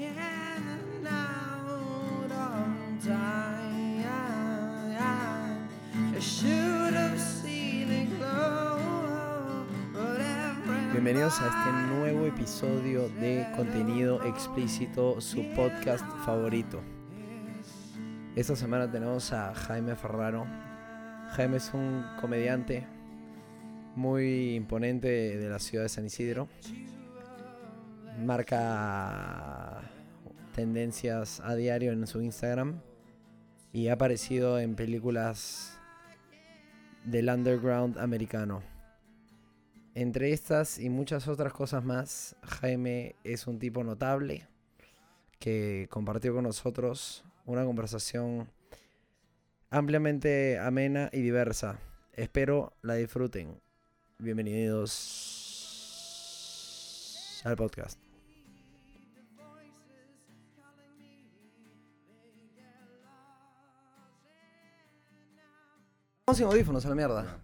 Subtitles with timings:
[0.00, 4.04] and out on time.
[6.16, 14.20] I should have seen it glow, but every Bienvenidos a este nuevo episodio de contenido
[14.24, 16.82] explícito, su podcast favorito.
[18.34, 20.44] Esta semana tenemos a Jaime Ferraro.
[21.36, 22.84] Jaime es un comediante
[23.94, 26.48] muy imponente de la ciudad de San Isidro.
[28.18, 29.83] Marca
[30.54, 32.80] tendencias a diario en su Instagram
[33.72, 35.78] y ha aparecido en películas
[37.04, 38.62] del underground americano.
[39.94, 44.48] Entre estas y muchas otras cosas más, Jaime es un tipo notable
[45.38, 48.48] que compartió con nosotros una conversación
[49.70, 51.78] ampliamente amena y diversa.
[52.12, 53.60] Espero la disfruten.
[54.18, 55.42] Bienvenidos
[57.44, 58.03] al podcast.
[66.26, 67.40] Vamos sin audífonos a la mierda.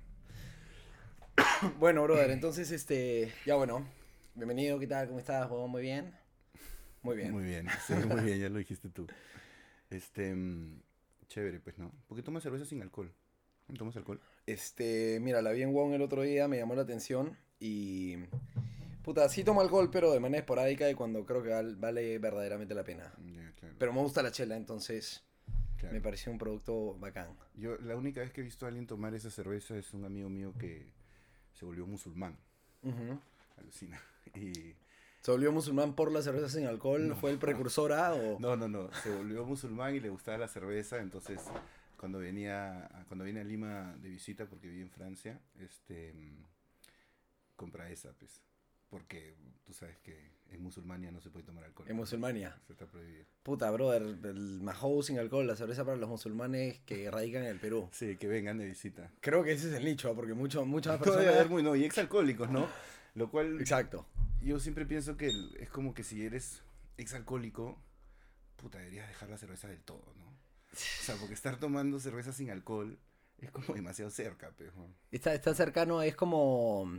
[1.78, 3.86] Bueno, brother, entonces, este, ya bueno,
[4.34, 5.06] bienvenido, ¿qué tal?
[5.08, 5.50] ¿Cómo estás?
[5.50, 5.70] huevón?
[5.70, 6.14] Muy bien.
[7.02, 7.32] Muy bien.
[7.32, 9.06] Muy bien, sí, muy bien, ya lo dijiste tú.
[9.90, 10.80] Este, mm,
[11.28, 11.92] chévere, pues, ¿no?
[12.06, 13.12] ¿Por qué tomas cerveza sin alcohol?
[13.68, 14.18] ¿No tomas alcohol?
[14.46, 18.16] Este, mira, la vi en Wong el otro día, me llamó la atención y...
[19.04, 22.74] Puta, sí tomo alcohol, pero de manera esporádica y cuando creo que val- vale verdaderamente
[22.74, 23.12] la pena.
[23.18, 23.74] Ya, claro.
[23.78, 25.22] Pero me gusta la chela, entonces
[25.80, 25.94] claro.
[25.94, 27.36] me pareció un producto bacán.
[27.54, 30.28] Yo, la única vez que he visto a alguien tomar esa cerveza es un amigo
[30.28, 30.92] mío que
[31.52, 32.36] se volvió musulmán,
[32.82, 33.18] Ujú.
[33.58, 34.00] alucina.
[34.34, 34.76] Y,
[35.22, 37.08] ¿Se volvió musulmán por la cerveza sin alcohol?
[37.08, 37.16] No.
[37.16, 38.38] ¿Fue el precursor a o...?
[38.38, 41.40] no, no, no, se volvió musulmán y le gustaba la cerveza, entonces
[41.96, 46.44] cuando venía, cuando viene a Lima de visita, porque viví en Francia, este, mm,
[47.56, 48.40] compra esa, pues,
[48.90, 51.88] porque tú sabes que en musulmania no se puede tomar alcohol.
[51.88, 52.60] En musulmania.
[52.66, 53.24] Se está prohibido.
[53.42, 57.60] Puta, brother, el Mahou sin alcohol, la cerveza para los musulmanes que radican en el
[57.60, 57.88] Perú.
[57.92, 59.10] Sí, que vengan de visita.
[59.20, 61.34] Creo que ese es el nicho, porque mucho, muchas Todavía personas...
[61.36, 62.68] haber muy, no, y exalcohólicos, ¿no?
[63.14, 64.06] Lo cual Exacto.
[64.42, 66.62] yo siempre pienso que es como que si eres
[66.96, 67.80] exalcohólico,
[68.56, 70.26] puta, deberías dejar la cerveza del todo, ¿no?
[70.72, 72.98] O sea, porque estar tomando cerveza sin alcohol
[73.38, 74.72] es como demasiado cerca, pero...
[75.10, 76.92] Está, está cercano, es como.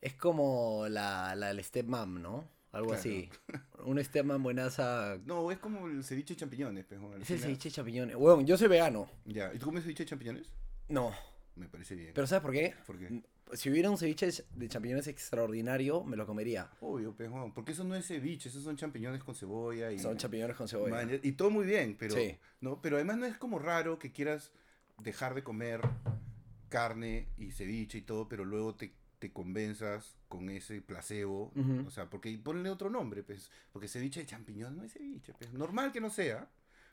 [0.00, 2.48] Es como la, la del stepmom, ¿no?
[2.72, 3.00] Algo Claro.
[3.00, 3.28] así.
[3.84, 5.18] Un stepmom buenaza.
[5.24, 7.16] No, es como el ceviche de champiñones, pero...
[7.16, 8.16] Es el ceviche de champiñones.
[8.16, 9.08] Bueno, yo soy vegano.
[9.24, 10.46] Ya, ¿y tú comes ceviche de champiñones?
[10.88, 11.12] No.
[11.56, 12.12] Me parece bien.
[12.14, 12.74] Pero ¿sabes por qué?
[12.86, 13.22] ¿Por qué?
[13.54, 16.70] Si hubiera un ceviche de champiñones extraordinario, me lo comería.
[16.80, 19.98] Obvio, pero porque eso no es ceviche, esos son champiñones con cebolla y...
[19.98, 20.94] Son champiñones con cebolla.
[20.94, 22.38] Man, y todo muy bien, pero, Sí.
[22.60, 22.80] ¿no?
[22.80, 24.52] pero además no es como raro que quieras
[25.02, 25.80] dejar de comer
[26.68, 31.52] carne y ceviche y todo, pero luego te, te convenzas con ese placebo,
[31.86, 35.52] o sea, porque ponle otro nombre, pues, porque ceviche de champiñón no es ceviche, pues,
[35.52, 36.48] normal que no sea,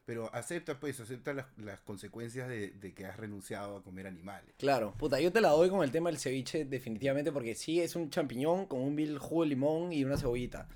[0.06, 4.54] pero acepta, pues, acepta las, las consecuencias de, de que has renunciado a comer animales.
[4.58, 7.96] Claro, puta, yo te la doy con el tema del ceviche definitivamente porque sí es
[7.96, 10.68] un champiñón con un vil jugo de limón y una cebollita.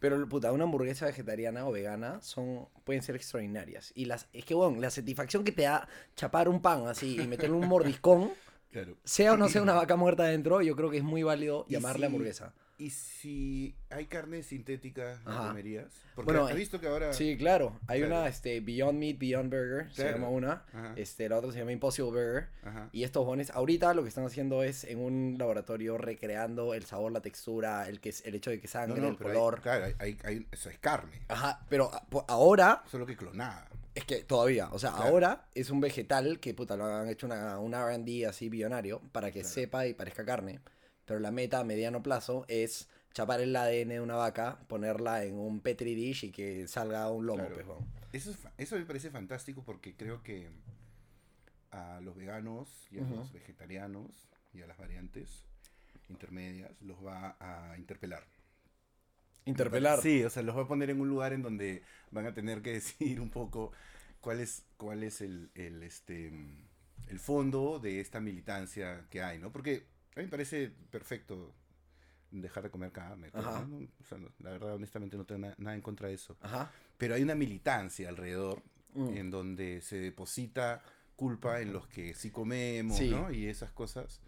[0.00, 3.92] Pero, puta, una hamburguesa vegetariana o vegana son, pueden ser extraordinarias.
[3.94, 7.28] Y las, es que, bueno, la satisfacción que te da chapar un pan así y
[7.28, 8.32] meterle un mordiscón,
[8.72, 8.96] Claro.
[9.04, 12.00] sea o no sea una vaca muerta adentro, yo creo que es muy válido llamarle
[12.00, 12.54] si- hamburguesa.
[12.78, 15.48] Y si hay carne sintética, ¿la Ajá.
[15.48, 15.86] comerías?
[16.16, 17.12] Porque Bueno, has visto que ahora...
[17.12, 17.78] Sí, claro.
[17.86, 18.16] Hay Claro.
[18.16, 20.64] una, este, Beyond Meat, Beyond Burger, se llama una.
[20.72, 20.92] Ajá.
[20.96, 22.48] Este, la otra se llama Impossible Burger.
[22.64, 22.88] Ajá.
[22.90, 27.12] Y estos bones, ahorita lo que están haciendo es en un laboratorio recreando el sabor,
[27.12, 29.60] la textura, el, que, el hecho de que sangre, el pero hay- color.
[29.60, 33.68] claro, hay- hay- eso es carne, Ajá, pero a- ahora, solo que clonada.
[33.94, 35.04] Es que todavía, o sea, Claro.
[35.06, 39.30] ahora es un vegetal que puta, lo han hecho una, un RD así billonario para
[39.30, 39.54] que Claro.
[39.54, 40.60] sepa y parezca carne.
[41.04, 45.34] Pero la meta a mediano plazo es chapar el ADN de una vaca, ponerla en
[45.38, 47.64] un petri dish y que salga un lomo, Claro.
[48.10, 48.22] pues.
[48.24, 50.48] Eso, es eso me parece fantástico porque creo que
[51.70, 54.10] a los veganos y a los vegetarianos
[54.52, 55.44] y a las variantes
[56.08, 58.22] intermedias los va a interpelar.
[59.44, 60.00] Interpelar.
[60.00, 62.62] Sí, o sea, los va a poner en un lugar en donde van a tener
[62.62, 63.72] que decir un poco
[64.20, 66.32] cuál es, cuál es el, el, este,
[67.08, 69.50] el fondo de esta militancia que hay, ¿no?
[69.50, 71.54] Porque a mí me parece perfecto
[72.30, 73.30] dejar de comer carne.
[73.30, 73.66] todo, Ajá.
[73.68, 73.76] ¿no?
[73.78, 76.36] O sea, no- la verdad, honestamente, no tengo na- nada en contra de eso.
[76.40, 76.70] Ajá.
[76.96, 78.62] Pero hay una militancia alrededor
[78.94, 79.16] Mm.
[79.16, 80.82] en donde se deposita
[81.16, 83.08] culpa en los que sí comemos, Sí.
[83.10, 83.30] ¿no?
[83.32, 84.20] Y esas cosas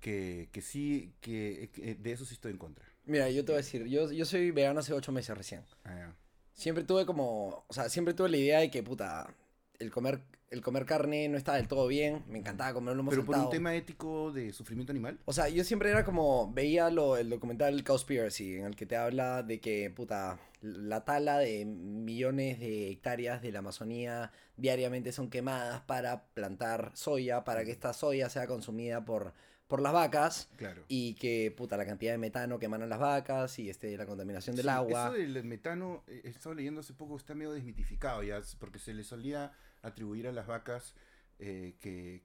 [0.00, 2.84] que, que sí, que, que de eso sí estoy en contra.
[3.10, 5.62] Mira, yo te voy a decir, yo, yo soy vegano hace ocho meses recién.
[5.82, 6.14] Ah, ya.
[6.52, 9.34] Siempre tuve como, o sea, siempre tuve la idea de que, puta,
[9.80, 12.22] el comer, el comer carne no estaba del todo bien.
[12.28, 15.18] Me encantaba comer lomo Pero por un tema ético de sufrimiento animal.
[15.24, 18.96] O sea, yo siempre era como, veía lo, el documental Cowspiracy, en el que te
[18.96, 25.30] habla de que, puta, la tala de millones de hectáreas de la Amazonía diariamente son
[25.30, 29.34] quemadas para plantar soya, para que esta soya sea consumida por,
[29.70, 30.84] por las vacas Claro.
[30.88, 34.56] y que, puta, la cantidad de metano que emanan las vacas y este, la contaminación
[34.56, 35.04] del Sí, agua.
[35.06, 38.92] Eso del metano, eh, he estado leyendo hace poco, está medio desmitificado ya, porque se
[38.92, 40.94] le solía atribuir a las vacas
[41.38, 42.22] eh, que,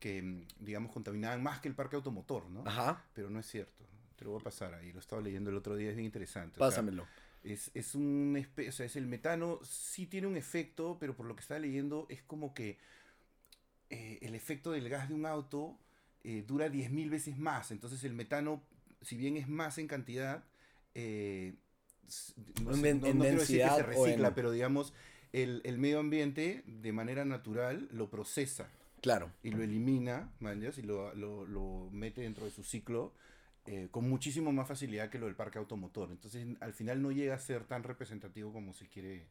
[0.00, 2.64] que, mm, digamos, contaminaban más que el parque automotor, ¿no?
[2.66, 3.84] Ajá, Pero no es cierto.
[4.16, 6.54] Te lo voy a pasar ahí, lo estaba leyendo el otro día, es bien interesante.
[6.58, 7.06] o sea, pásamelo.
[7.44, 8.34] es, es un
[8.68, 12.06] o sea, es el metano, sí tiene un efecto, pero por lo que estaba leyendo
[12.08, 12.78] es como que
[13.90, 15.78] eh, el efecto del gas de un auto
[16.28, 17.70] eh, dura 10.000 veces más.
[17.70, 18.62] Entonces el metano,
[19.00, 20.44] si bien es más en cantidad,
[20.94, 21.54] eh,
[22.62, 24.92] no, sé, no- en no quiero decir que se recicla, en- pero digamos,
[25.32, 28.68] el, el medio ambiente de manera natural lo procesa
[29.02, 29.30] Claro.
[29.42, 33.14] y lo elimina, manjas, y lo, lo, lo mete dentro de su ciclo
[33.66, 36.10] eh, con muchísimo más facilidad que lo del parque automotor.
[36.10, 39.26] Entonces, al final no llega a ser tan representativo como se quiere,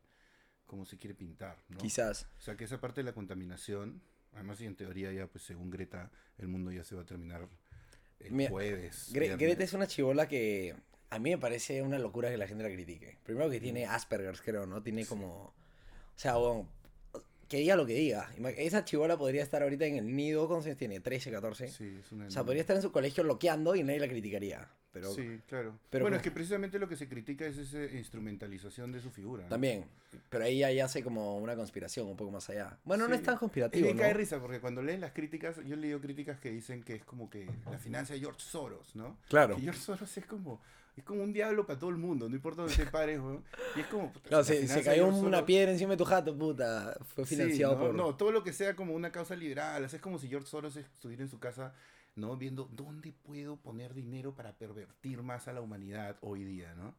[0.65, 1.77] como se quiere pintar, ¿no?
[1.77, 2.27] Quizás.
[2.37, 4.01] O sea, que esa parte de la contaminación,
[4.35, 7.47] además y en teoría ya, pues según Greta, el mundo ya se va a terminar
[8.19, 9.11] el Mira, jueves.
[9.13, 9.37] Gre-.
[9.37, 10.75] Greta es una chivola que
[11.09, 13.17] a mí me parece una locura que la gente la critique.
[13.23, 14.83] Primero que tiene Asperger's, creo, ¿no?
[14.83, 15.27] Tiene como...
[15.27, 16.69] O sea, bueno,
[17.47, 18.29] que diga lo que diga.
[18.57, 21.01] Esa chivola podría estar ahorita en el nido, ¿cuántos años tiene?
[21.01, 21.67] ¿13, 14?
[21.69, 24.69] Sí, es una O sea, podría estar en su colegio loqueando y nadie la criticaría.
[24.95, 25.77] Pero Sí, claro.
[25.89, 29.11] pero bueno, como- es que precisamente lo que se critica es esa instrumentalización de su
[29.11, 29.43] figura.
[29.43, 29.49] ¿no?
[29.49, 29.85] también.
[30.29, 32.77] Pero ahí ya hace como una conspiración un poco más allá.
[32.85, 33.19] Bueno, no Sí.
[33.19, 34.03] es tan conspirativo, bien ¿no?
[34.03, 37.03] cae risa porque cuando lees las críticas, yo he leído críticas que dicen que es
[37.03, 39.17] como que la financia de George Soros, ¿no?
[39.27, 39.57] Claro.
[39.57, 40.61] Que George Soros es como,
[40.95, 43.43] es como un diablo para todo el mundo, no importa dónde te pares, weón.
[43.75, 44.13] Y es como.
[44.13, 46.97] puta, la se, se cayó una Soros- piedra encima de tu jato, puta.
[47.13, 47.79] Fue Sí, financiado ¿no?
[47.81, 47.93] por...
[47.95, 50.47] No, todo lo que sea como una causa liberal, o sea, es como si George
[50.47, 51.73] Soros estuviera en su casa,
[52.15, 52.37] ¿no?
[52.37, 56.95] Viendo dónde puedo poner dinero para pervertir más a la humanidad hoy día, ¿no?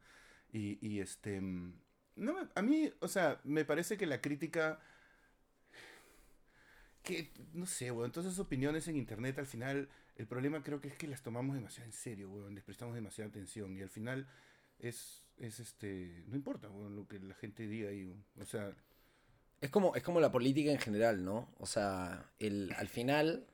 [0.51, 1.41] Y, y este...
[1.41, 4.79] No, a mí, o sea, me parece que la crítica...
[7.03, 9.87] Que, no sé, weón, todas opiniones en internet al final,
[10.17, 13.29] el problema creo que es que las tomamos demasiado en serio, weón, les prestamos demasiada
[13.29, 14.27] atención y al final
[14.79, 18.75] es, es este, no importa, lo que la gente diga ahí, o sea,
[19.61, 21.49] Es como, es como la política en general, ¿no?
[21.59, 23.47] O sea, el, al final,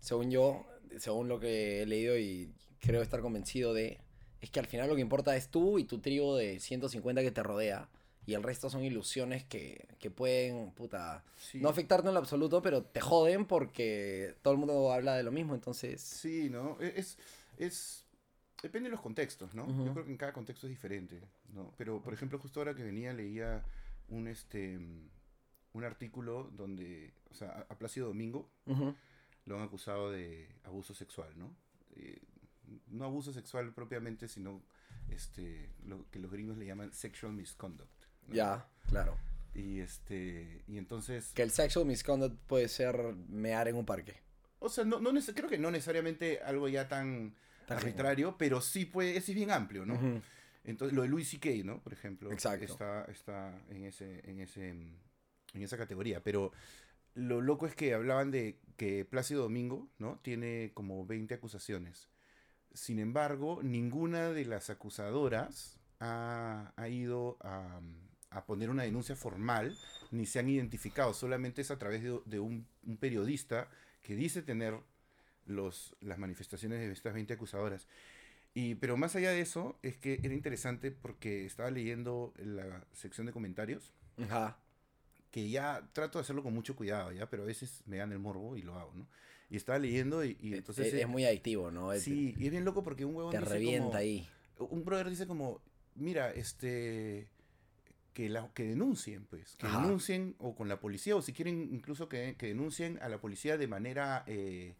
[0.00, 0.66] según yo,
[0.98, 3.98] según lo que he leído y creo estar convencido de,
[4.40, 7.30] es que al final lo que importa es tú y tu tribu de 150 que
[7.30, 7.88] te rodea.
[8.26, 11.60] Y el resto son ilusiones que, que pueden, puta, sí.
[11.60, 15.32] no afectarte en lo absoluto, pero te joden porque todo el mundo habla de lo
[15.32, 16.02] mismo, entonces...
[16.02, 16.76] Sí, ¿no?
[16.78, 17.16] E- Es,
[17.56, 18.04] es,
[18.62, 19.66] depende de los contextos, ¿no?
[19.82, 21.22] Yo creo que en cada contexto es diferente,
[21.54, 21.72] ¿no?
[21.78, 23.64] Pero, por ejemplo, justo ahora que venía leía
[24.08, 24.78] un, este,
[25.72, 28.50] un artículo donde, o sea, a, Plácido Domingo.
[29.48, 31.54] Lo han acusado de abuso sexual, ¿no?
[31.96, 32.20] Eh,
[32.88, 34.62] no abuso sexual propiamente, sino
[35.08, 38.04] este, lo que los gringos le llaman sexual misconduct.
[38.26, 38.34] ¿no?
[38.34, 39.16] Ya, claro.
[39.54, 41.32] Y, este, y entonces...
[41.34, 44.20] Que el sexual misconduct puede ser mear en un parque.
[44.58, 47.34] O sea, no, creo que no necesariamente algo ya tan
[47.66, 50.22] Tan arbitrario, pero sí puede, es bien amplio, ¿no?
[50.64, 51.82] Entonces, lo de Louis C.K., ¿no?
[51.82, 52.64] Por ejemplo, Exacto.
[52.64, 56.22] está, está en, ese, en, ese, en esa categoría.
[56.22, 56.52] Pero
[57.14, 60.18] lo loco es que hablaban de que Plácido Domingo, ¿no?
[60.22, 62.08] Tiene como 20 acusaciones.
[62.72, 67.80] Sin embargo, ninguna de las acusadoras ha, ha ido a,
[68.30, 69.76] a poner una denuncia formal,
[70.10, 71.14] ni se han identificado.
[71.14, 72.66] Solamente es a través de, un
[73.00, 73.68] periodista
[74.02, 74.74] que dice tener
[75.46, 77.88] los, las manifestaciones de estas 20 acusadoras.
[78.54, 83.26] Y, pero más allá de eso, es que era interesante porque estaba leyendo la sección
[83.26, 84.58] de comentarios, Ajá.
[85.30, 88.18] Que ya trato de hacerlo con mucho cuidado, ya, pero a veces me dan el
[88.18, 89.06] morbo y lo hago, ¿no?
[89.50, 90.88] Y estaba leyendo y, y entonces...
[90.88, 91.92] es, eh, es muy adictivo, ¿no?
[91.92, 94.28] Es- Sí, y es bien loco porque un huevón te dice revienta como- ahí.
[94.58, 95.60] Un brother dice como,
[95.94, 97.28] mira, este...
[98.12, 99.54] Que, la, que denuncien, pues.
[99.58, 99.80] Que Ajá.
[99.80, 103.56] denuncien o con la policía, o si quieren incluso que, que denuncien a la policía
[103.56, 104.24] de manera...
[104.26, 104.74] eh,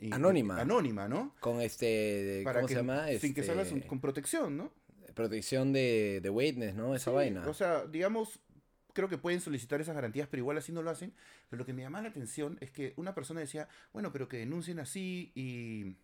[0.00, 0.60] y- Anónima.
[0.60, 1.34] Anónima, ¿no?
[1.40, 3.06] Con este, Para ¿cómo que, se llama?
[3.20, 4.72] Sin que Este, salgas un- con protección, ¿no?
[5.14, 6.94] Protección de, de witness, ¿no?
[6.94, 7.48] Esa Sí, vaina.
[7.48, 8.40] O sea, digamos,
[8.96, 11.12] creo que pueden solicitar esas garantías, pero igual así no lo hacen.
[11.50, 14.38] Pero lo que me llama la atención es que una persona decía, bueno, pero que
[14.38, 15.96] denuncien así y,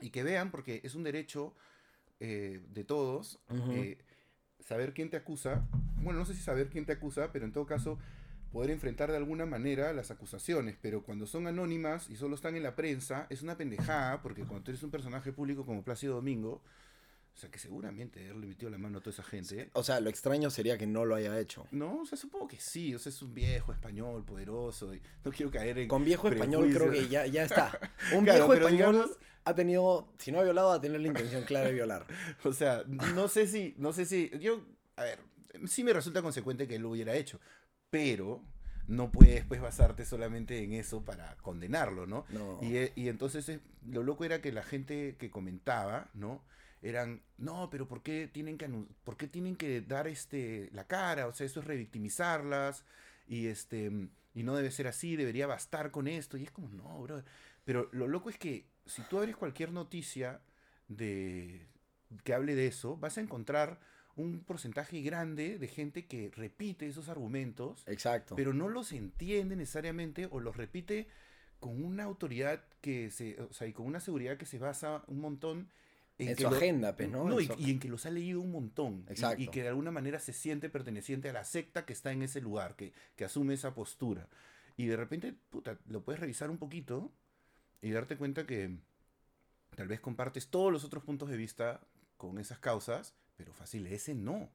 [0.00, 1.54] y que vean, porque es un derecho
[2.18, 3.38] eh, de todos,
[3.70, 3.98] eh,
[4.60, 5.68] saber quién te acusa.
[6.02, 7.98] Bueno, no sé si saber quién te acusa, pero en todo caso
[8.50, 12.62] poder enfrentar de alguna manera las acusaciones, pero cuando son anónimas y solo están en
[12.62, 16.62] la prensa, es una pendejada, porque cuando tú eres un personaje público como Plácido Domingo,
[17.36, 19.68] O sea, que seguramente haberle metido la mano a toda esa gente.
[19.74, 21.66] O sea, lo extraño sería que no lo haya hecho.
[21.70, 22.94] No, o sea, supongo que sí.
[22.94, 24.94] O sea, es un viejo español poderoso.
[24.94, 25.88] Y no quiero caer en.
[25.88, 27.78] Con viejo español creo que ya, ya está.
[28.14, 31.44] Un Claro, viejo español digamos- ha tenido, si no ha violado, ha tenido la intención
[31.44, 32.06] clara de violar.
[32.44, 34.64] O sea, no sé si, no sé si, yo,
[34.96, 35.18] a ver,
[35.66, 37.38] sí me resulta consecuente que él lo hubiera hecho,
[37.90, 38.42] pero
[38.88, 42.24] no puedes pues basarte solamente en eso para condenarlo, ¿no?
[42.30, 42.58] No.
[42.62, 46.42] Y, eh, y entonces eh, lo loco era que la gente que comentaba, ¿no?
[46.82, 48.68] Eran, no, pero ¿por qué tienen que,
[49.02, 51.26] ¿por qué tienen que dar este, la cara?
[51.26, 52.84] O sea, eso es revictimizarlas
[53.26, 53.90] y, este,
[54.34, 56.36] y no debe ser así, debería bastar con esto.
[56.36, 57.22] Y es como, no, bro.
[57.64, 60.40] Pero lo loco es que si tú abres cualquier noticia
[60.88, 61.66] de,
[62.24, 63.80] que hable de eso, vas a encontrar
[64.14, 68.34] un porcentaje grande de gente que repite esos argumentos Exacto.
[68.34, 71.06] pero no los entiende necesariamente o los repite
[71.60, 75.20] con una autoridad que se, o sea, y con una seguridad que se basa un
[75.20, 75.68] montón
[76.18, 77.38] En su agenda, pues, ¿no?
[77.38, 79.04] En y, en que los ha leído un montón.
[79.06, 79.50] y- Y, Exacto.
[79.50, 82.74] que de alguna manera se siente perteneciente a la secta que está en ese lugar,
[82.76, 84.28] que, que asume esa postura.
[84.78, 87.12] Y de repente, puta, lo puedes revisar un poquito
[87.82, 88.78] y darte cuenta que
[89.74, 91.80] tal vez compartes todos los otros puntos de vista
[92.16, 94.50] con esas causas, pero fácil, ese no.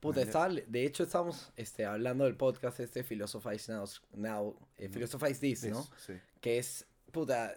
[0.00, 5.40] Puta, estaba, de hecho estábamos este, hablando del podcast este Philosophize Now, Now eh, Philosophize
[5.40, 5.82] This, ¿no?
[5.98, 7.54] Sí, Que es, puta,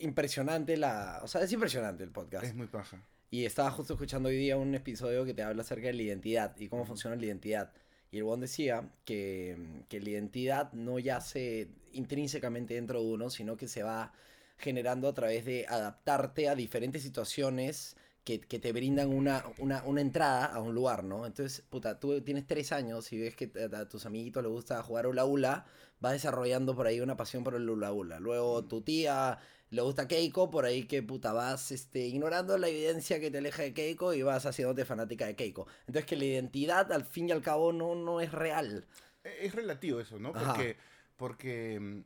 [0.00, 1.20] impresionante la...
[1.22, 2.44] O sea, es impresionante el podcast.
[2.44, 3.00] es muy paja.
[3.30, 6.56] Y estaba justo escuchando hoy día un episodio que te habla acerca de la identidad
[6.58, 7.72] y cómo funciona la identidad.
[8.10, 13.56] Y el buen decía que, que la identidad no yace intrínsecamente dentro de uno, sino
[13.56, 14.12] que se va
[14.58, 17.96] generando a través de adaptarte a diferentes situaciones
[18.26, 21.24] que, que te brindan una, una, una entrada a un lugar, ¿no?
[21.26, 24.82] Entonces, puta, tú tienes tres años y ves que a, a tus amiguitos les gusta
[24.82, 25.66] jugar hula hula,
[26.00, 28.20] vas desarrollando por ahí una pasión por el hula hula.
[28.20, 29.38] Luego tu tía
[29.70, 33.62] le gusta Keiko, por ahí que puta vas este, ignorando la evidencia que te aleja
[33.62, 35.66] de Keiko y vas haciéndote fanática de Keiko.
[35.86, 38.86] Entonces que la identidad al fin y al cabo no, no es real.
[39.24, 40.30] E- Es relativo eso, ¿no?
[40.34, 40.54] Ajá.
[40.54, 40.76] Porque,
[41.16, 42.00] porque mm,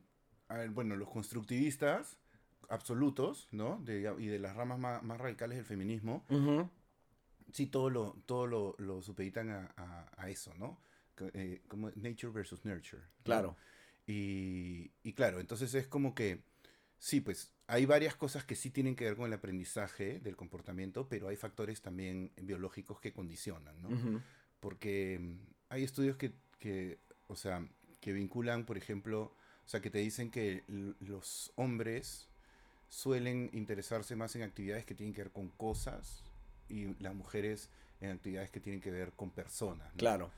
[0.49, 2.17] a ver, bueno, los constructivistas
[2.71, 3.79] absolutos, ¿no?
[3.83, 6.25] De- y de las ramas más, más radicales del feminismo,
[7.51, 10.79] sí, todo lo, todo lo, lo supeditan a, a- a eso, ¿no?
[11.33, 13.01] Eh, como nature versus nurture.
[13.03, 13.23] ¿no?
[13.23, 13.57] Claro.
[14.07, 16.43] Y, y claro, entonces es como que,
[16.97, 21.07] sí, pues hay varias cosas que sí tienen que ver con el aprendizaje del comportamiento,
[21.07, 23.89] pero hay factores también biológicos que condicionan, ¿no?
[24.59, 25.37] Porque mm,
[25.69, 27.67] hay estudios que, que, o sea,
[27.99, 29.35] que vinculan, por ejemplo,
[29.65, 30.63] o sea, que te dicen que
[30.99, 32.29] los hombres
[32.91, 36.23] suelen interesarse más en actividades que tienen que ver con cosas
[36.67, 37.69] y las mujeres
[38.01, 39.87] en actividades que tienen que ver con personas.
[39.93, 39.97] ¿no?
[39.97, 40.29] Claro.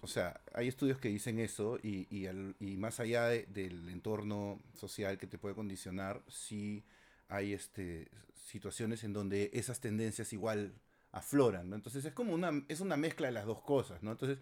[0.00, 3.88] O sea, hay estudios que dicen eso y, y, al- y más allá de- del
[3.88, 6.84] entorno social que te puede condicionar, sí
[7.28, 10.72] hay este, situaciones en donde esas tendencias igual
[11.12, 11.76] afloran, ¿no?
[11.76, 14.12] Entonces es como una, es una mezcla de las dos cosas, ¿no?
[14.12, 14.38] Entonces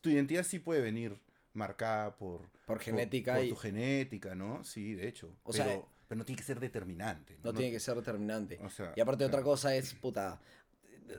[0.00, 1.18] tu identidad sí puede venir
[1.52, 4.62] marcada por, Por genética por y tu genética, ¿no?
[4.62, 5.34] Sí, de hecho.
[5.42, 5.82] O pero, sea,
[6.12, 7.38] pero no tiene que ser determinante.
[7.42, 8.58] no tiene que ser determinante.
[8.62, 9.44] o sea, Y aparte otra claro.
[9.52, 10.42] cosa es, puta,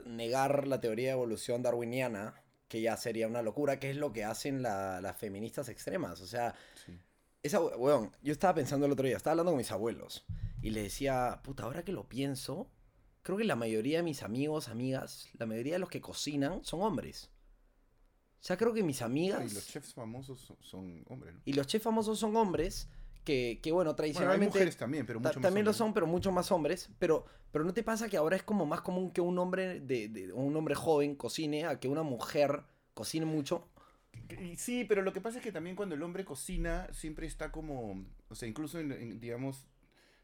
[0.05, 2.35] negar la teoría de evolución darwiniana,
[2.67, 6.21] que ya sería una locura, que es lo que hacen la- las feministas extremas.
[6.21, 6.53] O sea,
[6.85, 6.95] Sí.
[7.41, 10.25] esa, we- weón, yo estaba pensando el otro día, estaba hablando con mis abuelos,
[10.61, 12.69] y les decía, puta, ahora que lo pienso,
[13.23, 16.81] creo que la mayoría de mis amigos, amigas, la mayoría de los que cocinan son
[16.81, 17.31] hombres.
[18.41, 21.41] O sea, creo que mis Ah, amigas y los chefs famosos son, son hombres, ¿no?
[21.45, 22.89] y los chefs famosos son hombres
[23.23, 24.45] que, que bueno, Bueno, hay tradicionalmente...
[24.57, 26.89] mujeres también, pero Ta- mucho más también lo son, pero mucho más hombres.
[26.99, 30.09] Pero, pero ¿no te pasa que ahora es como más común que un hombre de,
[30.09, 32.63] de- un hombre joven cocine a que una mujer
[32.93, 33.67] cocine mucho?
[34.57, 38.05] Sí, pero lo que pasa es que también cuando el hombre cocina siempre está como,
[38.29, 39.65] o sea, incluso en, en, digamos,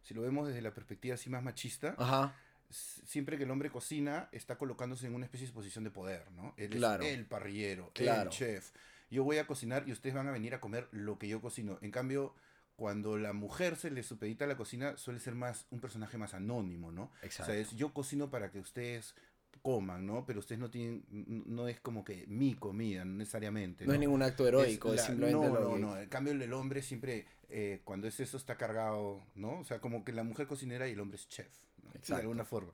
[0.03, 2.36] si lo vemos desde la perspectiva así más machista, Ajá.
[2.70, 6.53] siempre que el hombre cocina está colocándose en una especie de posición de poder, ¿no?
[6.58, 7.03] Él Claro.
[7.03, 8.29] es el parrillero, Claro.
[8.29, 8.72] el chef.
[9.12, 11.79] Yo voy a cocinar y ustedes van a venir a comer lo que yo cocino.
[11.82, 12.36] En cambio,
[12.79, 16.33] cuando la mujer se le supedita a la cocina, suele ser más un personaje más
[16.33, 17.12] anónimo, ¿no?
[17.21, 17.51] Exacto.
[17.51, 19.13] O sea, es yo cocino para que ustedes
[19.62, 20.25] coman, ¿no?
[20.25, 23.86] Pero ustedes no tienen, no es como que mi comida, no necesariamente.
[23.86, 25.98] no es ningún acto heroico, es, la- simplemente no, no, no.
[25.98, 29.59] En cambio, el hombre siempre, eh, cuando es eso, está cargado, ¿no?
[29.59, 31.50] O sea, como que la mujer cocinera y el hombre es chef,
[31.83, 31.91] ¿no?
[32.15, 32.71] De alguna forma.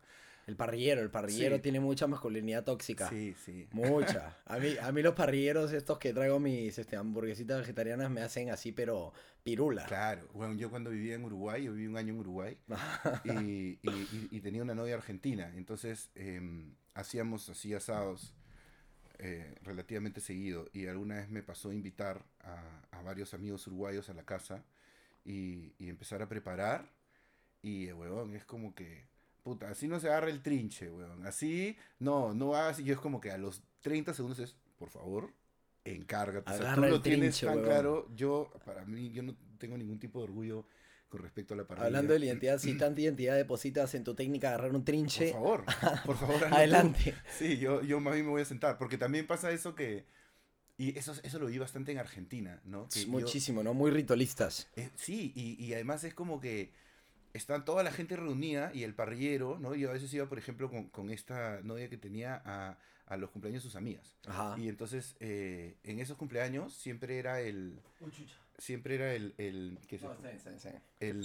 [0.48, 1.62] El parrillero, el parrillero Sí.
[1.64, 3.10] tiene mucha masculinidad tóxica.
[3.10, 3.68] Sí, sí.
[3.72, 4.38] Mucha.
[4.46, 8.52] A mí, a mí los parrilleros estos que traigo mis este, hamburguesitas vegetarianas me hacen
[8.52, 9.12] así, pero
[9.44, 9.86] pirula.
[9.88, 10.28] Claro.
[10.34, 12.58] Bueno, yo cuando vivía en Uruguay, yo viví un año en Uruguay
[13.26, 15.52] y, y- y- y tenía una novia argentina.
[15.56, 18.34] Entonces, em, hacíamos así asados
[19.18, 20.70] eh, relativamente seguido.
[20.74, 24.64] Y alguna vez me pasó a invitar a, a varios amigos uruguayos a la casa
[25.24, 26.92] y, y empezar a preparar.
[27.64, 29.08] Y, eh, huevón, es como que
[29.46, 31.24] puta, así no se agarra el trinche, weón.
[31.28, 32.80] Así, no, no hagas.
[32.80, 35.32] Y yo es como que a los 30 segundos es, por favor,
[35.84, 36.52] encárgate.
[36.52, 37.64] O sea, Agarra tú el lo tienes tan weón.
[37.66, 38.10] claro.
[38.16, 40.66] Yo, para mí, yo no tengo ningún tipo de orgullo
[41.10, 41.86] con respecto a la parrilla.
[41.86, 44.86] Hablando de la identidad, si tanta identidad depositas en tu técnica de agarrar un Por
[44.86, 45.64] trinche, favor,
[46.06, 46.36] por favor.
[46.36, 46.56] hazlo tú.
[46.56, 47.14] adelante.
[47.38, 50.06] Sí, yo, yo más bien me voy a sentar, porque también pasa eso que...
[50.78, 52.90] Y eso, eso lo vi bastante en Argentina, ¿no?
[52.90, 53.74] Que yo- Muchísimo, ¿no?
[53.74, 54.68] Muy ritualistas.
[54.76, 56.74] eh, sí, y, y además es como que
[57.36, 59.76] están toda la gente reunida y el parrillero, ¿no?
[59.76, 62.78] Yo a veces iba, por ejemplo, con, con esta novia que tenía a,
[63.08, 64.16] a los cumpleaños de sus amigas.
[64.26, 64.56] Ajá.
[64.58, 67.82] Y entonces, eh, en esos cumpleaños siempre era el...
[68.58, 69.78] Siempre era el, el,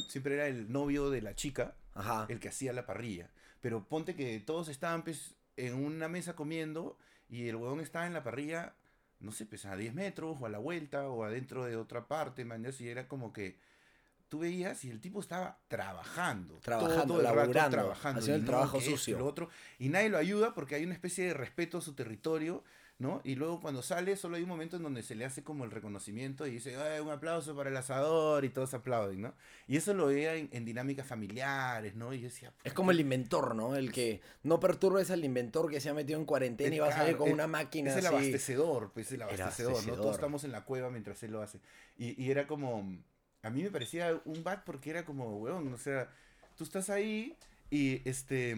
[0.09, 2.27] siempre era el novio de la chica Ajá.
[2.29, 3.31] el que hacía la parrilla.
[3.61, 6.99] Pero ponte que todos estaban pues, en una mesa comiendo
[7.29, 8.75] y el huevón estaba en la parrilla,
[9.21, 12.45] no sé, pues a 10 metros o a la vuelta o adentro de otra parte,
[12.45, 13.61] man, y era como que
[14.31, 16.59] tú veías y el tipo estaba trabajando.
[16.61, 18.21] Trabajando, todo el rato laburando, trabajando.
[18.21, 19.19] haciendo el no, trabajo esto sucio.
[19.19, 22.65] lo otro, y nadie lo ayuda porque hay una especie de respeto a su territorio.
[23.01, 23.23] ¿no?
[23.25, 25.71] Y luego cuando sale, solo hay un momento en donde se le hace como el
[25.71, 29.33] reconocimiento y dice, "Ay, un aplauso para el asador y todos aplauden, ¿no?
[29.67, 32.13] Y eso lo veía en, en dinámicas familiares, ¿no?
[32.13, 33.75] Y yo decía, Es como el inventor, ¿no?
[33.75, 36.93] El que no perturbes al inventor que se ha metido en cuarentena y va a
[36.93, 38.15] salir con una máquina Es el así.
[38.17, 39.77] abastecedor, pues el abastecedor, ¿no?
[39.77, 40.03] abastecedor.
[40.03, 41.59] Todos estamos en la cueva mientras él lo hace.
[41.97, 42.99] Y, y era como,
[43.43, 46.11] a mí me parecía un bat porque era como, weón, o sea,
[46.57, 47.37] tú estás ahí
[47.71, 48.53] y este,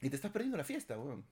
[0.00, 1.24] y te estás perdiendo la fiesta, weón.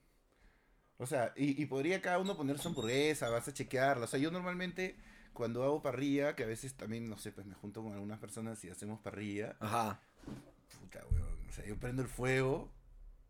[0.99, 4.05] O sea, y, y podría cada uno poner su hamburguesa, vas a chequearla.
[4.05, 4.97] O sea, yo normalmente
[5.33, 8.63] cuando hago parrilla, que a veces también, no sé, pues me junto con algunas personas
[8.65, 10.01] y hacemos parrilla, Ajá.
[10.81, 11.39] Puta, weón.
[11.49, 12.73] O sea, yo prendo el fuego.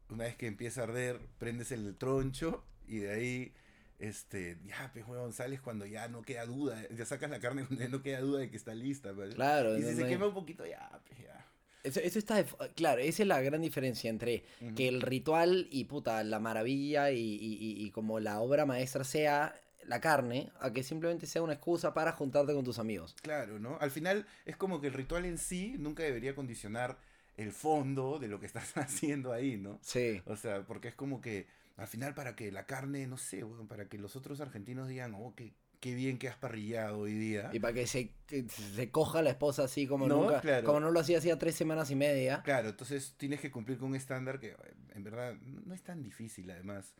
[0.08, 2.64] Una vez que empieza a arder, prendes el troncho.
[2.86, 3.54] Y de ahí,
[3.98, 6.80] este, ya, pues, sales cuando ya no queda duda.
[6.90, 9.34] Ya sacas la carne cuando ya no queda duda de que está lista, ¿vale?
[9.34, 9.76] Claro.
[9.76, 11.44] Y si no se quema un poquito, ya, pues, ya.
[11.84, 12.44] Eso, eso está.
[12.74, 14.44] Claro, esa es la gran diferencia entre
[14.76, 19.04] que el ritual y puta, la maravilla y, y- y- y como la obra maestra
[19.04, 19.54] sea
[19.86, 23.14] la carne, a que simplemente sea una excusa para juntarte con tus amigos.
[23.22, 23.78] Claro, ¿no?
[23.80, 26.98] Al final es como que el ritual en sí nunca debería condicionar
[27.38, 29.78] el fondo de lo que estás haciendo ahí, ¿no?
[29.80, 30.20] Sí.
[30.26, 31.46] O sea, porque es como que
[31.78, 35.14] al final para que la carne, no sé, weón, para que los otros argentinos digan,
[35.14, 37.50] oh, qué, qué bien que has parrillado hoy día.
[37.52, 40.66] Y para que se, se coja la esposa así como No, nunca, claro.
[40.66, 42.42] como no lo hacía hacía tres semanas y media.
[42.42, 44.56] Claro, entonces tienes que cumplir con un estándar que
[44.92, 46.94] en verdad no es tan difícil, además.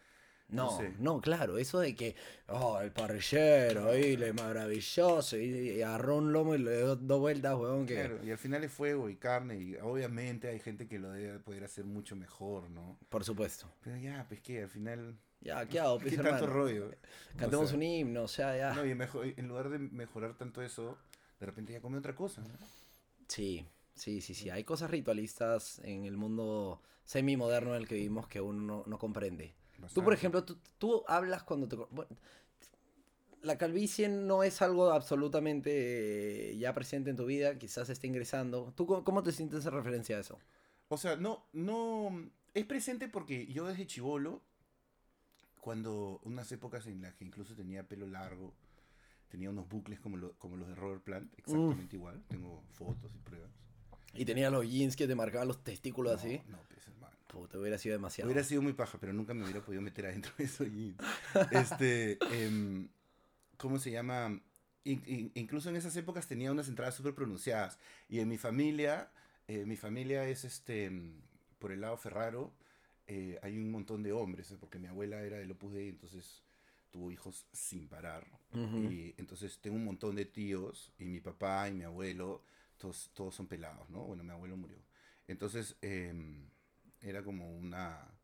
[0.50, 0.94] No, sé.
[0.98, 2.16] no, claro, eso de que,
[2.48, 7.20] oh, el parrillero, ahí, le maravilloso, y, y agarró un lomo y le dio dos
[7.20, 7.94] vueltas, weón, que...
[7.96, 11.38] Claro, y al final es fuego y carne, y obviamente hay gente que lo debe
[11.38, 12.98] poder hacer mucho mejor, ¿no?
[13.10, 13.70] Por supuesto.
[13.82, 16.90] Pero ya, pues que al final, Ya, ¿qué hago, ¿qué pues, tanto rollo?
[17.36, 18.72] Cantemos O sea, un himno, o sea, ya.
[18.72, 20.96] No, y mejor, en lugar de mejorar tanto eso,
[21.38, 22.56] de repente ya come otra cosa, ¿no?
[23.28, 24.48] Sí, sí, sí, sí.
[24.50, 28.98] Hay cosas ritualistas en el mundo semi-moderno en el que vivimos que uno no, no
[28.98, 29.54] comprende.
[29.94, 31.76] Tú, por ejemplo, tú, tú hablas cuando te...
[31.76, 32.08] bueno,
[33.42, 38.72] la calvicie no es algo absolutamente eh, ya presente en tu vida, quizás esté ingresando.
[38.76, 40.38] ¿Tú cómo, cómo te sientes en referencia a eso?
[40.88, 42.30] O sea, no, no.
[42.54, 44.42] Es presente porque yo desde chivolo,
[45.60, 48.54] cuando unas épocas en las que incluso tenía pelo largo,
[49.28, 52.22] tenía unos bucles como, lo- como los de Robert Plant, exactamente igual.
[52.28, 53.50] Tengo fotos y pruebas.
[54.14, 56.40] Y tenía los jeans que te marcaban los testículos así.
[56.48, 56.78] No, pues.
[57.28, 58.26] Puta, hubiera sido demasiado.
[58.28, 60.96] Hubiera sido muy paja, pero nunca me hubiera podido meter adentro de jeans.
[61.50, 62.88] Este, em,
[63.58, 64.40] ¿cómo se llama?
[64.84, 67.78] In- in- incluso en esas épocas tenía unas entradas súper pronunciadas.
[68.08, 69.10] Y en mi familia,
[69.46, 70.90] eh, mi familia es este,
[71.58, 72.52] por el lado Ferraro,
[73.06, 74.56] eh, hay un montón de hombres, ¿eh?
[74.58, 76.42] porque mi abuela era del Opus Dei, entonces
[76.90, 78.26] tuvo hijos sin parar.
[78.52, 78.90] Ujú.
[78.90, 82.42] Y entonces tengo un montón de tíos, y mi papá y mi abuelo,
[82.78, 84.04] todos, todos son pelados, ¿no?
[84.04, 84.78] Bueno, mi abuelo murió.
[85.26, 86.48] Entonces, em,
[87.02, 88.14] era como una...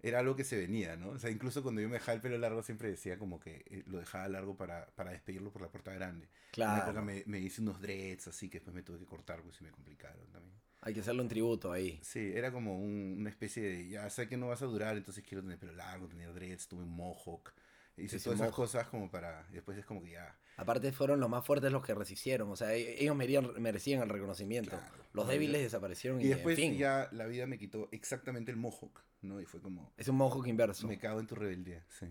[0.00, 1.10] Era algo que se venía, ¿no?
[1.10, 3.84] O sea, incluso cuando yo me dejaba el pelo largo siempre decía como que eh,
[3.86, 6.28] lo dejaba largo para, para despedirlo por la puerta grande.
[6.64, 7.02] En una época Claro.
[7.02, 9.70] me, me hice unos dreads así que después me tuve que cortar pues se me
[9.72, 10.56] complicaron también.
[10.80, 12.00] Hay que hacerle un tributo ahí.
[12.00, 15.24] Sí, era como un- una especie de, ya sé que no vas a durar, entonces
[15.24, 17.52] quiero tener pelo largo, tener dreads, tuve un mohawk.
[17.96, 21.44] Hice todas esas cosas como para, después es como que ya, Aparte fueron los más
[21.44, 22.50] fuertes los que resistieron.
[22.50, 24.70] O sea, e- ellos merecían, merecían el reconocimiento.
[24.70, 25.04] Claro.
[25.12, 26.78] Los débiles desaparecieron y, Y después en fin.
[26.78, 29.38] ya la vida me quitó exactamente el mohawk, ¿no?
[29.40, 30.86] Y fue como, Es un mohawk inverso.
[30.88, 32.06] me cago en tu rebeldía, sí.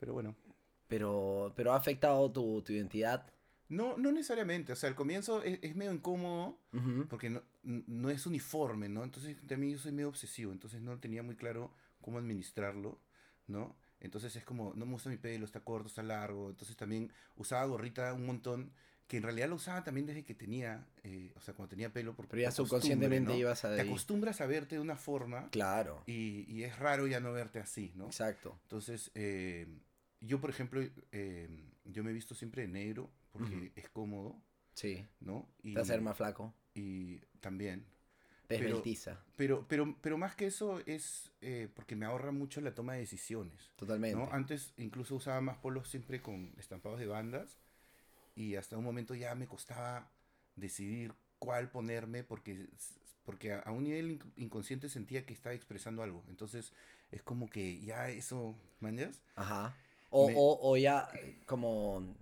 [0.00, 0.34] Pero bueno,
[0.86, 3.26] Pero, pero ha afectado tu, tu identidad.
[3.68, 7.06] no, no necesariamente, o sea, al comienzo es, es medio incómodo Ujú.
[7.08, 9.04] porque no, no es uniforme, ¿no?
[9.04, 12.98] Entonces también yo soy medio obsesivo, entonces no tenía muy claro cómo administrarlo,
[13.46, 13.76] ¿no?
[14.00, 17.64] Entonces es como, no me gusta mi pelo, está corto, está largo, entonces también usaba
[17.64, 18.72] gorrita un montón
[19.08, 22.14] que en realidad lo usaba también desde que tenía, eh, o sea, cuando tenía pelo.
[22.14, 23.38] Por, Pero ya subconscientemente ¿no?
[23.38, 27.18] ibas a Te acostumbras a verte de una forma Claro, y, y es raro ya
[27.18, 28.06] no verte así, ¿no?
[28.06, 28.58] exacto.
[28.64, 29.66] Entonces, eh,
[30.20, 30.82] yo, por ejemplo,
[31.12, 31.48] eh,
[31.84, 34.40] yo me he visto siempre de negro porque es cómodo,
[34.74, 35.48] Sí, ¿no?
[35.62, 36.54] Y, te hacer más flaco.
[36.74, 37.84] y también.
[38.48, 38.76] Te Pero-
[39.36, 43.00] Pero, pero, pero más que eso es eh, porque me ahorra mucho la toma de
[43.00, 43.70] decisiones.
[43.76, 44.16] totalmente.
[44.18, 44.28] ¿no?
[44.32, 47.58] Antes incluso usaba más polos siempre con estampados de bandas
[48.34, 50.10] y hasta un momento ya me costaba
[50.56, 52.66] decidir cuál ponerme porque,
[53.24, 56.24] porque a, a un nivel inc- inconsciente sentía que estaba expresando algo.
[56.28, 56.72] Entonces
[57.10, 59.22] es como que ya eso, ¿mañas?
[59.36, 59.76] Ajá.
[60.10, 62.16] O, Me- o, o ya eh, como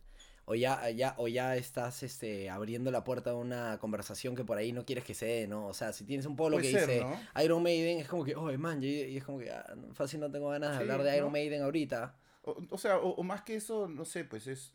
[0.46, 4.56] o ya, ya o ya estás este abriendo la puerta a una conversación que por
[4.58, 5.66] ahí no quieres que se dé, ¿no?
[5.66, 7.20] O sea, si tienes un polo Puede que ser, dice ¿no?
[7.42, 10.30] Iron Maiden, es como que, "Oye, man", y, y es como que ah, fácil no
[10.30, 11.32] tengo ganas de Sí, hablar de Iron ¿no?
[11.32, 12.16] Maiden ahorita.
[12.42, 14.74] O, o sea, o, o más que eso, no sé, pues es,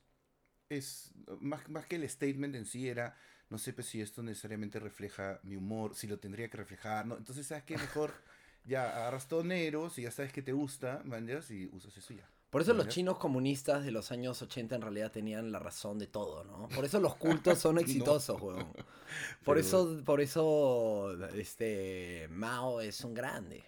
[0.69, 3.15] es más, más que el statement en sí era,
[3.49, 7.17] no sé pues si esto necesariamente refleja mi humor, si lo tendría que reflejar, ¿no?
[7.17, 7.77] Entonces, ¿sabes qué?
[7.77, 8.13] Mejor
[8.65, 12.17] ya agarras todo negro, si ya sabes que te gusta, manjas, y usas eso y
[12.17, 12.29] ya.
[12.51, 16.05] Por eso los chinos comunistas de los años 80 en realidad tenían la razón de
[16.07, 16.67] todo, ¿no?
[16.69, 17.81] Por eso los cultos son No.
[17.81, 18.67] exitosos, weón.
[19.43, 23.63] Por Pero- eso, por eso, este, Mao es un grande.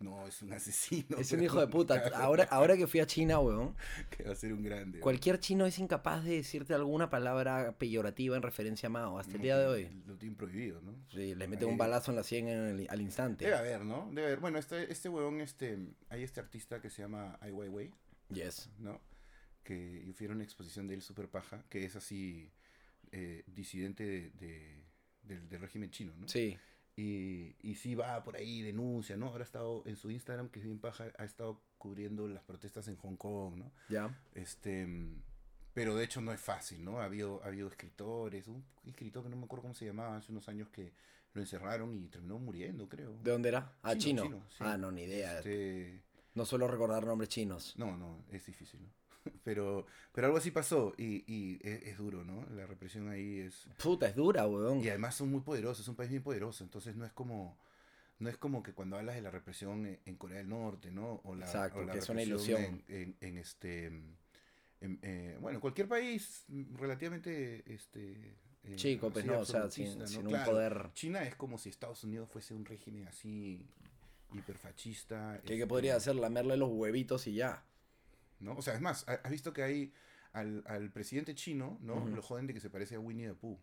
[0.00, 1.16] No, es un asesino.
[1.18, 2.00] Es un hijo de puta.
[2.14, 3.74] Ahora, ahora que fui a China, weón,
[4.16, 5.00] Que va a ser un grande.
[5.00, 9.38] cualquier chino es incapaz de decirte alguna palabra peyorativa en referencia a Mao hasta el
[9.38, 10.02] No, día de hoy.
[10.06, 10.94] Lo tienen prohibido, ¿no?
[11.10, 13.44] Sí, le meten un balazo en la sien en el- al instante.
[13.46, 14.08] Debe haber, ¿no?
[14.12, 14.38] Debe haber.
[14.38, 15.76] Bueno, este, este huevón, este,
[16.10, 17.90] hay este artista que se llama Ai Weiwei,
[18.30, 18.70] Yes.
[18.78, 19.00] ¿no?
[19.64, 22.50] Que yo fui a una exposición de él super paja, que es así
[23.12, 24.84] eh, disidente de, de-
[25.22, 26.26] del, del régimen chino, ¿no?
[26.28, 26.56] Sí.
[26.96, 29.26] Y, y sí va por ahí, denuncia, ¿no?
[29.26, 32.88] Ahora ha estado en su Instagram, que es bien paja, ha estado cubriendo las protestas
[32.88, 33.72] en Hong Kong, ¿no?
[33.88, 34.10] Ya.
[34.34, 34.86] Este,
[35.74, 37.00] pero de hecho no es fácil, ¿no?
[37.00, 40.32] Ha habido, ha habido escritores, un escritor que no me acuerdo cómo se llamaba hace
[40.32, 40.92] unos años que
[41.34, 43.16] lo encerraron y terminó muriendo, creo.
[43.22, 43.78] ¿De dónde era?
[43.82, 44.22] Ah, chino.
[44.24, 44.56] Chino, chino, sí.
[44.60, 45.36] Ah, no, ni idea.
[45.38, 46.02] Este,
[46.38, 47.74] No suelo recordar nombres chinos.
[47.76, 48.88] no, no, es difícil, ¿no?
[49.44, 52.46] Pero, pero algo así pasó y, y es, es duro, ¿no?
[52.54, 53.66] La represión ahí es...
[53.76, 54.80] Puta, es dura, weón.
[54.80, 57.58] Y además son muy poderosos, es un país bien poderoso, entonces no es como...
[58.20, 61.20] No es como que cuando hablas de la represión en, Corea del Norte, ¿no?
[61.24, 62.62] O la, Exacto, o la que es una ilusión.
[62.62, 63.86] En, en- en este...
[63.86, 66.44] en- eh, bueno, cualquier país
[66.76, 67.64] relativamente...
[67.72, 70.90] Este, eh, Chico, pues no, o sea, sin, un poder.
[70.94, 73.66] China es como si Estados Unidos fuese un régimen así
[74.34, 75.40] hiperfachista.
[75.44, 76.16] ¿Qué, este, podría hacer?
[76.16, 77.64] Lamerle los huevitos y ya.
[78.40, 78.54] ¿no?
[78.56, 79.92] O sea, es más, ha- has visto que hay
[80.32, 82.06] al, al presidente chino, ¿no?
[82.06, 83.58] Lo joden de que se parece a Winnie the Pooh.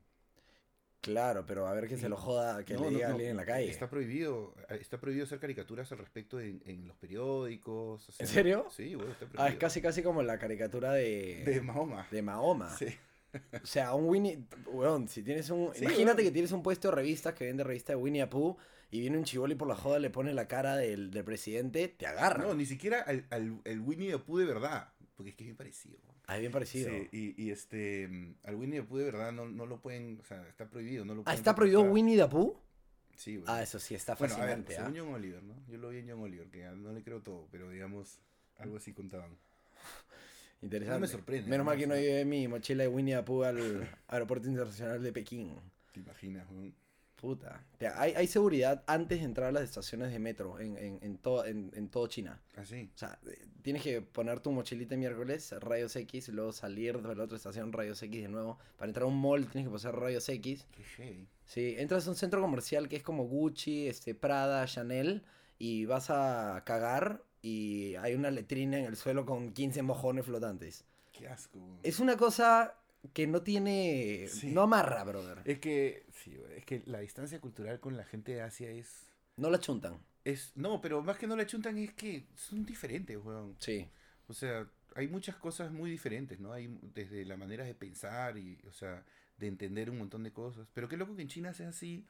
[1.01, 3.31] Claro, pero a ver que se lo joda, que No, le diga a no, alguien
[3.31, 3.69] en la calle.
[3.69, 8.09] Está prohibido, está prohibido hacer caricaturas al respecto en, en los periódicos.
[8.09, 8.65] o sea, ¿En serio?
[8.71, 12.07] Sí, bueno, está Ah, es casi casi como la caricatura de, De Mahoma.
[12.09, 12.75] de Mahoma.
[12.75, 12.87] Sí.
[13.61, 14.45] O sea, un Winnie.
[14.65, 15.71] Weón, si tienes un.
[15.75, 18.57] Sí, imagínate que tienes un puesto de revistas que vende revista de Winnie the Pooh
[18.91, 22.07] y viene un chivoli por la joda, le pone la cara del, del presidente, te
[22.07, 22.43] agarra.
[22.43, 25.47] No, ni siquiera al, al, el Winnie the Pooh de verdad, porque es que es
[25.47, 25.97] bien parecido.
[26.27, 26.89] Ah, es bien parecido.
[26.89, 30.19] Sí, y, y este, mm, al Winnie the Pooh de verdad no, no lo pueden,
[30.19, 31.81] o sea, está prohibido, no lo ah, ¿está prohibido.
[31.81, 32.57] Winnie the Pooh?
[33.15, 33.45] Sí, güey.
[33.47, 34.77] Ah, eso sí, está Bueno, a ver, fascinante.
[34.77, 34.85] ¿ah?
[34.85, 35.55] según John Oliver, ¿no?
[35.67, 38.19] Yo lo vi en John Oliver, que no le creo todo, pero digamos,
[38.57, 39.37] algo así contaban.
[40.61, 40.93] Interesante.
[40.95, 41.71] No me sorprende, Menos ¿no?
[41.71, 45.55] mal que no llevé mi mochila de Winnie the Pooh al aeropuerto internacional de Pekín.
[45.93, 46.73] ¿Te imaginas, weón?
[47.15, 47.63] Puta.
[47.75, 50.99] O sea, hay, hay seguridad antes de entrar a las estaciones de metro en, en,
[51.01, 52.41] en, todo, en, en todo China.
[52.55, 52.89] Así.
[52.93, 57.15] O sea, eh, tienes que poner tu mochilita miércoles, rayos X, y luego salir de
[57.15, 58.59] la otra estación, rayos X de nuevo.
[58.77, 60.67] Para entrar a un mall tienes que pasar rayos X.
[60.75, 61.27] Qué heavy.
[61.45, 65.23] Sí, entras a un centro comercial que es como Gucci, este, Prada, Chanel,
[65.57, 70.83] y vas a cagar y hay una letrina en el suelo con 15 mojones flotantes.
[71.11, 71.59] Qué asco.
[71.83, 72.75] Es una cosa
[73.13, 74.27] que no tiene...
[74.27, 74.51] Sí.
[74.51, 75.41] No amarra, brother.
[75.45, 79.07] Es que, sí, es que la distancia cultural con la gente de Asia es...
[79.37, 79.99] No la chuntan.
[80.23, 83.55] es no, pero más que no la chuntan es que son diferentes, weón.
[83.59, 83.87] Sí.
[84.27, 86.53] O sea, hay muchas cosas muy diferentes, ¿no?
[86.53, 89.03] Hay desde la manera de pensar y, o sea,
[89.37, 90.67] de entender un montón de cosas.
[90.73, 92.05] Pero qué loco que en China sea así,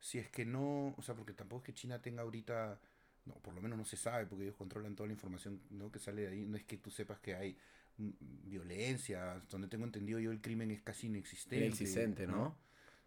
[0.00, 2.80] si es que no, o sea, porque tampoco es que China tenga ahorita,
[3.26, 5.92] no, por lo menos no se sabe, porque ellos controlan toda la información ¿no?
[5.92, 6.46] que sale de ahí.
[6.46, 7.56] No es que tú sepas que hay
[7.96, 11.66] violencia, donde tengo entendido yo el crimen es casi inexistente.
[11.66, 12.56] Inexistente, ¿no?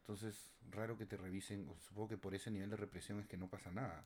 [0.01, 3.49] Entonces, raro que te revisen, supongo que por ese nivel de represión es que no
[3.49, 4.05] pasa nada.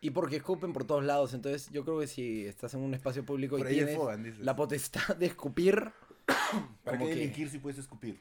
[0.00, 1.34] Y porque escupen por todos lados.
[1.34, 4.38] Entonces, yo creo que si estás en un espacio público Por y tienes dices.
[4.40, 5.90] la potestad de escupir.
[6.84, 8.20] ¿Para qué que- delinquir si puedes escupir?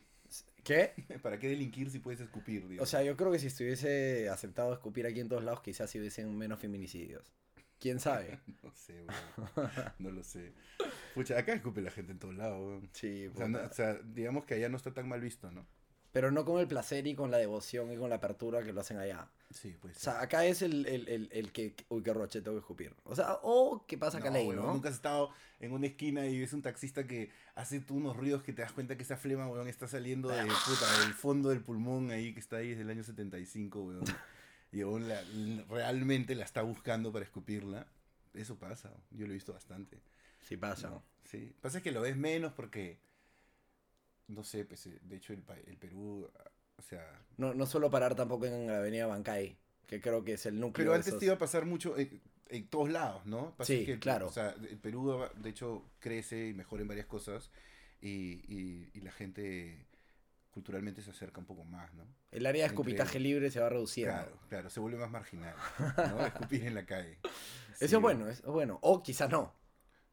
[0.64, 0.94] ¿Qué?
[1.22, 2.66] ¿Para qué delinquir si puedes escupir?
[2.80, 6.00] O sea, yo creo que si estuviese aceptado escupir aquí en todos lados, quizás si
[6.00, 7.32] hubiesen menos feminicidios.
[7.80, 8.40] ¿Quién sabe?
[8.64, 9.72] No sé, weón.
[10.00, 10.54] No lo sé.
[11.14, 12.90] Pucha, acá escupe la gente en todos lados, weón.
[12.94, 15.66] Sí, O sea, no- o sea, digamos que allá no está tan mal visto, ¿no?
[16.12, 18.80] Pero no con el placer y con la devoción y con la apertura que lo
[18.80, 19.28] hacen allá.
[19.52, 19.98] Sí, pues.
[19.98, 22.96] O sea, acá es el, el, el, el que, uy, qué roche, tengo que escupir.
[23.04, 24.74] O sea, o que pasa acá ley, huevón, ¿no?
[24.74, 28.44] Nunca has estado en una esquina y ves un taxista que hace tú unos ruidos
[28.44, 31.62] que te das cuenta que esa flema, weón, está saliendo de, puta, del fondo del
[31.62, 34.04] pulmón ahí que está ahí desde el año 75, weón.
[34.76, 35.24] Y weón, la-
[35.70, 37.88] realmente la está buscando para escupirla.
[38.34, 40.02] Eso pasa, yo lo he visto bastante.
[40.42, 40.90] Sí pasa.
[40.90, 41.04] ¿no?
[41.24, 43.00] Sí, pasa que lo ves menos porque,
[44.28, 46.30] no sé, pues, eh, de hecho el, el Perú,
[46.78, 47.22] o sea...
[47.38, 49.58] No, no suelo parar tampoco en la avenida Bancay,
[49.88, 51.98] que creo que es el núcleo Pero de antes esos- te iba a pasar mucho
[51.98, 53.56] en, en todos lados, ¿no?
[53.56, 54.28] Pasa Sí, que el- claro.
[54.28, 57.50] O sea, el Perú, de hecho, crece y mejora en varias cosas
[58.02, 59.86] y, y- y la gente
[60.56, 62.08] culturalmente se acerca un poco más, ¿no?
[62.32, 64.14] El área de Entre- escupitaje libre se va reduciendo.
[64.14, 65.54] Claro, claro, se vuelve más marginal,
[66.18, 66.26] ¿no?
[66.26, 67.20] Escupir en la calle.
[67.80, 68.80] Eso es bueno, es bueno.
[68.82, 69.54] O quizás no.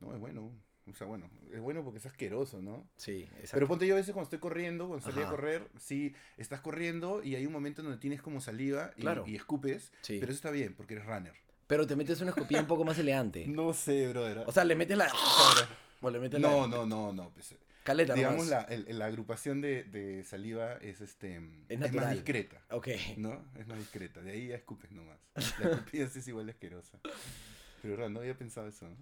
[0.00, 0.52] No, es bueno.
[0.90, 2.88] O sea, bueno, es bueno porque es asqueroso, ¿no?
[2.96, 3.50] Sí, exacto.
[3.52, 7.22] Pero ponte yo a veces cuando estoy corriendo, cuando salí a correr, sí, estás corriendo
[7.22, 9.22] y hay un momento donde tienes como saliva y, Claro.
[9.24, 10.18] y escupes, Sí.
[10.18, 11.34] pero eso está bien porque eres runner.
[11.68, 13.46] Pero te metes una escupida un poco más elegante.
[13.46, 14.38] No sé, brother.
[14.44, 15.06] O sea, le metes la...
[16.04, 16.66] O le metes no, la...
[16.66, 17.30] no, no, no.
[17.30, 22.62] pues, Caleta digamos, la, el- la agrupación de, de saliva es, este, es más discreta,
[22.70, 22.88] Ok.
[23.16, 23.44] ¿no?
[23.58, 24.20] Es más discreta.
[24.20, 25.18] De ahí ya escupes nomás.
[25.58, 27.00] La escupida sí es igual de asquerosa.
[27.82, 28.96] Pero, verdad, no había pensado eso, ¿no?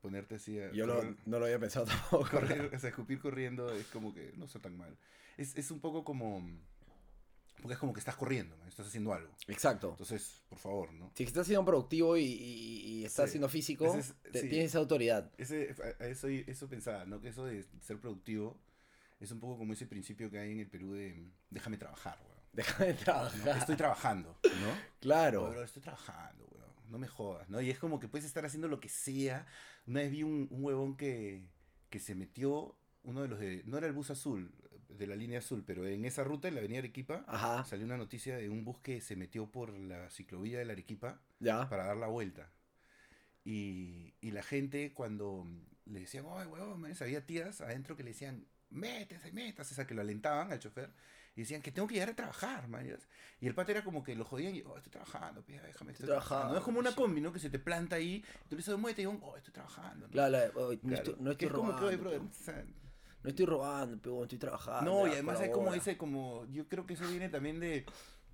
[0.00, 2.28] Ponerte así a Yo lo- no lo había pensado tampoco.
[2.30, 4.96] correr, o sea, escupir corriendo es como que no está tan mal.
[5.36, 6.44] Es, es un poco como...
[7.62, 9.32] Porque es como que estás corriendo, estás haciendo algo.
[9.46, 9.90] Exacto.
[9.90, 11.12] Entonces, por favor, ¿no?
[11.14, 13.32] Si estás siendo productivo y, y- y estás Sí.
[13.32, 14.48] siendo físico, Ese es- te- sí.
[14.48, 15.30] tienes esa autoridad.
[15.38, 17.20] Ese, eso, eso pensaba, ¿no?
[17.20, 18.58] Que eso de ser productivo
[19.20, 22.32] es un poco como ese principio que hay en el Perú de déjame trabajar, weón.
[22.52, 22.98] Déjame ¿no?
[22.98, 23.58] trabajar.
[23.58, 24.50] Estoy trabajando, ¿no?
[25.00, 25.48] Claro.
[25.50, 26.72] Bro, estoy trabajando, weón.
[26.90, 27.60] No me jodas, ¿no?
[27.60, 29.46] Y es como que puedes estar haciendo lo que sea.
[29.86, 31.46] Una vez vi un, un huevón que,
[31.90, 33.62] que se metió, uno de los de...
[33.66, 34.52] No era el bus azul,
[34.96, 37.64] de la línea azul, pero en esa ruta, en la avenida Arequipa, Ajá.
[37.64, 41.20] salió una noticia de un bus que se metió por la ciclovía de la Arequipa
[41.40, 41.68] Ya.
[41.68, 42.50] para dar la vuelta.
[43.44, 45.46] Y, y la gente cuando
[45.86, 49.86] le decían, ay, huevón, man", había tías adentro que le decían, métese, métase, o sea,
[49.86, 50.90] que lo alentaban al chofer.
[51.34, 52.86] Y decían que tengo que llegar a trabajar, man.
[53.40, 56.04] Y el pata era como que lo jodían y, oh, estoy trabajando, pía, déjame, estoy,
[56.04, 56.28] Estoy trabajando.
[56.28, 57.32] trabajando, es como una combi, ¿no?
[57.32, 60.08] Que se te planta ahí, tú le dices, muévete y oh, estoy trabajando.
[60.08, 60.14] ¿no?
[60.14, 62.30] La- la- oh, no, Claro, estoy, no que estoy es como que, robando.
[63.22, 64.90] No estoy robando, pero estoy trabajando.
[64.90, 67.84] no, y además hay como ese, como, yo creo que eso viene también de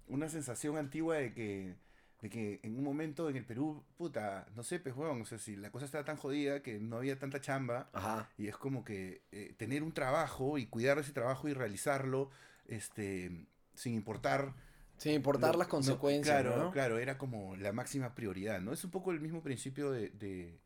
[0.06, 1.76] una sensación antigua de que,
[2.22, 5.38] de que en un momento en el Perú, puta, no sé, pues, weón, o sea,
[5.38, 8.28] si la cosa estaba tan jodida que no había tanta chamba, Ajá.
[8.38, 12.30] y es como que eh, tener un trabajo y cuidar ese trabajo y realizarlo,
[12.66, 14.54] este, sin importar...
[14.96, 16.70] Sin importar lo- las no, consecuencias, claro, ¿no?
[16.72, 18.72] claro, era como la máxima prioridad, ¿no?
[18.72, 20.58] Es un poco el mismo principio de, de,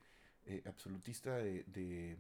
[0.47, 2.17] eh, absolutista de, de,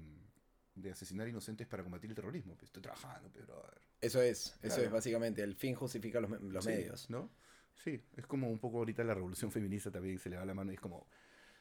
[0.75, 2.55] de asesinar inocentes para combatir el terrorismo.
[2.55, 3.63] Pues estoy trabajando, pero...
[4.01, 4.83] Eso es, eso Claro.
[4.83, 5.43] es básicamente.
[5.43, 7.11] El fin justifica los, los Sí, medios.
[7.11, 7.31] ¿No?
[7.75, 10.71] Sí, es como un poco ahorita la revolución feminista también se le va la mano
[10.73, 11.07] y es como,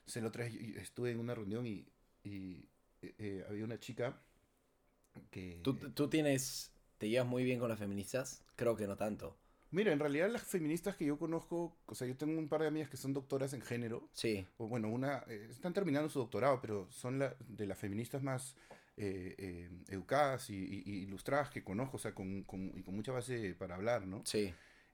[0.05, 1.87] se lo yo estuve en una reunión y,
[2.23, 2.67] y,
[3.01, 4.21] eh, eh, había una chica
[5.29, 5.59] que...
[5.63, 8.43] ¿Tú, tú tienes, te llevas muy bien con las feministas?
[8.55, 9.37] Creo que no tanto.
[9.71, 12.67] Mira, en realidad las feministas que yo conozco, o sea, yo tengo un par de
[12.67, 16.59] amigas que son doctoras en género, Sí, o bueno, una, eh, están terminando su doctorado,
[16.61, 18.57] pero son la, de las feministas más
[19.01, 22.95] eh, eh, educadas y, y- y ilustradas que conozco, o sea, con, con- y con
[22.95, 24.21] mucha base para hablar, ¿no?
[24.25, 24.53] sí.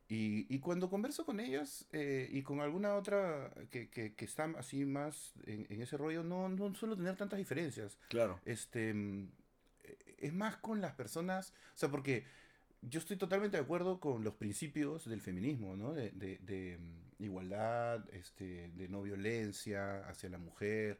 [0.09, 4.45] Y, y cuando converso con ellas eh, y con alguna otra que, que, que está
[4.57, 7.97] así más en, en ese rollo, no, no suelo tener tantas diferencias.
[8.07, 8.39] Claro.
[8.45, 9.29] Este, mm,
[9.83, 12.23] eh, es más con las personas, o sea, porque
[12.81, 15.93] yo estoy totalmente de acuerdo con los principios del feminismo, ¿no?
[15.93, 20.99] De, de- de, mm, igualdad, este, de no violencia hacia la mujer,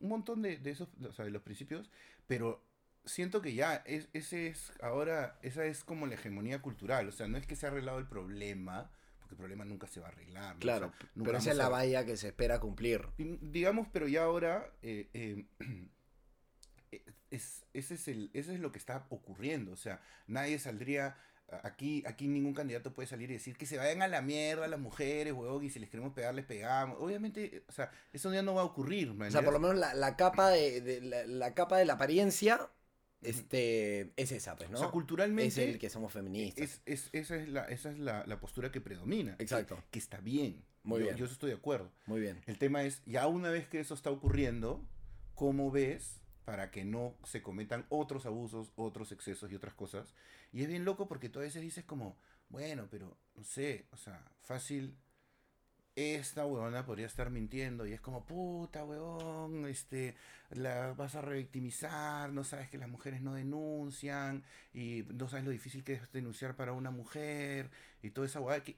[0.00, 1.90] un montón de, de esos, o sea, de los principios,
[2.26, 2.64] pero
[3.04, 7.28] siento que ya es, ese es ahora, esa es como la hegemonía cultural, o sea,
[7.28, 10.10] no es que se ha arreglado el problema, porque el problema nunca se va a
[10.10, 10.54] arreglar.
[10.54, 10.58] ¿no?
[10.58, 13.08] O Claro, sea, nunca pero esa es la a- valla que se espera cumplir.
[13.18, 15.46] Digamos, pero ya ahora eh, eh,
[17.30, 19.72] es, ese, es el, ese es lo que está ocurriendo.
[19.72, 21.16] O sea, nadie saldría.
[21.62, 24.80] Aquí, aquí ningún candidato puede salir y decir que se vayan a la mierda las
[24.80, 26.96] mujeres, huevón, y si les queremos pegar, les pegamos.
[27.00, 29.28] Obviamente, o sea, eso ya no va a ocurrir, man.
[29.28, 31.92] O sea, por lo menos la, la capa de, de- la, la capa de la
[31.94, 32.68] apariencia
[33.22, 34.76] este, es esa, pues, ¿no?
[34.76, 35.48] O sea, culturalmente.
[35.48, 36.64] es el que somos feministas.
[36.64, 39.36] es- es- esa es, la, esa es la, la postura que predomina.
[39.38, 39.82] Exacto.
[39.90, 40.64] Que, está bien.
[40.82, 41.16] Muy yo, bien.
[41.16, 41.90] Yo estoy de acuerdo.
[42.06, 42.40] Muy bien.
[42.46, 44.84] El tema es, ya una vez que eso está ocurriendo,
[45.34, 50.14] ¿cómo ves para que no se cometan otros abusos, otros excesos y otras cosas?
[50.52, 52.16] Y es bien loco porque tú a veces dices como,
[52.48, 54.96] bueno, pero no sé, o sea, fácil,
[55.96, 60.14] esta huevona podría estar mintiendo y es como, puta huevón, huevón, este,
[60.50, 65.50] la vas a revictimizar, no sabes que las mujeres no denuncian, y no sabes lo
[65.50, 67.70] difícil que es denunciar para una mujer,
[68.02, 68.76] y toda esa hueá, que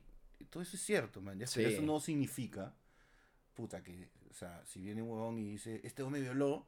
[0.51, 1.75] todo eso es cierto, man, ya, pero Sí.
[1.75, 2.75] eso no significa,
[3.55, 6.67] puta, que, o sea, si viene un huevón y dice, este hombre me violó,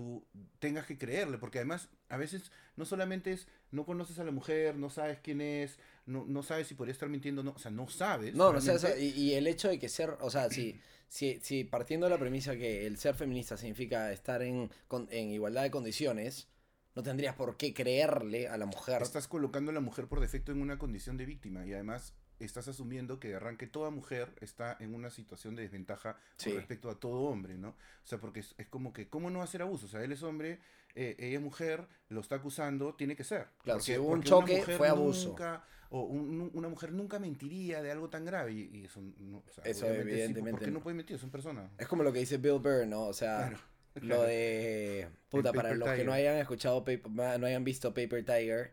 [0.00, 0.24] tú
[0.58, 4.76] tengas que creerle, porque además a veces no solamente es, no conoces a la mujer,
[4.76, 7.86] no sabes quién es, no, no sabes si podría estar mintiendo, no, o sea, no
[7.88, 8.34] sabes.
[8.34, 11.64] No, o sea, y, y el hecho de que ser, o sea, si, si, si
[11.64, 15.70] partiendo de la premisa que el ser feminista significa estar en, con- en igualdad de
[15.70, 16.48] condiciones,
[16.94, 19.02] no tendrías por qué creerle a la mujer.
[19.02, 22.68] Estás colocando a la mujer por defecto en una condición de víctima y además estás
[22.68, 26.50] asumiendo que de arranque toda mujer está en una situación de desventaja Sí.
[26.50, 27.70] con respecto a todo hombre, ¿no?
[27.70, 27.76] O
[28.06, 29.86] sea, porque es, es como que, ¿cómo no va a ser abuso?
[29.86, 30.60] O sea, él es hombre,
[30.94, 33.46] eh, ella es mujer, lo está acusando, tiene que ser.
[33.62, 35.28] Claro, Porque- si hubo un choque, fue abuso.
[35.28, 39.38] nunca- o un- una mujer nunca mentiría de algo tan grave y, y eso, no,
[39.38, 40.80] o sea, Eso sí, evidentemente ¿Por qué no.
[40.80, 41.18] puede mentir?
[41.18, 41.68] Son personas.
[41.78, 43.06] Es como lo que dice Bill Burr, ¿no?
[43.06, 43.58] O sea, Claro,
[43.94, 44.22] lo claro.
[44.22, 45.08] de...
[45.30, 48.72] Puta, para los que no hayan escuchado, Paper- no hayan visto Paper Tiger,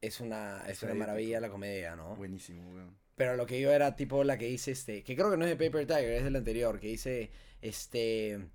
[0.00, 2.16] es una, es una maravilla la comedia, ¿no?
[2.16, 2.96] Buenísimo, weón.
[3.16, 5.56] Pero lo que yo era tipo la que dice este, que creo que no es
[5.56, 7.30] de Paper Tiger, es del anterior, que dice,
[7.62, 8.48] este,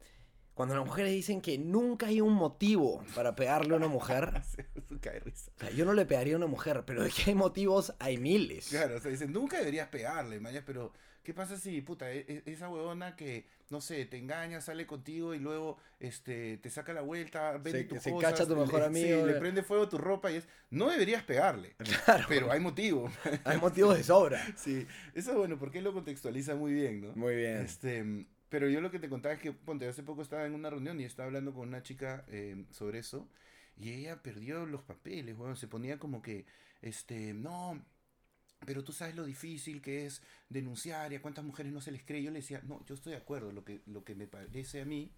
[0.54, 4.34] cuando las mujeres dicen que nunca hay un motivo para pegarle a una mujer,
[5.24, 5.52] risa.
[5.56, 8.18] o sea, yo no le pegaría a una mujer, pero de que hay motivos, hay
[8.18, 8.68] miles.
[8.68, 10.92] Claro, o sea, dicen, nunca deberías pegarle, mañas, pero
[11.24, 15.34] ¿qué pasa si, puta, e- e- esa huevona que, no sé, te engaña, sale contigo
[15.34, 18.62] y luego este, te saca la vuelta, vende tus se cosas, cacha a tu le-
[18.62, 19.36] mejor sí, amigo, le eh.
[19.36, 23.12] prende fuego a tu ropa y es, no deberías pegarle, Claro, pero hay motivo.
[23.44, 24.42] hay motivos de sobra.
[24.56, 27.16] sí, eso es bueno, porque él lo contextualiza muy bien, ¿no?
[27.16, 27.58] Muy bien.
[27.58, 30.70] Este, pero yo lo que te contaba es que, ponte, hace poco estaba en una
[30.70, 33.30] reunión y estaba hablando con una chica eh, sobre eso
[33.78, 36.46] y ella perdió los papeles, weón, se ponía como que,
[36.82, 37.82] este, no,
[38.66, 42.04] pero tú sabes lo difícil que es denunciar y a cuántas mujeres no se les
[42.04, 42.24] cree.
[42.24, 44.86] Yo le decía, no, yo estoy de acuerdo, lo que, lo que me parece a
[44.86, 45.12] mí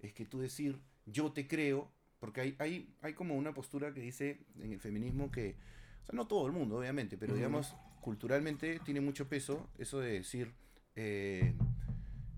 [0.00, 4.00] es que tú decir, yo te creo, porque hay, hay, hay como una postura que
[4.00, 5.56] dice en el feminismo que,
[6.02, 10.12] o sea, no todo el mundo, obviamente, pero digamos, culturalmente tiene mucho peso eso de
[10.12, 10.52] decir
[10.96, 11.54] eh,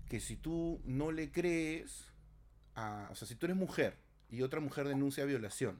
[0.07, 2.13] que si tú no le crees,
[2.75, 3.97] a, o sea, si tú eres mujer
[4.29, 5.79] y otra mujer denuncia violación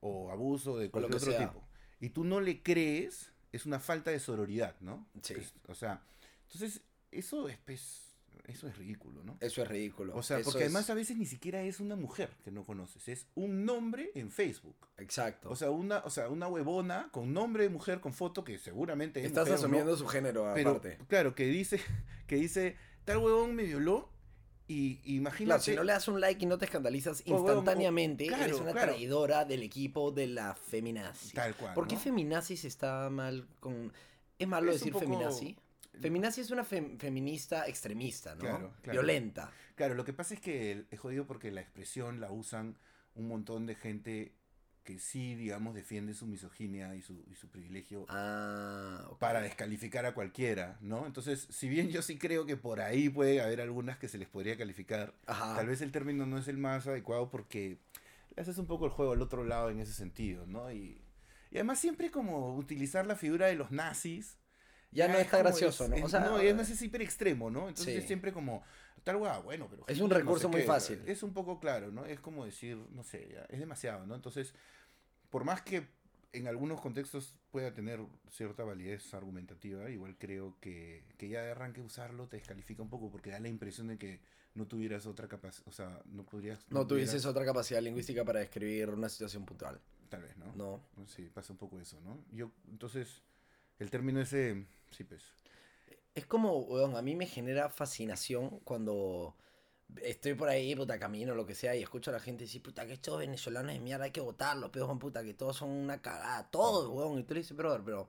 [0.00, 1.48] o abuso de cualquier otro sea.
[1.48, 1.66] tipo,
[2.00, 5.06] y tú no le crees, es una falta de sororidad, ¿no?
[5.22, 5.34] Sí.
[5.34, 6.02] Es- o sea,
[6.44, 8.04] entonces, eso es, pues,
[8.46, 9.36] eso es ridículo, ¿no?
[9.40, 10.14] Eso es ridículo.
[10.16, 12.64] O sea, Eso porque es- además a veces ni siquiera es una mujer que no
[12.64, 14.76] conoces, es un nombre en Facebook.
[14.96, 15.50] Exacto.
[15.50, 19.20] O sea, una, o sea, una huevona con nombre de mujer con foto que seguramente
[19.20, 20.98] es Estás mujer o no, asumiendo su género pero aparte.
[21.08, 21.78] claro, que dice,
[22.26, 24.08] que dice, tal huevón me violó
[24.68, 25.46] y imagínate.
[25.46, 28.72] Claro, si no le das un like y no te escandalizas instantáneamente, eres claro, una
[28.72, 28.92] claro.
[28.92, 31.34] traidora del equipo de la feminazi.
[31.34, 31.74] Tal cual.
[31.74, 32.00] ¿Por qué ¿no?
[32.00, 33.92] feminazis está mal con...
[34.38, 35.56] ¿Es malo Es decir poco- feminazi?
[36.00, 38.72] Feminazi es una fem- feminista extremista, ¿no?
[38.84, 39.50] Violenta.
[39.74, 42.76] Claro, lo que pasa es que es jodido porque la expresión la usan
[43.16, 44.32] un montón de gente
[44.88, 50.14] que sí, digamos, defiende su misoginia y su, y su privilegio Ah, para descalificar a
[50.14, 51.04] cualquiera, ¿no?
[51.04, 54.28] Entonces, si bien yo sí creo que por ahí puede haber algunas que se les
[54.28, 55.56] podría calificar, Ajá.
[55.56, 57.76] tal vez el término no es el más adecuado porque
[58.34, 60.72] le haces un poco el juego al otro lado en ese sentido, ¿no?
[60.72, 61.02] Y,
[61.50, 64.38] y además siempre como utilizar la figura de los nazis.
[64.90, 66.06] Ya no está como gracioso, es- ¿no?
[66.06, 67.68] O sea, no, además es hiper extremo, ¿no?
[67.68, 68.00] Entonces Sí.
[68.00, 68.62] es siempre como,
[69.04, 69.84] tal bueno, pero...
[69.86, 71.02] Es un no recurso sé muy qué, fácil.
[71.06, 72.06] Es un poco claro, ¿no?
[72.06, 74.14] Es como decir, no sé, ya, es demasiado, ¿no?
[74.14, 74.54] Entonces,
[75.30, 75.86] por más que
[76.32, 81.80] en algunos contextos pueda tener cierta validez argumentativa, igual creo que, que ya de arranque
[81.80, 84.20] usarlo te descalifica un poco porque da la impresión de que
[84.54, 86.66] no tuvieras otra capacidad, o sea, no podrías...
[86.70, 89.80] no tuvieses tuvieras- otra capacidad lingüística para describir una situación puntual.
[90.08, 90.52] Tal vez, ¿no?
[90.54, 90.80] No.
[91.06, 92.24] Sí, pasa un poco eso, ¿no?
[92.32, 93.22] Yo, entonces,
[93.78, 95.22] el término ese, sí, pues.
[96.14, 99.36] Es como, weón, a mí me genera fascinación cuando
[100.02, 102.86] estoy por ahí, puta, camino, lo que sea, y escucho a la gente decir, puta,
[102.86, 106.48] que estos venezolanos de mierda hay que votarlos, peor, puta, que todos son una cagada,
[106.50, 107.18] todos, weón.
[107.18, 108.08] Y tú le dices, brother, pero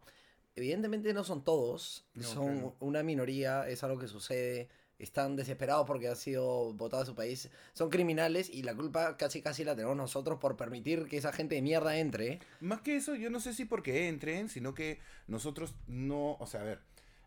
[0.56, 2.76] evidentemente no son todos, No, son claro.
[2.80, 7.50] una minoría, es algo que sucede, están desesperados porque han sido votados de su país,
[7.74, 11.56] son criminales y la culpa casi casi la tenemos nosotros por permitir que esa gente
[11.56, 12.39] de mierda entre.
[12.60, 16.62] Más que eso, yo no sé si porque entren, sino que nosotros no, o sea,
[16.62, 16.82] a ver,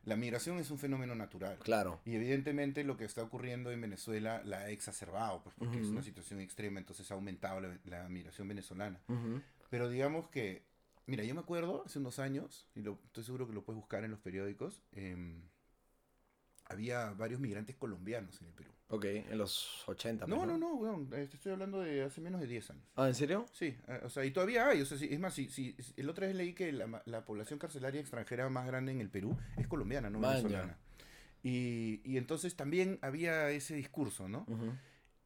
[0.05, 1.59] la migración es un fenómeno natural.
[1.59, 2.01] Claro.
[2.05, 6.03] Y evidentemente lo que está ocurriendo en Venezuela la ha exacerbado, pues porque es una
[6.03, 9.01] situación extrema, entonces ha aumentado la, la migración venezolana.
[9.71, 10.65] Pero digamos que,
[11.07, 14.05] mira, yo me acuerdo hace unos años, y lo, estoy seguro que lo puedes buscar
[14.05, 15.42] en los periódicos, em,
[16.65, 18.73] había varios migrantes colombianos en el Perú.
[18.95, 20.27] Ok, en los 80.
[20.27, 22.85] No, pues, no, no, weón, eh, te estoy hablando de hace menos de 10 años.
[22.95, 23.47] Ah, ¿en serio?
[23.53, 25.95] Sí, eh, o sea, y todavía hay, o sea, sí, es más, si, si, si-
[25.97, 29.37] el otra vez leí que la, la población carcelaria extranjera más grande en el Perú
[29.57, 30.35] es colombiana, no Maña.
[30.37, 30.79] venezolana.
[31.43, 34.47] Y, y entonces también había ese discurso, ¿no?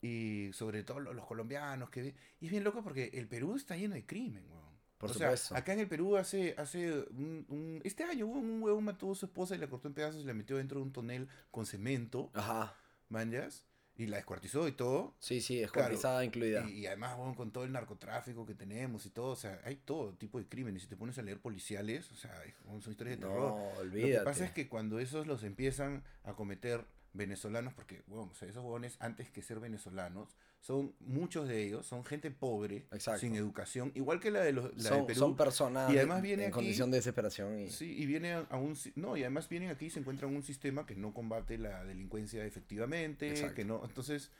[0.00, 3.76] Y sobre todo lo- los colombianos que y es bien loco porque el Perú está
[3.76, 4.66] lleno de crimen, weón.
[4.98, 5.56] Por O sea, supuesto.
[5.56, 9.14] acá en el Perú hace, hace un, un- este año hubo un huevón mató a
[9.14, 11.66] su esposa y la cortó en pedazos y la metió dentro de un tonel con
[11.66, 12.74] cemento, Ajá.
[13.08, 13.64] Manjas,
[13.98, 15.14] y la descuartizó y todo.
[15.20, 16.68] Sí, sí, es Claro, cotizada incluida.
[16.68, 19.76] Y, y además, weón, con todo el narcotráfico que tenemos y todo, o sea, hay
[19.76, 20.82] todo tipo de crímenes.
[20.82, 22.34] Si te pones a leer policiales, o sea,
[22.66, 23.54] son historias de terror.
[23.56, 24.12] No, Lo olvídate.
[24.12, 26.84] que pasa es que cuando esos los empiezan a cometer
[27.14, 31.86] venezolanos, porque, bueno, o sea, esos huevones antes que ser venezolanos, son muchos de ellos,
[31.86, 33.20] son gente pobre, Exacto.
[33.20, 35.18] sin educación, igual que la de los la de son, Perú.
[35.20, 37.60] son personas Y además viene en aquí- condición de desesperación.
[37.60, 37.70] Y...
[37.70, 40.84] Sí, y viene a, un no, y además vienen aquí y se encuentran un sistema
[40.84, 43.54] que no combate la delincuencia efectivamente, Exacto.
[43.54, 44.32] que no, entonces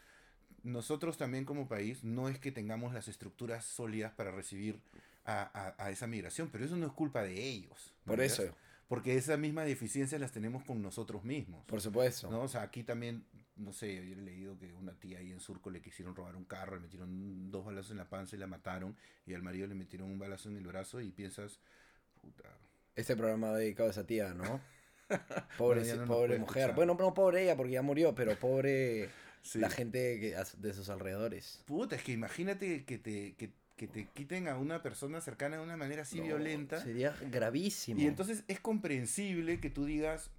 [0.62, 4.80] nosotros también como país no es que tengamos las estructuras sólidas para recibir
[5.24, 5.42] a,
[5.78, 7.94] a- a esa migración, pero eso no es culpa de ellos.
[8.04, 8.42] Por eso,
[8.88, 11.64] Porque esas mismas deficiencias las tenemos con nosotros mismos.
[11.66, 12.30] por supuesto.
[12.30, 12.42] ¿no?
[12.42, 13.24] O sea, aquí también,
[13.57, 16.44] no sé, yo he leído que una tía ahí en Surco le quisieron robar un
[16.44, 18.96] carro, le metieron dos balazos en la panza y la mataron,
[19.26, 21.61] y al marido le metieron un balazo en el brazo y piensas,
[22.20, 22.44] puta,
[22.94, 24.61] Este programa dedicado a esa tía, ¿no?
[25.59, 26.57] Pobre, Bueno, no pobre mujer.
[26.62, 26.74] escuchar.
[26.74, 29.09] Bueno, no pobre ella porque ya murió, pero pobre
[29.42, 29.61] Sí.
[29.61, 31.62] la gente que, de sus alrededores.
[31.66, 35.62] Puta, es que imagínate que te, que, que te quiten a una persona cercana de
[35.62, 36.80] una manera así No, violenta.
[36.82, 38.00] Sería gravísimo.
[38.00, 40.32] Y entonces es comprensible que tú digas,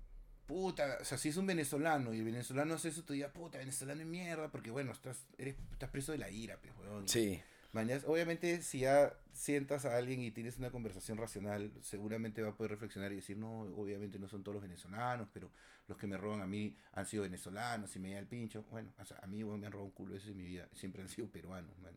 [0.47, 3.57] puta, o sea, si es un venezolano y el venezolano hace eso, tú digas, puta,
[3.57, 7.07] venezolano es mierda, porque bueno, estás, eres, estás preso de la ira, pues, weón.
[7.07, 7.39] Sí,
[7.73, 12.55] Mañas, obviamente, si ya sientas a alguien y tienes una conversación racional, seguramente va a
[12.55, 15.51] poder reflexionar y decir, no, obviamente no son todos los venezolanos, pero
[15.87, 18.63] los que me roban a mí han sido venezolanos y me da el pincho.
[18.71, 20.67] Bueno, o sea, a mí me han robado un culo de eso en mi vida,
[20.73, 21.77] siempre han sido peruanos.
[21.79, 21.95] man.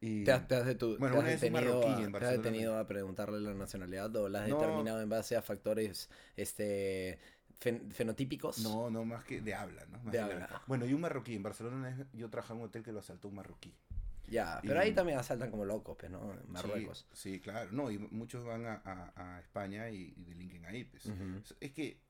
[0.00, 2.32] Y, te has, te has detu- Bueno, te has detenido, marroquí a, en te has
[2.32, 4.58] detenido a preguntarle la nacionalidad o la has No.
[4.58, 7.18] determinado en base a factores este
[7.60, 8.58] fen- fenotípicos.
[8.60, 9.98] no, no, más que de habla, ¿no?
[10.02, 10.62] Más De la- habla.
[10.66, 11.34] Bueno, y un marroquí.
[11.34, 13.74] En Barcelona yo trabajaba en un hotel que lo asaltó un marroquí.
[14.28, 16.32] Ya, Y- pero ahí también asaltan como locos, pues, ¿no?
[16.32, 17.06] En Marruecos.
[17.12, 17.70] Sí, sí, claro.
[17.72, 21.10] No, y muchos van a, a- a España y, y delinquen ahí, pues.
[21.60, 22.00] Es que,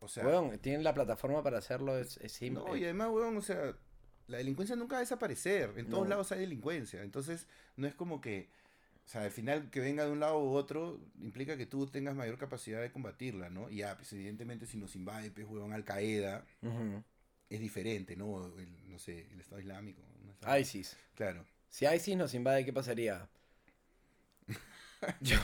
[0.00, 0.26] o sea...
[0.26, 2.62] Weón, tienen la plataforma para hacerlo, es, es simple.
[2.64, 3.74] No, y además, weón, o sea,
[4.26, 5.72] la delincuencia nunca va a desaparecer.
[5.78, 6.10] En todos No.
[6.10, 7.02] lados hay delincuencia.
[7.02, 8.50] Entonces, no es como que,
[9.04, 12.14] o sea, al final que venga de un lado u otro, implica que tú tengas
[12.14, 13.70] mayor capacidad de combatirla, ¿no?
[13.70, 17.02] Y ya, pues evidentemente si nos invade, pues, weón, Al Qaeda, Ujú.
[17.50, 18.46] es diferente, ¿no?
[18.58, 20.02] El, no sé, el Estado Islámico.
[20.58, 20.96] ISIS.
[21.14, 21.44] Claro.
[21.68, 23.28] Si ISIS nos invade, ¿qué pasaría?
[25.20, 25.36] Yo,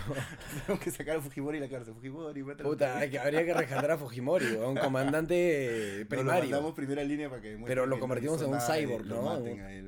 [0.63, 1.95] Tenemos que sacar a Fujimori de la cárcel.
[1.95, 2.69] Fujimori, mátalo.
[2.71, 6.75] puta, que- habría que rescatar a Fujimori, weón, comandante Nos lo primario.
[6.75, 9.31] primera línea para que Pero lo que no convertimos en un y cyborg, ¿no?
[9.31, 9.39] a.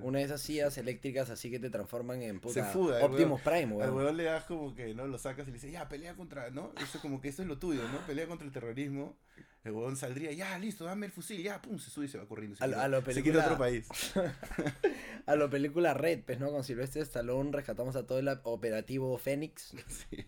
[0.02, 4.16] Una de esas sillas eléctricas así que te transforman en puta Optimus Prime, Al weón.
[4.16, 5.06] le das como que, ¿no?
[5.06, 6.72] Lo sacas y le dices, ya, pelea contra, ¿no?
[6.82, 7.98] Eso como que eso es lo tuyo, ¿no?
[8.06, 9.16] Pelea contra el terrorismo.
[9.64, 12.26] El huevón saldría, ya, listo, dame el fusil, ya, pum, se sube y se va
[12.26, 12.56] corriendo.
[12.56, 13.86] Se A quita- a lo se película- a otro país.
[15.26, 16.50] A lo película Red, pues, ¿no?
[16.50, 19.72] Con Silvestre Stallone rescatamos a todo el operativo Fénix.
[19.88, 20.26] Sí.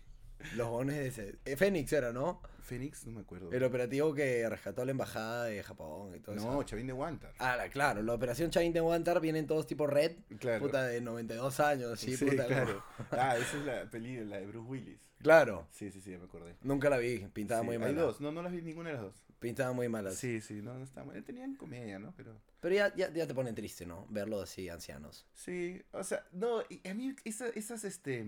[0.55, 1.39] Los gones de ese...
[1.45, 2.39] eh, Fénix era, ¿no?
[2.61, 3.51] Fénix, no me acuerdo.
[3.51, 6.45] El operativo que rescató a la embajada de Japón y todo eso.
[6.51, 7.33] no, Chavín de Wantar.
[7.39, 10.59] Ah, la- claro, la operación Chain de Wantar vienen todos tipo Red, claro.
[10.63, 12.45] puta de 92 años, sí, puta.
[12.45, 12.83] claro.
[13.11, 14.99] Ah, esa es la peli, la de Bruce Willis.
[15.25, 16.55] Claro, Sí, sí, sí, me acordé.
[16.61, 17.99] nunca la vi, pintaba Sí, muy Hay mala.
[18.03, 19.15] dos, no, no las vi ninguna de las dos.
[19.39, 20.11] Pintaba muy mala.
[20.11, 21.23] Sí, sí, no, no está mal.
[21.23, 22.13] Tenían comedia, ¿no?
[22.15, 22.39] Pero...
[22.59, 24.05] Pero ya, ya, ya te pone triste, ¿no?
[24.11, 25.25] Verlo así, ancianos.
[25.33, 28.23] Sí, o sea, no, y a mí esa- esas, este,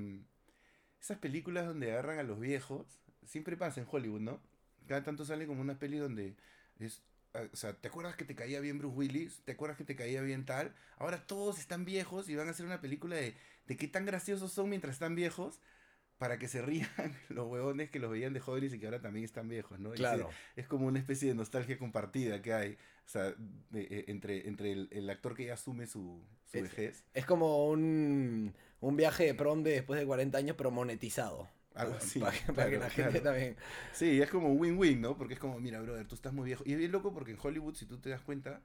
[0.99, 2.87] esas películas donde agarran a los viejos,
[3.27, 4.41] siempre pasa en Hollywood, ¿no?
[4.87, 6.35] Cada tanto salen como unas pelis donde
[6.79, 7.03] es,
[7.35, 9.41] ah, o sea, ¿te acuerdas que te caía bien Bruce Willis?
[9.45, 10.73] ¿Te acuerdas que te caía bien tal?
[10.97, 13.35] Ahora todos están viejos y van a hacer una película de,
[13.67, 15.59] de qué tan graciosos son mientras están viejos
[16.17, 16.87] para que se rían
[17.29, 19.91] los huevones que los veían de jóvenes y que ahora también están viejos, ¿no?
[19.91, 20.29] Claro.
[20.55, 22.73] se- es como una especie de nostalgia compartida que hay,
[23.05, 23.35] o sea,
[23.73, 27.03] eh, entre, entre el, el actor que ya asume su, su Es- vejez.
[27.13, 31.47] Es como un, un viaje de prom de después de 40 años, pero monetizado.
[31.75, 33.23] Algo así, Para, que- para claro, que la gente claro.
[33.23, 33.55] también...
[33.93, 35.15] Sí, es como un win-win, ¿no?
[35.17, 36.63] Porque es como, mira, brother, tú estás muy viejo.
[36.65, 38.61] Y es bien loco porque en Hollywood, si tú te das cuenta,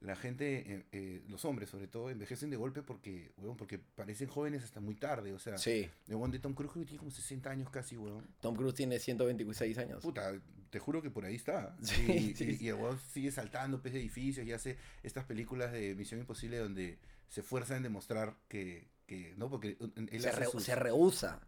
[0.00, 4.28] la gente, eh, eh, los hombres sobre todo, envejecen de golpe porque, weón, porque parecen
[4.28, 5.32] jóvenes hasta muy tarde.
[5.32, 7.96] O sea, Sí, el weón de Tom Cruise creo que tiene como 60 años casi,
[7.96, 8.26] weón.
[8.40, 10.02] Tom Cruise tiene 126 años.
[10.02, 10.32] Puta,
[10.70, 11.76] te juro que por ahí está.
[11.82, 15.24] Sí, y, sí, y- y el weón sigue saltando pez de edificios y hace estas
[15.24, 16.98] películas de Misión Imposible donde
[17.28, 19.50] se esfuerza en demostrar que, que ¿no?
[19.50, 21.40] Porque él Se, re- sus- se rehúsa.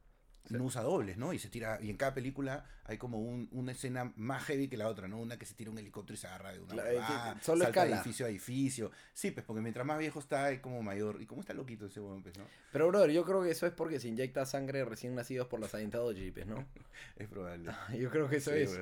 [0.51, 1.33] No usa dobles, ¿no?
[1.33, 4.77] Y se tira, y en cada película hay como un- una escena más heavy que
[4.77, 5.19] la otra, ¿no?
[5.19, 7.91] Una que se tira un helicóptero y se agarra de una huevada, solo salta de
[7.93, 8.91] edificio a edificio.
[9.15, 11.23] Sí, pues porque mientras más viejo está, es como mayor.
[11.23, 12.45] ¿Y cómo está loquito ese huevón, pues, no?
[12.73, 15.69] Pero, brother, yo creo que eso es porque se inyecta sangre recién nacidos por la
[15.69, 16.67] Scientology, pues, ¿no?
[17.17, 17.71] Es probable.
[17.99, 18.79] Yo creo que eso Sí, es.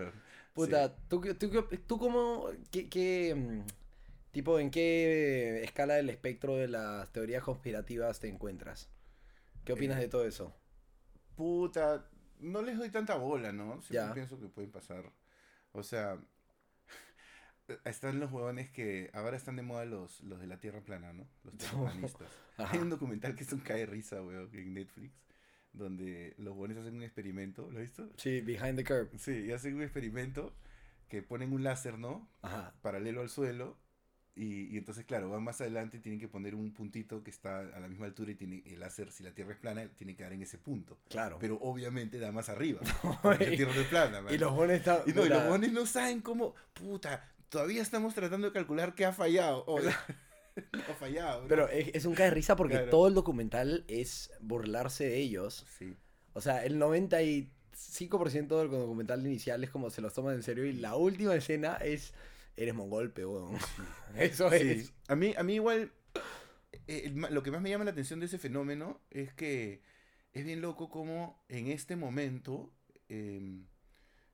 [0.55, 1.51] Puta, ¿tú, tú,
[1.87, 3.63] tú cómo, qué, qué, mm,
[4.33, 8.89] Tipo, ¿en qué escala del espectro de las teorías conspirativas te encuentras?
[9.65, 10.55] ¿Qué opinas Eh, de todo eso?
[11.41, 12.07] Puta,
[12.41, 13.81] no les doy tanta bola, ¿no?
[13.81, 15.11] Siempre pienso que pueden pasar.
[15.73, 16.19] O sea,
[17.87, 21.27] están los huevones que ahora están de moda los, los de la Tierra plana, ¿no?
[21.45, 22.29] Los terraplanistas.
[22.59, 25.15] Hay un documental que es un cae risa, weón, en Netflix,
[25.73, 28.11] donde los huevones hacen un experimento, ¿lo has visto?
[28.19, 29.09] Sí, behind the curve.
[29.17, 30.55] Sí, y hacen un experimento
[31.09, 32.29] que ponen un láser, ¿no?
[32.43, 32.75] Ajá.
[32.83, 33.79] Paralelo al suelo.
[34.37, 37.61] Y, y entonces, claro, van más adelante y tienen que poner un puntito que está
[37.61, 40.23] a la misma altura y tiene, el láser, si la Tierra es plana, tiene que
[40.23, 40.99] dar en ese punto.
[41.09, 41.39] Claro.
[41.41, 42.81] Pero obviamente da más arriba.
[43.25, 44.33] la y, Tierra no es plana, man.
[44.33, 45.01] y los están.
[45.07, 46.55] Y no, y los saben cómo.
[46.73, 49.65] Puta, todavía estamos tratando de calcular qué ha fallado.
[49.67, 49.91] O, no
[50.89, 51.43] ha fallado.
[51.43, 51.49] ¿no?
[51.49, 52.91] Pero es, es un cae de risa porque Claro.
[52.91, 55.67] todo el documental es burlarse de ellos.
[55.79, 55.95] Sí.
[56.33, 60.73] O sea, el 95% del documental inicial es como se los toman en serio y
[60.75, 62.15] la última escena es
[62.63, 63.57] eres mongolpe, weón.
[64.17, 64.57] Eso Sí.
[64.57, 64.93] es.
[65.09, 65.93] A mí, a mí igual,
[66.87, 69.83] eh, lo que más me llama la atención de ese fenómeno es que
[70.33, 72.73] es bien loco como en este momento,
[73.09, 73.67] em,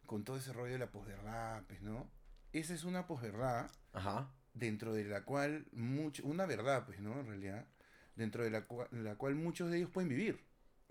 [0.06, 2.10] con todo ese rollo de la posverdad, pues, ¿no?
[2.52, 4.30] Esa es una posverdad Ajá.
[4.54, 7.18] dentro de la cual, mucho, una verdad, pues, ¿no?
[7.20, 7.66] En realidad,
[8.14, 10.44] dentro de la, cua- la cual muchos de ellos pueden vivir.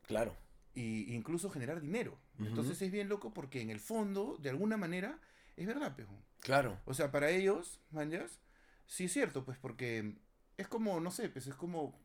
[0.07, 0.35] Claro.
[0.77, 2.19] y incluso generar dinero.
[2.37, 5.21] Entonces es bien loco porque en el fondo, de alguna manera,
[5.57, 6.13] es verdad, pejo.
[6.41, 6.79] Claro.
[6.85, 8.39] O sea, para ellos, manjas,
[8.85, 10.15] sí es cierto, pues porque
[10.57, 11.99] es como, no sé, pues es como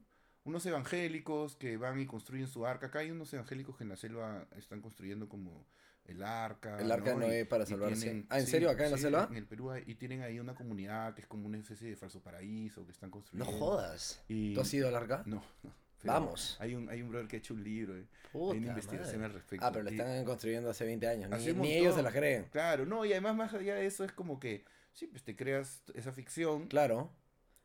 [0.45, 2.87] unos evangélicos que van y construyen su arca.
[2.87, 5.67] Acá hay unos evangélicos que en la selva están construyendo como
[6.07, 6.79] el arca.
[6.81, 7.27] El arca de ¿no?
[7.27, 8.25] Noé Y- para salvarse.
[8.31, 8.71] Ah, ¿en serio?
[8.71, 9.27] ¿Acá en la sí, selva?
[9.31, 11.97] En el Perú hay- y tienen ahí una comunidad que es como una especie de
[11.97, 13.59] falso paraíso que están No construyendo.
[13.59, 14.23] jodas.
[14.29, 15.23] Y- ¿Tú has ido al arca?
[15.27, 15.73] No, no.
[16.03, 16.57] Vamos.
[16.61, 17.97] Hay un, hay un brother que ha hecho un libro.
[17.97, 18.07] eh.
[18.33, 19.27] Puta hay una investigación madre.
[19.27, 19.67] al respecto.
[19.67, 21.31] Ah, pero lo están construyendo hace 20 años.
[21.57, 22.47] Ni, ellos se la creen.
[22.51, 25.83] Claro, no, y además más allá de eso es como que, sí, pues te creas
[25.95, 27.11] esa ficción Claro.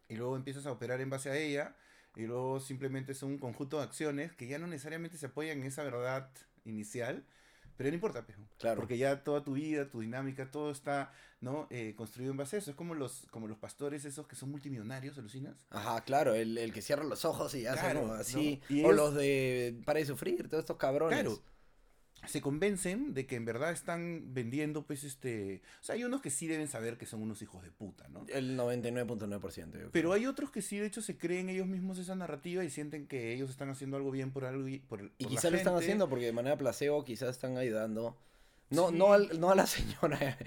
[0.09, 1.75] y luego empiezas a operar en base a ella
[2.15, 5.65] y luego simplemente son un conjunto de acciones que ya no necesariamente se apoyan en
[5.65, 6.29] esa verdad
[6.63, 7.23] inicial,
[7.77, 8.41] pero no importa, pejo.
[8.57, 8.79] Claro.
[8.79, 11.11] Porque ya toda tu vida, tu dinámica, todo está,
[11.41, 11.67] ¿no?
[11.69, 12.71] Eh, construido en base a eso.
[12.71, 15.65] Es como los, como los pastores esos que son multimillonarios, ¿alucinas?
[15.69, 18.61] Ajá, claro, el, el que cierra los ojos y hace Claro, como así.
[18.69, 18.75] ¿no?
[18.75, 21.19] Y O ellos- los de Para de Sufrir, todos estos cabrones.
[21.21, 21.39] Claro.
[22.27, 25.61] Se convencen de que en verdad están vendiendo, pues, este...
[25.81, 28.25] O sea, hay unos que sí deben saber que son unos hijos de puta, ¿no?
[28.29, 29.65] El 99.9%.
[29.65, 29.91] yo creo.
[29.91, 33.07] Pero hay otros que sí, de hecho, se creen ellos mismos esa narrativa y sienten
[33.07, 35.57] que ellos están haciendo algo bien por algo y por, Y por la quizás lo
[35.57, 38.17] están haciendo porque de manera placebo quizás están ayudando.
[38.71, 38.95] No, Sí.
[38.97, 40.37] no, al- no a la señora,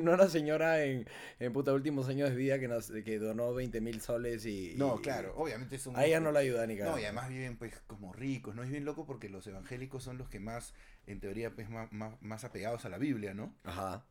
[0.00, 1.06] no a la señora en,
[1.40, 4.74] en puta últimos años de vida que, nos, que donó 20 mil soles y...
[4.76, 5.96] No, y- claro, obviamente son...
[5.96, 7.00] A ella no la ayuda ni No, cagando.
[7.00, 8.62] y además viven pues como ricos, ¿no?
[8.62, 10.72] Es bien loco porque los evangélicos son los que más,
[11.06, 13.54] en teoría, pues más, más, más apegados a la Biblia, ¿no?
[13.64, 14.06] Ajá.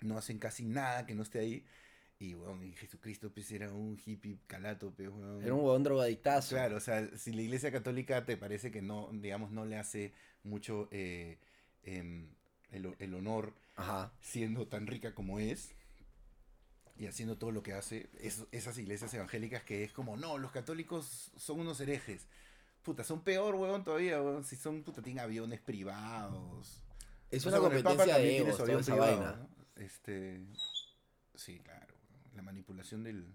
[0.00, 1.66] No hacen casi nada que no esté ahí.
[2.18, 5.42] Y, bueno, y Jesucristo pues era un hippie calato, pues, weón.
[5.42, 6.54] Era un huevón drogadictazo.
[6.56, 10.14] Claro, o sea, si la iglesia católica te parece que no, digamos, no le hace
[10.42, 11.38] mucho eh,
[11.82, 12.30] em,
[12.70, 14.12] el, el honor Ajá.
[14.20, 15.70] siendo tan rica como es
[16.98, 20.50] y haciendo todo lo que hace, es- esas iglesias evangélicas que es como, no, los
[20.52, 22.26] católicos son unos herejes.
[22.82, 26.80] Puta, son peor, weón, todavía, si son, puta, tienen aviones privados.
[27.30, 29.36] Es O una sea, Papa competencia de egos, su toda avión esa privado, vaina.
[29.36, 29.82] ¿no?
[29.82, 30.40] Este,
[31.34, 31.94] sí, claro,
[32.34, 33.26] la manipulación del,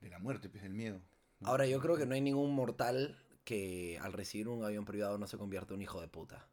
[0.00, 1.00] de la muerte, pues, del miedo.
[1.40, 1.48] ¿no?
[1.48, 5.26] Ahora, yo creo que no hay ningún mortal que al recibir un avión privado no
[5.26, 6.46] se convierta en un hijo de puta.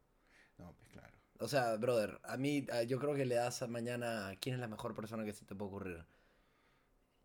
[0.58, 1.09] No, pues, claro.
[1.40, 4.34] O sea, brother, a mí, yo creo que le das a mañana.
[4.40, 6.04] ¿Quién es la mejor persona que se te puede ocurrir?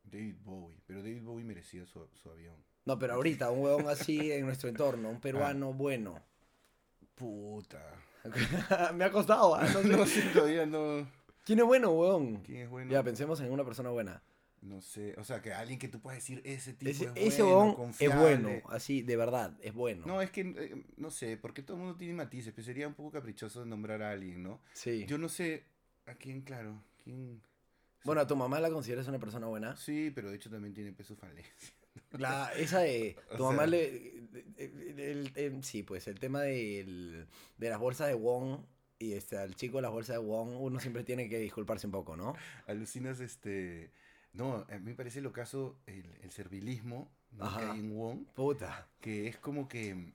[0.03, 2.55] David Bowie, pero David Bowie merecía su, su avión.
[2.85, 6.21] No, pero ahorita, un huevón así en nuestro entorno, un peruano bueno.
[7.15, 7.81] Puta.
[8.95, 9.65] Me ha costado, ¿ah?
[9.67, 9.87] No sé.
[9.97, 11.07] No sé, todavía no.
[11.43, 12.37] ¿Quién es bueno, huevón?
[12.37, 12.91] ¿Quién es bueno?
[12.91, 14.21] Ya, pensemos en una persona buena.
[14.65, 17.43] No sé, o sea, que alguien que tú puedas decir, ese tipo Ese, es ese
[17.43, 18.19] bueno, huevón es confiable".
[18.37, 20.05] bueno, así, de verdad, es bueno.
[20.07, 22.95] No, es que, eh, no sé, porque todo el mundo tiene matices, pero sería un
[22.95, 24.59] poco caprichoso de nombrar a alguien, ¿no?
[24.73, 25.05] sí.
[25.07, 25.63] Yo no sé
[26.07, 27.41] a quién, claro, quién...
[28.03, 29.75] Bueno, ¿a tu mamá la consideras una persona buena?
[29.77, 31.51] Sí, pero de hecho también tiene peso falencia.
[32.11, 33.15] La, esa de.
[33.31, 33.87] O Tu mamá sea- le.
[34.57, 37.25] el- el- el- sí, pues el tema del-
[37.57, 38.59] de las bolsas de Wong
[38.99, 41.91] y este, al chico de las bolsas de Wong, uno siempre tiene que disculparse un
[41.91, 42.33] poco, ¿no?
[42.67, 43.91] Alucinas, este...
[44.35, 47.57] No, a mí me parece lo caso el, el servilismo ¿no?
[47.57, 48.87] que hay en Wong, Puta.
[49.01, 50.13] que es como que...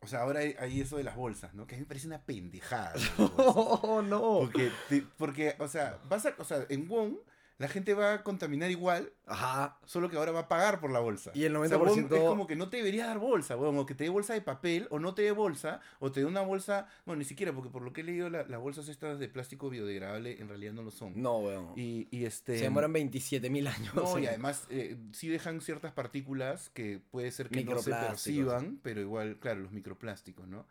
[0.00, 1.66] O sea, ahora hay, hay eso de las bolsas, ¿no?
[1.66, 2.92] Que a mí me parece una pendejada.
[3.38, 4.40] Oh, no.
[4.40, 7.14] Porque, te- porque, o sea, vas a, o sea, en Wong
[7.58, 9.78] la gente va a contaminar igual, Ajá.
[9.84, 11.30] solo que ahora va a pagar por la bolsa.
[11.34, 11.80] Y el O sea, 90%...
[11.82, 14.34] huevón, es como que no te debería dar bolsa, huevón, o que te dé bolsa
[14.34, 17.52] de papel, o no te dé bolsa, o te dé una bolsa, bueno, ni siquiera,
[17.52, 20.72] porque por lo que he leído, la- las bolsas estas de plástico biodegradable en realidad
[20.72, 21.12] no lo son.
[21.20, 21.72] No, weón.
[21.76, 22.58] Y, y este...
[22.58, 23.94] Se demoran 27 mil años.
[23.94, 28.80] No, y además eh, sí dejan ciertas partículas que puede ser que no se perciban,
[28.82, 30.66] pero igual, claro, los microplásticos, ¿no?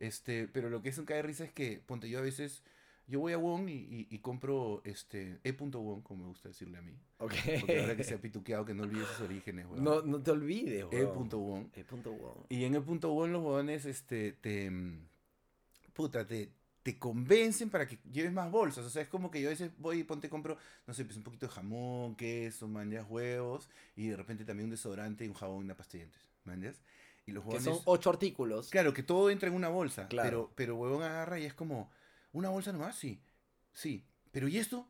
[0.00, 2.62] Este, pero lo que es un cae de risa es que, ponte, yo a veces,
[3.06, 6.82] yo voy a Wong y, y- y compro este e.wong, como me gusta decirle a
[6.82, 6.92] mí.
[7.18, 7.32] Ok.
[7.60, 9.84] Porque ahora que se ha pituqueado, que no olvides sus orígenes, weón.
[9.84, 11.28] No, no te olvides, weón.
[11.28, 11.68] e.wong.
[11.74, 12.46] E.wong.
[12.48, 13.00] Y en e.wong
[13.30, 14.70] los huevones, este, te...
[15.92, 16.50] Puta, te...
[16.82, 18.84] Te convencen para que lleves más bolsas.
[18.84, 21.16] O sea, es como que yo a veces voy y ponte, compro, no sé, pues
[21.16, 23.70] un poquito de jamón, queso, manjas, huevos.
[23.96, 26.20] Y de repente también un desodorante, y un jabón y una pasta de dientes.
[26.44, 26.82] ¿Manjas?
[27.24, 27.64] Y los Que huevones.
[27.64, 28.68] son ocho artículos.
[28.68, 30.08] Claro, que todo entra en una bolsa.
[30.08, 30.28] Claro.
[30.28, 31.90] Pero, pero huevón agarra y es como,
[32.34, 32.94] ¿una bolsa nomás?
[32.96, 33.22] Sí.
[33.72, 34.04] Sí.
[34.30, 34.86] ¿Pero y esto?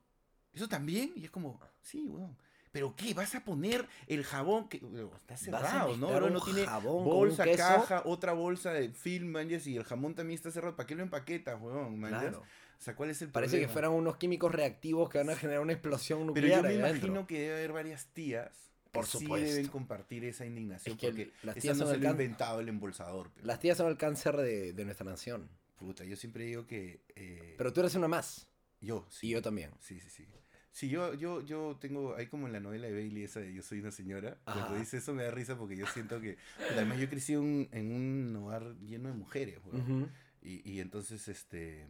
[0.53, 1.13] ¿Eso también?
[1.15, 2.37] Y es como, sí, huevón.
[2.73, 3.15] ¿Pero qué?
[3.15, 4.81] ¿Vas a poner el jabón que
[5.17, 6.09] está cerrado, no?
[6.09, 10.35] un no tiene jabón bolsa, caja, otra bolsa de film, manches, y el jamón también
[10.35, 10.75] está cerrado.
[10.75, 12.01] ¿Para qué lo empaquetas, huevón?
[12.01, 12.21] manjas?
[12.23, 12.41] Claro.
[12.41, 15.61] O sea, ¿cuál es el Parece que fueran unos químicos reactivos que van a generar
[15.61, 16.63] una explosión Pero nuclear.
[16.63, 16.89] yo me imagino
[17.21, 17.27] adentro.
[17.29, 18.51] que debe haber varias tías
[18.91, 19.49] Por sí supuesto.
[19.49, 22.59] deben compartir esa indignación Es que porque las esa tías no se lo ha inventado
[22.61, 23.31] el embolsador.
[23.33, 25.49] pero- Las tías son el cáncer de, de nuestra nación.
[25.85, 27.01] Puta, yo siempre digo que...
[27.17, 28.47] eh, Pero tú eres una más.
[28.81, 29.29] yo, sí.
[29.29, 29.71] Y yo también.
[29.81, 30.27] Sí, sí, sí.
[30.73, 33.63] Sí, yo, yo, yo tengo, hay como en la novela de Bailey esa de Yo
[33.63, 36.37] soy una señora, cuando dice eso me da risa porque yo siento que,
[36.71, 39.59] además yo crecí un- en un hogar lleno de mujeres.
[39.65, 40.09] Ujú.
[40.43, 41.87] y, y entonces, este,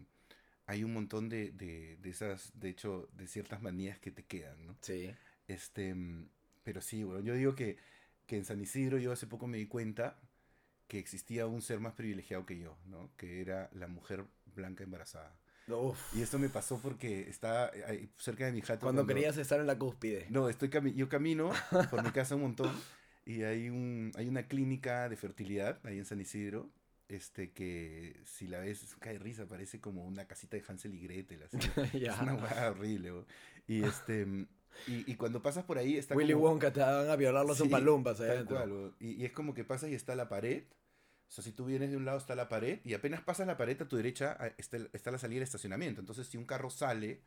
[0.66, 4.66] hay un montón de, de, de esas, de hecho, de ciertas manías que te quedan,
[4.66, 4.76] ¿no?
[4.82, 5.10] Sí.
[5.48, 5.94] Este,
[6.62, 7.76] pero sí, weón, yo digo que,
[8.26, 10.18] que en San Isidro yo hace poco me di cuenta
[10.94, 13.10] que existía un ser más privilegiado que yo, ¿no?
[13.16, 14.24] Que era la mujer
[14.54, 15.36] blanca embarazada.
[15.66, 15.98] Uf.
[16.14, 18.82] Y esto me pasó porque estaba ahí cerca de mi jato.
[18.86, 20.26] Cuando querías estar en la cúspide.
[20.30, 21.50] No, estoy cami- yo camino
[21.90, 22.70] por mi casa un montón
[23.26, 26.70] y hay, un, hay una clínica de fertilidad ahí en San Isidro.
[27.08, 31.42] Este que si la ves cae risa, parece como una casita de Hansel y Gretel.
[31.42, 31.58] Así.
[31.92, 33.12] Es una hueá horrible.
[33.66, 34.46] Y este
[34.86, 37.58] y, y cuando pasas por ahí está Willy como- Wonka te van a violar los
[37.58, 40.62] Sí, palumpas ahí tal cual, y, y es como que pasas y está la pared.
[41.34, 43.56] O sea, si tú vienes de un lado está la pared y apenas pasas la
[43.56, 46.00] pared a tu derecha ah, está, está la salida del estacionamiento.
[46.00, 47.22] Entonces, si un carro sale,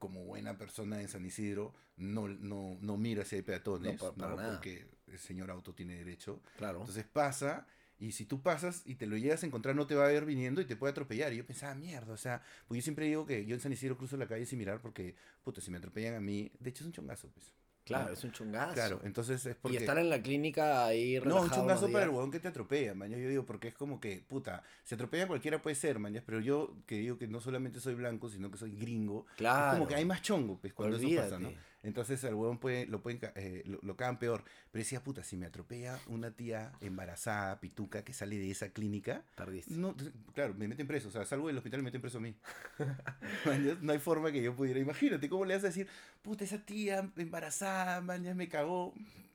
[0.00, 4.16] como buena persona en San Isidro, no, no, no mira si hay peatones, No, pa-
[4.16, 4.36] para ¿no?
[4.38, 4.54] nada.
[4.56, 6.42] porque el señor auto tiene derecho.
[6.56, 6.80] Claro.
[6.80, 7.68] Entonces pasa
[8.00, 10.24] y si tú pasas y te lo llegas a encontrar, no te va a ver
[10.24, 11.32] viniendo y te puede atropellar.
[11.32, 13.96] Y yo pensaba, mierda, o sea, pues yo siempre digo que yo en San Isidro
[13.96, 15.14] cruzo la calle sin mirar porque,
[15.44, 17.52] puta, si me atropellan a mí, de hecho es un chongazo, pues.
[17.88, 18.74] Claro, es un chungazo.
[18.74, 19.76] Claro, entonces es porque...
[19.78, 22.94] Y estar en la clínica ahí No, un chungazo para el huevón que te atropella,
[22.94, 23.10] man.
[23.10, 26.22] Yo digo, porque es como que, puta, si atropella cualquiera puede ser, man.
[26.24, 29.66] Pero yo que digo que no solamente soy blanco, sino que soy gringo, Claro.
[29.72, 31.52] es como que hay más chongo, pues, cuando eso pasa, ¿no?
[31.88, 34.44] Entonces al huevón puede, lo pueden, eh, lo, lo cagan peor.
[34.70, 39.24] Pero decía, puta, si me atropella una tía embarazada, pituca, que sale de esa clínica,
[39.34, 39.74] Perdiste.
[39.74, 39.96] no,
[40.34, 41.08] claro, me meten preso.
[41.08, 42.34] O sea, salgo del hospital y me meten preso a mí.
[43.46, 44.78] Mañas, no hay forma que yo pudiera.
[44.80, 45.88] Imagínate, ¿cómo le vas a decir,
[46.22, 48.94] puta, esa tía embarazada, mañas, me cagó?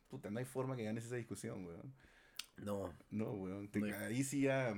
[0.10, 1.94] Puta, no hay forma que ganes esa discusión, weón.
[2.58, 2.94] No.
[3.10, 3.68] No, weón.
[3.70, 4.76] te- No hay- ahí sí ya.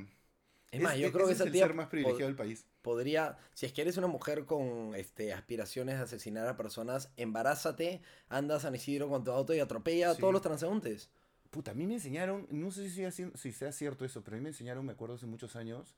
[0.71, 2.65] Es más, yo ese creo que es esa el tía ser más privilegiado del país.
[2.95, 7.99] Podría, si es que eres una mujer con este, aspiraciones de asesinar a personas, embarázate,
[8.29, 11.09] anda a San Isidro con tu auto y atropella a todos los transeúntes.
[11.49, 14.35] Puta, a mí me enseñaron, no sé si sea, cien- si sea cierto eso, pero
[14.35, 15.95] a mí me enseñaron, me acuerdo hace muchos años,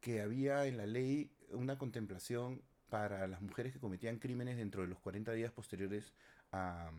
[0.00, 4.88] que había en la ley una contemplación para las mujeres que cometían crímenes dentro de
[4.88, 6.12] los 40 días posteriores
[6.52, 6.92] a,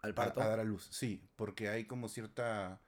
[0.00, 0.40] Al a- parto.
[0.40, 0.88] a dar a luz.
[0.90, 2.80] Sí, porque hay como cierta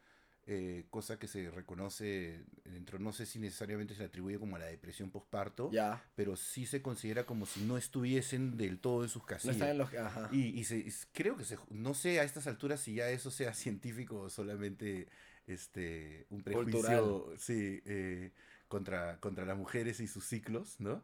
[0.46, 4.58] eh, cosa que se reconoce dentro, no sé si necesariamente se le atribuye como a
[4.60, 6.04] la depresión postparto, ya.
[6.14, 9.56] pero sí se considera como si no estuviesen del todo en sus No casillas.
[9.56, 9.92] están en los.
[9.94, 10.28] Ajá.
[10.32, 13.52] Y, y se- creo que se, no sé a estas alturas si ya eso sea
[13.54, 15.08] científico o solamente
[15.46, 17.38] este, un prejuicio Cultural.
[17.38, 18.32] sí, eh,
[18.68, 21.02] contra, contra las mujeres y sus ciclos, ¿no?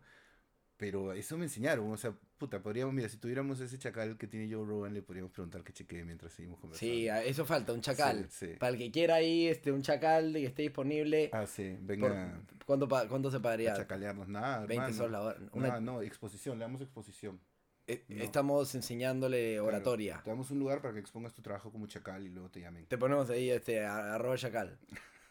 [0.76, 4.52] Pero eso me enseñaron, o sea, puta, podríamos, mira, si tuviéramos ese chacal que tiene
[4.52, 6.92] Joe Rogan, le podríamos preguntar que chequee mientras seguimos conversando.
[6.92, 8.26] Sí, a- eso falta, un chacal.
[8.30, 8.56] Sí, sí.
[8.58, 11.30] Para el que quiera ahí, este, un chacal que esté disponible.
[11.32, 13.74] Ah, sí, por- venga ¿cuánto, pa- ¿Cuánto se a pagaría?
[13.76, 14.94] chacalearnos, nada, 20 hermano.
[14.96, 15.38] soles la hora.
[15.52, 17.40] Una- No, no, exposición, le damos exposición.
[17.86, 18.22] eh, no.
[18.24, 20.20] Estamos enseñándole Claro, oratoria.
[20.24, 22.86] Te damos un lugar para que expongas tu trabajo como chacal y luego te llamen.
[22.86, 24.78] Te ponemos ahí, este, a- arroba chacal.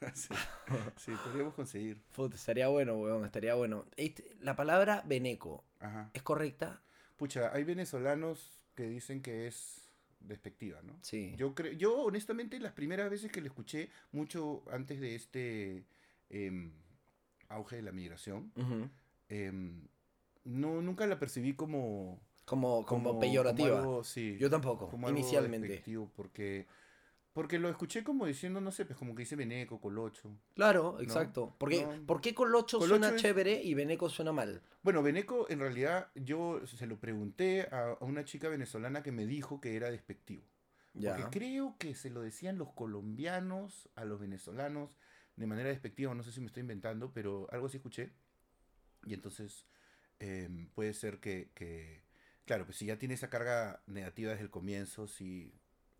[0.13, 0.33] sí,
[0.97, 2.01] sí, podríamos conseguir.
[2.15, 3.85] Puta, estaría bueno, weón, estaría bueno.
[3.97, 6.09] Este, la palabra veneco, Ajá.
[6.13, 6.81] ¿es correcta?
[7.21, 9.87] Pucha, hay venezolanos que dicen que es
[10.21, 10.97] despectiva, ¿no?
[11.03, 11.35] Sí.
[11.37, 15.85] Yo creo, yo honestamente las primeras veces que lo escuché, mucho antes de este
[16.31, 16.71] em,
[17.47, 18.51] auge de la migración,
[19.29, 19.87] em,
[20.45, 23.81] no, nunca la percibí como, como, como, como peyorativa.
[23.81, 25.67] algo- sí, Yo tampoco, como algo inicialmente.
[25.67, 26.65] despectivo, porque,
[27.33, 30.35] porque lo escuché como diciendo, no sé, pues como que dice Beneco, Colocho.
[30.53, 31.55] Claro, exacto.
[31.57, 32.05] Porque, no.
[32.05, 34.61] ¿Por qué Colocho, Colocho suena es- chévere y Beneco suena mal?
[34.83, 39.25] Bueno, Beneco, en realidad, yo se lo pregunté a, a una chica venezolana que me
[39.25, 40.43] dijo que era despectivo.
[40.93, 41.15] Ya.
[41.15, 44.97] Porque creo que se lo decían los colombianos a los venezolanos
[45.37, 48.11] de manera despectiva, no sé si me estoy inventando, pero algo así escuché.
[49.05, 49.65] Y entonces
[50.19, 52.03] em, puede ser que, que-
[52.45, 55.53] claro, pues si ya tiene esa carga negativa desde el comienzo, si,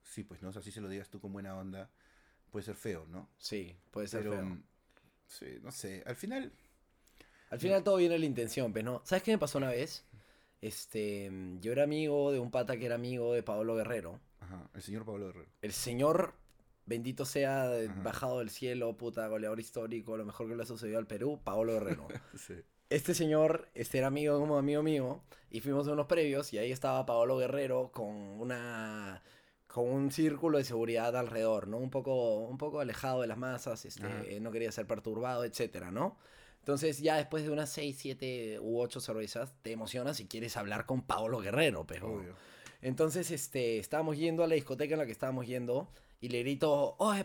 [0.04, 1.90] sí, pues no, o sea, si se lo digas tú con buena onda,
[2.52, 3.30] puede ser feo, ¿no?
[3.38, 4.46] Sí, puede ser Pero, feo.
[4.46, 4.64] mm,
[5.28, 6.52] sí, no sé, al final,
[7.50, 9.02] Al final todo viene de la intención, pero no.
[9.06, 10.06] ¿Sabes qué me pasó una vez?
[10.62, 14.20] Este, yo era amigo de un pata que era amigo de Pablo Guerrero.
[14.40, 15.50] ajá, el señor Pablo Guerrero.
[15.62, 16.34] El señor,
[16.86, 18.02] bendito sea, Ajá.
[18.04, 21.74] bajado del cielo, puta, goleador histórico, lo mejor que le ha sucedido al Perú, Pablo
[21.74, 22.08] Guerrero.
[22.38, 22.56] Sí.
[22.90, 26.72] este señor este era amigo como amigo mío y fuimos a unos previos y ahí
[26.72, 29.22] estaba Paolo Guerrero con una
[29.72, 31.78] con un círculo de seguridad alrededor, ¿no?
[31.78, 35.92] Un poco un poco alejado de las masas, este, eh, no quería ser perturbado, etcétera,
[35.92, 36.18] ¿no?
[36.60, 40.86] Entonces ya después de unas 6, 7 u 8 cervezas te emocionas y quieres hablar
[40.86, 42.36] con Paolo Guerrero, pero Obvio.
[42.82, 46.96] entonces este estábamos yendo a la discoteca en la que estábamos yendo y le grito,
[47.00, 47.24] "Oye,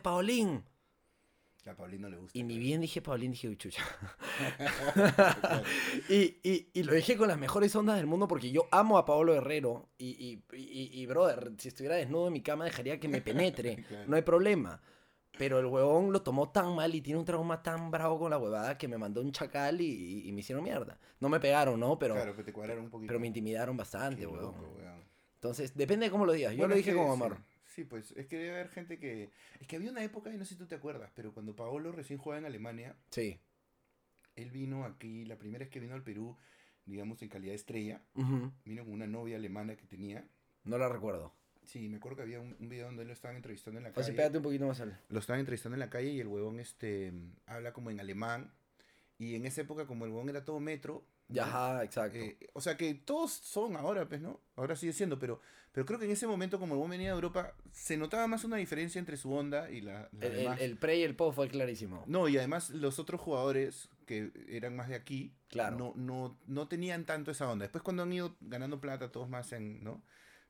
[1.74, 2.38] Paulín." A Paulino le gusta.
[2.38, 3.82] Y ni bien dije Paulín, dije, "Uy, chucha."
[6.08, 9.04] Y, y, y lo dije con las mejores ondas del mundo porque yo amo a
[9.04, 13.84] Pablo Herrero y, y, brother, si estuviera desnudo en mi cama dejaría que me penetre,
[13.88, 14.04] Claro.
[14.08, 14.80] no hay problema.
[15.38, 18.38] Pero el huevón lo tomó tan mal y tiene un trauma tan bravo con la
[18.38, 20.98] huevada que me mandó un chacal y, me hicieron mierda.
[21.20, 21.98] No me pegaron, ¿no?
[21.98, 23.08] Pero, claro, que te cuadraron un poquito.
[23.08, 24.54] pero me intimidaron bastante, huevón.
[25.34, 26.52] Entonces, depende de cómo lo digas.
[26.52, 27.36] Yo Bueno, lo dije sí, amor.
[27.76, 29.28] Sí, pues es que debe haber gente que...
[29.60, 31.92] Es que había una época, y no sé si tú te acuerdas, pero cuando Paolo
[31.92, 33.38] recién jugaba en Alemania, Sí.
[34.34, 36.34] él vino aquí, la primera vez que vino al Perú,
[36.86, 38.00] digamos en calidad de estrella,
[38.64, 40.26] vino con una novia alemana que tenía.
[40.64, 41.34] No la recuerdo.
[41.64, 43.92] Sí, me acuerdo que había un, un video donde lo estaban entrevistando en la O
[43.92, 44.12] calle.
[44.12, 44.98] pégate un poquito más al.
[45.10, 47.12] Lo estaban entrevistando en la calle y el huevón este,
[47.44, 48.52] habla como en alemán.
[49.18, 51.04] Y en esa época, como el huevón era todo metro...
[51.40, 52.18] Ajá, exacto.
[52.18, 54.40] Eh, o sea que todos son ahora, pues, ¿no?
[54.54, 55.40] Ahora sigue siendo, pero,
[55.72, 58.44] pero creo que en ese momento, como el huevón venía de Europa, se notaba más
[58.44, 60.60] una diferencia entre su onda y la, la el, demás.
[60.60, 62.04] el pre y el post fue clarísimo.
[62.06, 65.76] No, y además los otros jugadores que eran más de aquí, Claro.
[65.76, 67.64] no, no, no tenían tanto esa onda.
[67.64, 70.02] Después cuando han ido ganando plata, todos más en, ¿no?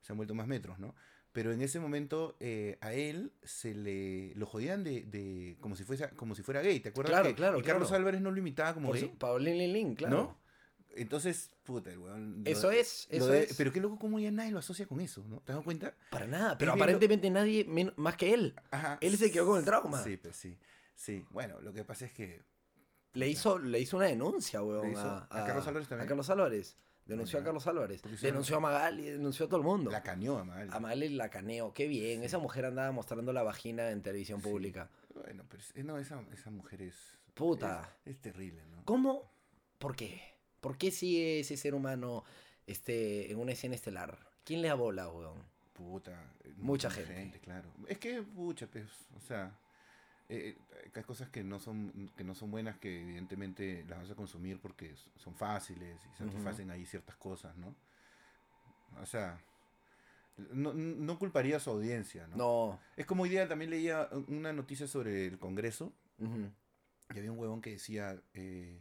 [0.03, 0.95] Se han vuelto más metros, ¿no?
[1.33, 5.85] Pero en ese momento eh, a él se le lo jodían de, de como si
[5.85, 7.11] fuese como si fuera gay, ¿te acuerdas?
[7.13, 8.01] Claro, que, claro, y Carlos claro.
[8.01, 10.17] Álvarez no lo imitaba como Por gay, Paulín Lin Lin, claro.
[10.17, 10.46] ¿no?
[10.97, 12.43] Entonces, puta, el weón.
[12.45, 13.55] Eso de- es, eso de- es.
[13.57, 15.41] Pero qué loco cómo ya nadie lo asocia con eso, ¿no?
[15.41, 15.95] ¿Te das cuenta?
[16.11, 17.67] Para nada, pero lo- aparentemente nadie
[17.97, 18.55] más que él.
[18.71, 18.99] Ajá.
[19.01, 20.03] Él se quedó con el trauma.
[20.03, 20.57] Sí, pues sí.
[20.95, 22.43] Sí, bueno, lo que pasa es que
[23.13, 24.97] Le hizo, le hizo una denuncia, weón.
[24.97, 26.05] A, ¿A Carlos Álvarez también?
[26.07, 26.77] A Carlos Álvarez.
[27.07, 27.45] Denunció a.
[27.45, 28.03] Carlos Álvarez.
[28.21, 29.91] Denunció a Magali, denunció a todo el mundo.
[29.91, 30.71] la cañó a Magali.
[30.73, 31.73] A Magali la caneo.
[31.73, 32.21] Qué bien.
[32.21, 32.27] Sí.
[32.27, 34.49] Esa mujer andaba mostrando la vagina en televisión Sí.
[34.49, 34.91] pública.
[35.15, 36.95] Bueno, pero no, esa, esa mujer es.
[37.35, 37.97] Puta.
[38.05, 38.85] Es, es terrible, ¿no?
[38.85, 39.31] ¿Cómo?
[39.79, 40.21] ¿Por qué?
[40.61, 42.25] ¿Por qué sigue ese ser humano
[42.67, 44.19] este, en una escena estelar?
[44.45, 45.43] ¿Quién le abola, weón?
[45.73, 46.33] Puta.
[46.45, 47.39] eh, Mucha gente.
[47.41, 47.69] claro.
[47.89, 48.87] Es que, pucha, pues,
[49.17, 49.53] o sea.
[50.29, 54.11] eh, eh, hay cosas que no son que no son buenas que evidentemente las vas
[54.11, 57.77] a consumir porque son fáciles y satisfacen ahí ciertas cosas, ¿no?
[59.01, 59.39] O sea,
[60.53, 62.37] no, no culparía a su audiencia, ¿no?
[62.37, 62.81] No.
[62.97, 65.93] Es como hoy día también leía una noticia sobre el Congreso
[67.15, 68.81] y había un huevón que decía, eh,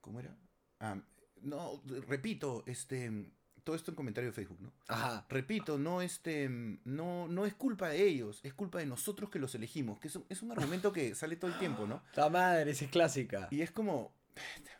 [0.00, 0.36] ¿cómo era?
[0.82, 0.96] Ah,
[1.42, 3.30] no, repito, este,
[3.62, 4.72] todo esto en comentario de Facebook, ¿no?
[4.88, 5.24] Ajá.
[5.28, 6.48] Repito, no, este,
[6.84, 10.16] no, no es culpa de ellos, es culpa de nosotros que los elegimos, que es
[10.16, 12.02] un, es un argumento que sale todo el tiempo, ¿no?
[12.14, 13.46] La madre, esa es clásica.
[13.52, 14.12] Y es como,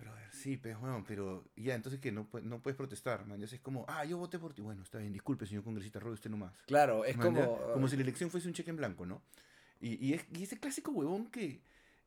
[0.00, 3.84] brother, sí, pues, huevón, pero ya, entonces que no, no puedes protestar, man, es como,
[3.88, 6.52] ah, yo voté por ti, bueno, está bien, disculpe, señor congresista, robe usted nomás.
[6.66, 7.72] Claro, es Man, ya, como.
[7.72, 9.22] como si la elección fuese un cheque en blanco, ¿no?
[9.80, 11.60] Y, y, es, y ese clásico huevón que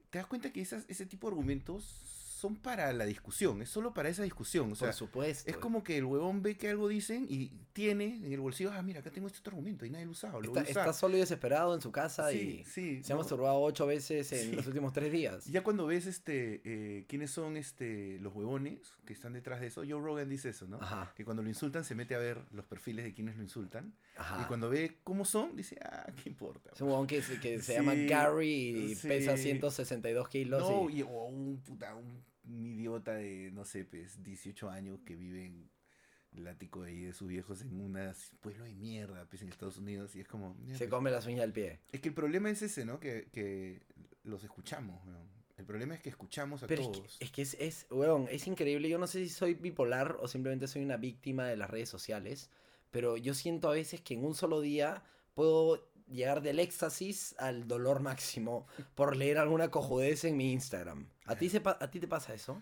[0.09, 3.93] te das cuenta que esas, ese tipo de argumentos son para la discusión, es solo
[3.93, 4.71] para esa discusión.
[4.71, 5.49] O sea, por supuesto.
[5.49, 8.81] es como que el huevón ve que algo dicen y tiene en el bolsillo, ah,
[8.81, 11.73] mira, acá tengo este otro argumento y nadie lo ha lo Está, solo y desesperado
[11.75, 13.03] en su casa sí, y sí.
[13.03, 13.21] se ha ¿no?
[13.21, 14.55] masturbado ocho veces en Sí.
[14.55, 15.45] los últimos tres días.
[15.45, 19.81] Ya cuando ves este eh, quiénes son este los huevones que están detrás de eso,
[19.87, 20.77] Joe Rogan dice eso, ¿no?
[20.81, 23.93] Ajá, Que cuando lo insultan se mete a ver los perfiles de quienes lo insultan
[24.15, 24.41] ajá.
[24.43, 26.71] y cuando ve cómo son, dice, ah, ¿qué importa?
[26.73, 30.61] Es un huevón que, se- que se llama Gary y pesa 162 kilos.
[30.61, 34.99] No, y- y, o un puta, un, un idiota de, no sé, pues, 18 años
[35.05, 35.69] que vive en
[36.33, 37.97] el ático de ahí de sus viejos en un
[38.41, 40.55] pueblo de mierda, pues, en Estados Unidos, y es como...
[40.67, 40.89] se pues.
[40.89, 41.79] come las uñas del pie.
[41.91, 42.99] Es que el problema es ese, ¿no?
[42.99, 43.81] Que, que
[44.23, 45.35] los escuchamos, weón.
[45.57, 47.17] El problema es que escuchamos a Pero es todos.
[47.17, 48.89] que, es que es, es, weón, es increíble.
[48.89, 52.49] Yo no sé si soy bipolar o simplemente soy una víctima de las redes sociales,
[52.91, 57.67] pero yo siento a veces que en un solo día puedo llegar del éxtasis al
[57.67, 61.07] dolor máximo por leer alguna cojudez en mi Instagram.
[61.25, 62.61] ¿A ti, se ¿A ti te pasa eso?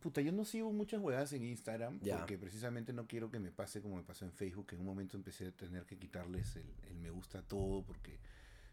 [0.00, 2.16] Puta, yo no sigo muchas huevadas en Instagram Ya.
[2.18, 4.86] porque precisamente no quiero que me pase como me pasó en Facebook, que en un
[4.86, 8.18] momento empecé a tener que quitarles el, el me gusta todo porque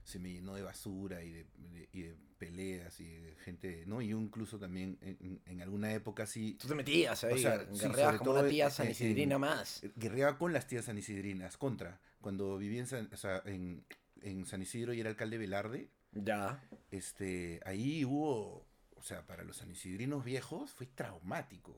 [0.05, 4.01] se me llenó de basura y de, de- y de peleas y de gente, ¿no?
[4.01, 7.57] Y yo incluso también en, en- alguna época sí Tú te metías ahí, O sea,
[7.57, 9.81] guerreabas sí, como una tía sanisidrina más.
[9.95, 11.99] guerreaba con las tías sanisidrinas, contra.
[12.21, 13.85] Cuando vivía en San, o sea, en,
[14.23, 16.63] en San Isidro y era alcalde Velarde, Ya.
[16.91, 18.65] este, ahí hubo,
[18.95, 21.75] o sea, para los sanisidrinos viejos fue traumático.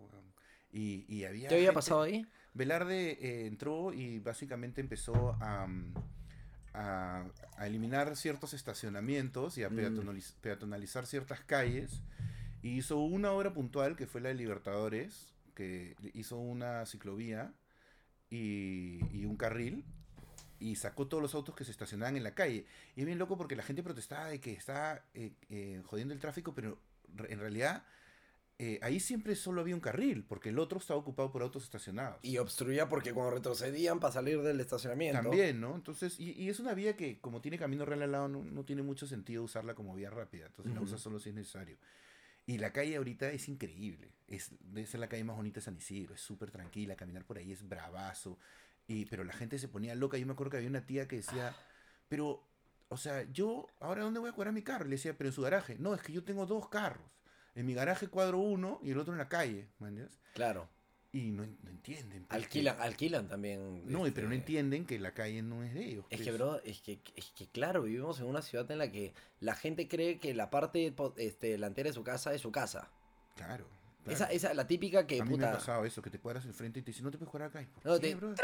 [0.72, 2.26] Y, y había ¿Qué había gente- pasado ahí?
[2.54, 5.68] Velarde eh, entró y básicamente empezó a,
[6.74, 7.26] a,
[7.58, 9.76] a eliminar ciertos estacionamientos y a Mm.
[9.78, 12.02] peatonaliz- peatonalizar ciertas calles.
[12.62, 17.54] Y hizo una obra puntual que fue la de Libertadores, que hizo una ciclovía
[18.30, 19.86] y, y un carril
[20.66, 22.66] y sacó todos los autos que se estacionaban en la calle.
[22.96, 26.20] Y es bien loco porque la gente protestaba de que está eh, eh, jodiendo el
[26.20, 26.80] tráfico, pero
[27.30, 27.86] en realidad
[28.58, 32.18] eh, ahí siempre solo había un carril, porque el otro estaba ocupado por autos estacionados.
[32.24, 35.22] Y obstruía porque cuando retrocedían para salir del estacionamiento.
[35.22, 35.76] También, ¿no?
[35.76, 38.66] Entonces, y, y es una vía que como tiene camino real al lado, no, no
[38.66, 40.48] tiene mucho sentido usarla como vía rápida.
[40.48, 41.78] Entonces la usas solo si es necesario.
[42.48, 44.14] Y la calle ahorita es increíble.
[44.28, 46.16] Es, debe ser la calle más bonita de San Isidro.
[46.16, 46.96] Es súper tranquila.
[46.96, 48.40] Caminar por ahí es bravazo.
[48.88, 50.18] Y, pero la gente se ponía loca.
[50.18, 51.56] Yo me acuerdo que había una tía que decía,
[52.08, 52.44] pero,
[52.90, 54.86] o sea, yo, ¿ahora dónde voy a cuadrar mi carro?
[54.86, 55.76] Le decía, pero en su garaje.
[55.80, 57.04] No, es que yo tengo dos carros.
[57.56, 59.68] En mi garaje cuadro uno y el otro en la calle.
[59.80, 60.18] ¿me entiendes?
[60.34, 60.68] Claro.
[61.14, 62.26] Y no, en- no entienden.
[62.26, 63.84] pues, que- Alquilan, alquilan también.
[63.90, 66.06] No, y pero no este, entienden que la calle no es de ellos.
[66.10, 66.22] Es pues.
[66.30, 69.56] que, bro, es que, es que claro, vivimos en una ciudad en la que la
[69.56, 72.92] gente cree que la parte este, delantera de su casa es su casa.
[73.36, 73.66] Claro.
[74.06, 74.34] Esa, claro.
[74.34, 75.58] esa, la típica que, a mí me ha puta...
[75.60, 77.62] pasado eso, que te cuadras enfrente y te dicen, no te puedes jugar acá.
[77.62, 78.36] ¿Y ¿Por No, qué, te- bro?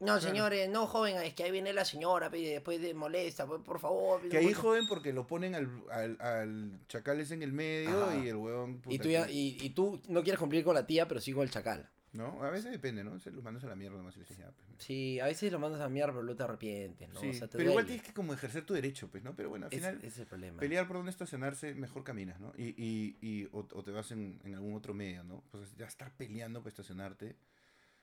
[0.00, 3.60] No, señores, no, joven, es que ahí viene la señora, y después de molesta, pues,
[3.62, 4.26] por favor.
[4.28, 8.16] Que ahí joden porque lo ponen al, al, al chacal ese en el medio Ajá.
[8.16, 8.80] y el huevón...
[8.88, 11.42] Y tú, ya- y, y tú no quieres cumplir con la tía, pero sí con
[11.42, 11.88] el chacal.
[12.12, 12.42] ¿No?
[12.42, 13.20] A veces depende, ¿no?
[13.20, 14.66] Se los mandas a la mierda nomás y le dices, ya, pues.
[14.78, 17.20] Sí, a veces lo mandas a mierda, pero luego te arrepientes, ¿no?
[17.20, 19.36] Sí, o sea, te pero igual tienes que como ejercer tu derecho, pues, ¿no?
[19.36, 20.00] Pero bueno, al Es- final...
[20.02, 20.58] es el problema.
[20.58, 22.52] Pelear por dónde estacionarse, mejor caminas, ¿no?
[22.56, 25.44] Y, y, y o, o te vas en, en algún otro medio, ¿no?
[25.52, 27.36] Pues ya estar peleando para estacionarte.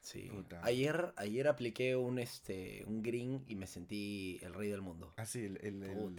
[0.07, 0.29] Sí.
[0.29, 0.61] Puta.
[0.63, 5.13] Ayer, ayer apliqué un, este, un green y me sentí el rey del mundo.
[5.17, 5.57] Ah, sí, el...
[5.61, 6.15] el,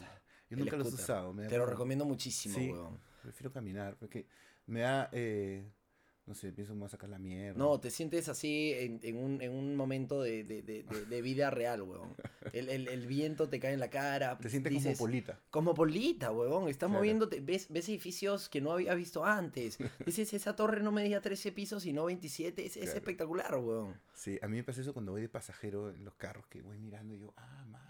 [0.50, 1.32] yo nunca los he usado.
[1.32, 2.70] me da Te lo recomiendo muchísimo, Sí.
[2.70, 3.00] weón.
[3.22, 4.26] Prefiero caminar, porque
[4.66, 5.72] me da, eh,
[6.28, 7.58] no sé, pienso me voy a sacar la mierda.
[7.58, 11.50] No, te sientes así en, en un, en un momento de, de- de- de- vida
[11.50, 12.14] real, weón.
[12.52, 14.38] El, el- el viento te cae en la cara.
[14.38, 15.40] Te sientes dices- como polita.
[15.50, 16.68] Como polita, huevón.
[16.68, 17.00] Estás Claro.
[17.00, 17.40] moviéndote.
[17.40, 19.78] Ves, ves edificios que no había visto antes.
[20.06, 22.64] Dices, esa torre no medía 13 pisos y no 27.
[22.64, 23.94] Es, espectacular, huevón.
[24.14, 26.78] Sí, a mí me pasa eso cuando voy de pasajero en los carros, que voy
[26.78, 27.82] mirando y yo, ah, man.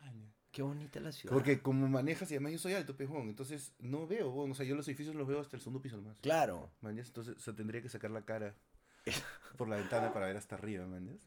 [0.59, 1.33] Qué bonita la ciudad.
[1.33, 4.67] Porque como manejas y además yo soy alto, pejón, entonces no veo, weón, o sea,
[4.67, 6.19] yo los edificios los veo hasta el segundo piso nomás.
[6.19, 6.69] Claro.
[6.81, 7.07] ¿Mañas?
[7.07, 8.57] Entonces, o sea, tendría que sacar la cara
[9.57, 11.21] por la ventana para ver hasta arriba, ¿mañas?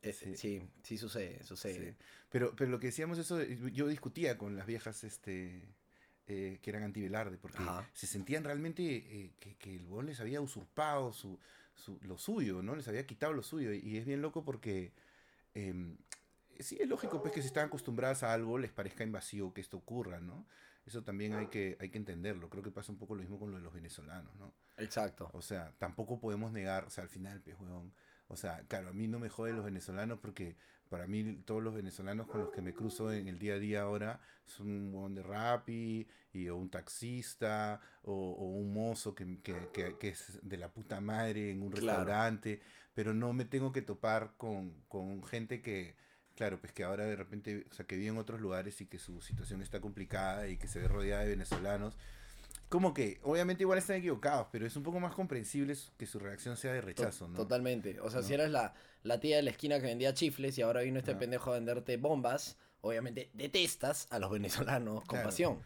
[0.00, 0.34] Eh, Sí.
[0.34, 0.62] sí.
[0.82, 1.90] sí, sucede, sucede.
[1.90, 1.96] Sí.
[2.30, 5.62] Pero, pero lo que decíamos eso, eh, yo discutía con las viejas este,
[6.26, 7.86] eh, que eran anti-Velarde, porque Ajá.
[7.92, 11.38] se sentían realmente eh, que, que el huevón les había usurpado su,
[11.74, 12.74] su- lo suyo, ¿no?
[12.76, 13.74] Les había quitado lo suyo.
[13.74, 14.94] Y es bien loco porque
[15.52, 15.98] em,
[16.62, 19.76] sí, es lógico pues que si están acostumbradas a algo les parezca invasivo que esto
[19.76, 20.46] ocurra, ¿no?
[20.86, 22.48] Eso también hay que, hay que entenderlo.
[22.48, 24.52] Creo que pasa un poco lo mismo con lo de los venezolanos, ¿no?
[24.78, 25.30] Exacto.
[25.34, 27.92] O sea, tampoco podemos negar, o sea, al final, pues, huevón.
[28.28, 30.56] O sea, claro, a mí no me joden los venezolanos porque
[30.88, 33.82] para mí todos los venezolanos con los que me cruzo en el día a día
[33.82, 39.40] ahora son un huevón de rapi y, o un taxista o, o un mozo que,
[39.42, 41.86] que- que- que es de la puta madre en un Claro.
[41.98, 42.60] restaurante,
[42.94, 45.96] pero no me tengo que topar con, con gente que,
[46.36, 48.98] claro, pues que ahora de repente, o sea, que vive en otros lugares y que
[48.98, 51.96] su situación está complicada y que se ve rodeada de venezolanos
[52.68, 56.56] como que, obviamente igual están equivocados, pero es un poco más comprensible que su reacción
[56.56, 57.36] sea de rechazo, ¿no?
[57.36, 57.98] Totalmente.
[58.00, 58.26] O sea, ¿No?
[58.28, 61.16] si eres la, la tía de la esquina que vendía chifles y ahora vino este
[61.16, 65.28] pendejo a venderte bombas, obviamente detestas a los venezolanos con Claro.
[65.30, 65.58] pasión.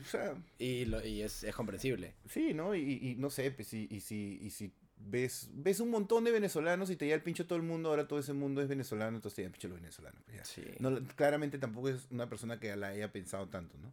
[0.00, 2.14] O sea, Y, lo- y es, es comprensible.
[2.30, 2.76] sí, ¿no?
[2.76, 6.30] Y, y no sé, pues, y, y si, y si ves, ves un montón de
[6.32, 9.16] venezolanos y te da el pincho todo el mundo, ahora todo ese mundo es venezolano,
[9.16, 10.22] entonces te da el pincho los venezolanos.
[10.24, 10.46] pues.
[10.48, 10.64] Sí.
[10.78, 13.92] No, claramente tampoco es una persona que la haya pensado tanto, ¿no?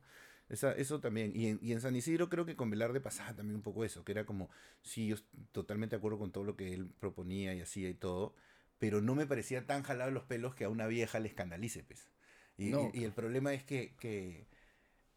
[0.49, 1.31] Esa, eso también.
[1.35, 4.03] Y en, y en San Isidro creo que con Velarde pasaba también un poco eso,
[4.03, 4.49] que era como,
[4.81, 7.93] sí, yo estoy totalmente de acuerdo con todo lo que él proponía y hacía y
[7.93, 8.35] todo,
[8.77, 12.09] pero no me parecía tan jalado los pelos que a una vieja le escandalice, pues.
[12.57, 12.91] Y, No.
[12.93, 14.45] y- y el problema es que, que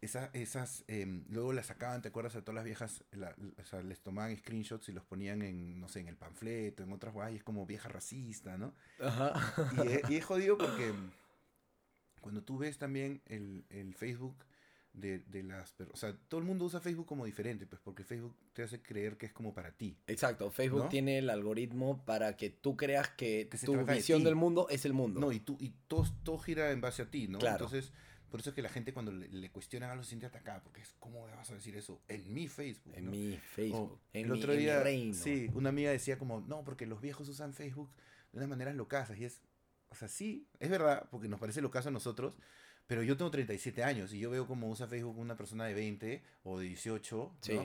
[0.01, 2.35] esa- esas, em, luego las sacaban, ¿te acuerdas?
[2.35, 5.87] A todas las viejas, la- o sea, les tomaban screenshots y los ponían en, no
[5.89, 8.73] sé, en el panfleto, en otras guayas, como vieja racista, ¿no?
[8.99, 9.33] Ajá.
[9.83, 10.93] Y es, y es jodido porque
[12.21, 14.35] cuando tú ves también el, el Facebook
[14.93, 18.03] de, de las personas, o sea, todo el mundo usa Facebook como diferente, pues porque
[18.03, 19.95] Facebook te hace creer que es como para ti.
[20.07, 20.89] Exacto, Facebook ¿No?
[20.89, 24.93] tiene el algoritmo para que tú creas que, tu de visión del mundo es el
[24.93, 25.19] mundo.
[25.19, 27.37] No, y tú, y todo, todo gira en base a ti, ¿no?
[27.37, 27.65] Claro.
[27.65, 27.93] Entonces,
[28.29, 30.81] por eso es que la gente cuando le, le cuestionan algo se siente atacada, porque
[30.81, 32.01] es, ¿cómo me vas a decir eso?
[32.07, 32.93] En mi Facebook.
[32.95, 33.11] en ¿no?
[33.11, 35.13] mi Facebook, O en, el mi, otro en mi día, reino.
[35.13, 37.89] sí, una amiga decía como, no, porque los viejos usan Facebook
[38.31, 39.17] de unas maneras locasas.
[39.17, 39.41] Y es,
[39.89, 42.33] o sea, sí, es verdad, porque nos parece locazo a nosotros,
[42.85, 46.23] pero yo tengo 37 años y yo veo cómo usa Facebook una persona de 20
[46.43, 47.37] o de 18, ¿no?
[47.41, 47.59] Sí.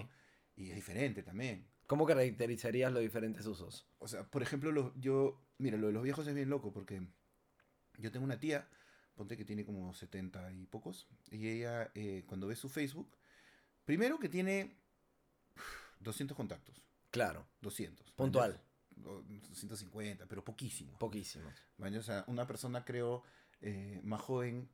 [0.57, 1.67] Y es diferente también.
[1.87, 3.87] ¿Cómo caracterizarías los diferentes usos?
[3.99, 7.07] O sea, por ejemplo, los, yo, mira, lo de los viejos es bien loco porque
[7.99, 8.69] yo tengo una tía,
[9.15, 13.17] ponte que tiene como 70 y pocos, y ella eh, cuando ve su Facebook,
[13.85, 14.77] primero que tiene
[15.57, 15.63] uf,
[16.01, 18.11] 200 contactos, Claro, 200.
[18.13, 18.61] puntual,
[19.05, 20.99] o 150, pero poquísimo.
[20.99, 21.53] poquísimos.
[21.79, 22.01] ¿mañas?
[22.01, 23.23] O sea, una persona creo
[23.61, 24.69] eh, más joven,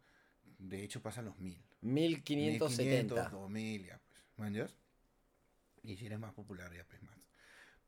[0.58, 1.62] de hecho pasan los 1000.
[1.80, 3.28] 1570.
[3.30, 4.76] 2000 ya, pues, ¿mañas?
[5.82, 7.16] Y si eres más popular ya, pues más.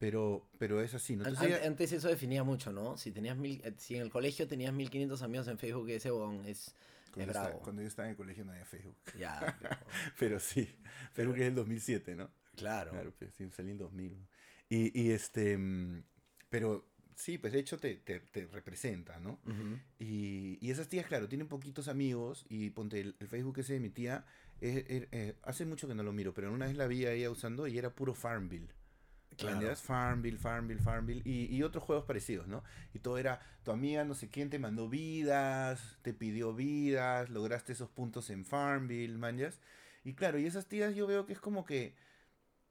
[0.01, 1.24] Pero, pero es así, ¿no?
[1.26, 2.96] Entonces an- ella- Antes eso definía mucho, ¿no?
[2.96, 6.42] Si tenías mil, eh, si en el colegio tenías 1500 amigos en Facebook, ese bon
[6.46, 6.74] es, es
[7.12, 7.62] cuando, yo estaba, bravo.
[7.62, 8.96] cuando yo estaba en el colegio no había Facebook.
[9.18, 9.76] Ya, pero-
[10.18, 10.68] Pero sí,
[11.12, 12.30] Facebook es el 2007, ¿no?
[12.57, 12.90] claro.
[12.92, 14.18] Claro, pues sí, salí en 2000.
[14.18, 14.26] ¿no?
[14.70, 16.03] Y, y este, mm,
[16.48, 19.38] pero sí, pues de hecho te, te, te representa, ¿no?
[19.98, 23.80] Y, y esas tías, claro, tienen poquitos amigos y ponte el, el Facebook ese de
[23.80, 24.24] mi tía,
[24.62, 27.12] eh, eh, eh, hace mucho que no lo miro, pero una vez la vi a
[27.12, 28.68] ella usando y era puro Farmville.
[29.80, 32.62] Farmville, Farmville, Farmville y, y otros juegos parecidos, ¿no?
[32.95, 37.72] Y todo era, tu amiga no sé quién te mandó vidas, te pidió vidas, lograste
[37.72, 39.61] esos puntos en Farmville, manjas.
[40.05, 41.95] Y claro, y esas tías yo veo que es como que,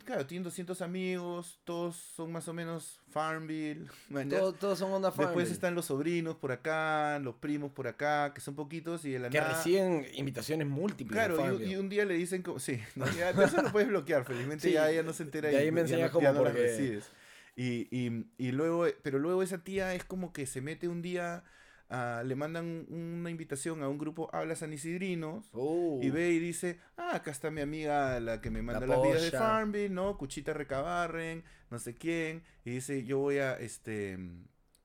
[0.05, 3.85] claro, tienen 200 amigos, todos son más o menos Farmville.
[4.29, 8.33] Todo- todos son onda Después Farmville, están los sobrinos por acá, los primos por acá,
[8.33, 9.53] que son poquitos y de la que nada...
[9.55, 11.13] reciben invitaciones múltiples.
[11.15, 12.59] Claro, y un, y día le dicen como...
[12.59, 15.57] Sí, no, ya, eso lo puedes bloquear, felizmente Sí, ya ella no se entera de
[15.57, 17.09] ahí y me enseñas cómo no porque- recibes.
[17.55, 21.43] Y, y, y luego, pero luego esa tía es como que se mete un día,
[21.89, 26.39] a- le mandan una invitación a un grupo Habla San Isidrinos, Uh, y ve y
[26.39, 29.31] dice, ah, acá está mi amiga la que me manda La las vidas de.
[29.31, 30.17] Farmville, ¿no?
[30.17, 32.43] Cuchita Recabarren, no sé quién.
[32.65, 34.17] Y dice, yo voy a, este,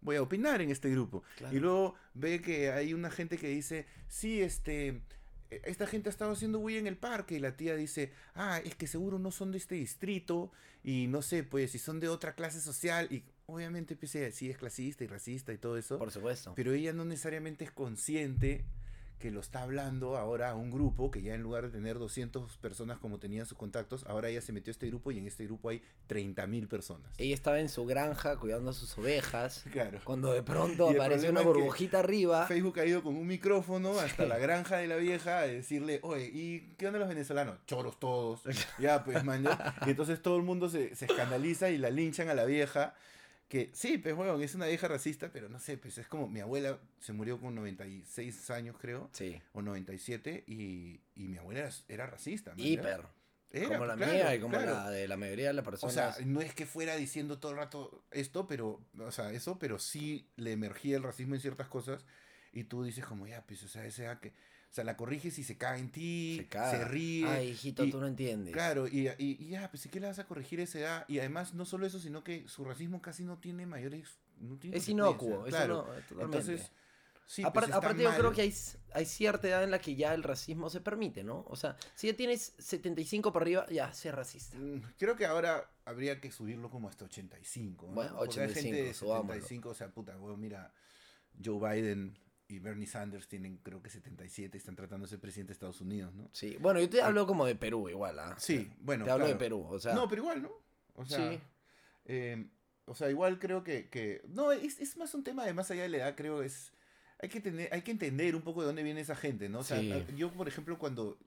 [0.01, 1.23] voy a opinar en este grupo.
[1.37, 1.55] claro.
[1.55, 5.03] Y luego ve que hay una gente que dice, sí, este,
[5.51, 7.35] e- esta gente ha estado haciendo bulla en el parque.
[7.37, 10.53] Y la tía dice, ah, es que seguro no son de este distrito.
[10.83, 13.09] Y no sé, pues, si son de otra clase social.
[13.11, 15.99] Y obviamente, pues, ella sí es clasista y racista y todo eso.
[15.99, 16.53] Por supuesto.
[16.55, 18.65] Pero ella no necesariamente es consciente
[19.19, 22.59] que lo está hablando ahora a un grupo que ya en lugar de tener 200
[22.59, 25.47] personas como tenían sus contactos, ahora ella se metió a este grupo y en este
[25.47, 27.11] grupo hay 30.000 personas.
[27.17, 29.65] Ella estaba en su granja cuidando a sus ovejas.
[29.75, 29.99] Claro.
[30.05, 32.47] Cuando de pronto apareció una burbujita arriba.
[32.47, 36.31] Facebook ha ido con un micrófono hasta la granja de la vieja a decirle, oye,
[36.33, 37.59] ¿y qué onda los venezolanos?
[37.67, 38.43] Choros todos.
[38.79, 39.45] Ya, pues, man.
[39.87, 42.95] Y entonces todo el mundo se, se escandaliza y la linchan a la vieja.
[43.55, 46.41] Que sí, pues, bueno, es una vieja racista, pero no sé, pues es como mi
[46.41, 51.71] abuela se murió con 96 años, creo, Sí, o 97, y, y mi abuela era,
[51.87, 52.53] era racista.
[52.57, 53.07] hiper.
[53.51, 54.73] Era, como la claro, mía y como claro.
[54.73, 55.95] la de la mayoría de las O personas.
[55.95, 59.79] sea, no es que fuera diciendo todo el rato esto, pero, o sea, eso, pero
[59.79, 62.05] sí le emergía el racismo en ciertas cosas
[62.53, 64.33] y tú dices como, ya, pues, o sea, ese a que, o
[64.75, 66.85] sea, la corriges y se cae en ti, se se, caga.
[66.89, 67.27] ríe.
[67.29, 68.53] Ay, hijito, y- tú no entiendes.
[68.53, 71.05] Claro, y, y, y ya, pues, ¿y qué le vas a corregir esa edad?
[71.09, 74.77] Y además, no solo eso, sino que su racismo casi no tiene mayores, no tiene
[74.77, 75.87] Es inocuo, eso claro.
[76.11, 76.23] no.
[76.25, 76.73] Entonces,
[77.27, 78.55] sí, Apar- pues, aparte yo creo que hay,
[78.95, 81.45] hay cierta edad en la que ya el racismo se permite, ¿no?
[81.49, 84.59] O sea, si ya tienes 75 para arriba, ya, sé racista.
[84.59, 87.87] Mm, Creo que ahora habría que subirlo como hasta 85.
[87.87, 87.93] ¿no?
[87.95, 89.33] Bueno, Porque hay gente de 85, subámoslo.
[89.35, 90.73] 75, o sea, puta, weón, mira,
[91.45, 92.19] Joe Biden
[92.49, 96.15] y Bernie Sanders tienen creo que 77, están tratando de ser presidente de Estados Unidos,
[96.15, 96.29] ¿no?
[96.33, 98.35] Sí, bueno, yo te hablo como de Perú igual, ¿ah?
[98.39, 99.05] Sí, bueno.
[99.05, 99.37] Te hablo de.
[99.37, 99.95] Perú, o sea.
[99.95, 100.53] no, pero igual, ¿no?
[100.95, 101.41] O sea, sí,
[102.05, 102.47] eh,
[102.85, 105.83] o sea, igual creo que, que no, es, es más un tema de más allá
[105.83, 106.73] de la edad, creo es
[107.21, 109.61] hay que tener, hay que entender un poco de dónde viene esa gente, ¿no?
[109.61, 109.93] O sea, Sí.
[110.17, 111.19] yo por ejemplo cuando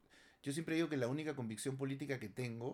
[0.44, 2.68] yo siempre digo que la única convicción política que tengo,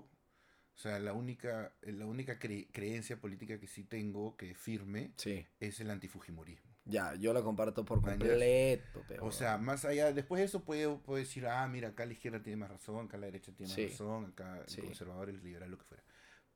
[0.75, 5.45] o sea, la única la única cre- creencia política que sí tengo que firme sí.
[5.61, 6.72] es el antifujimorismo.
[6.85, 9.25] Ya, yo la comparto por completo, pero...
[9.25, 12.41] O sea, más allá, después de eso puedo, puedo decir, ah, mira, acá la izquierda
[12.43, 13.87] tiene más razón, acá la derecha tiene más Sí.
[13.87, 14.81] razón, acá el Sí.
[14.81, 16.03] conservador, el liberal, lo que fuera.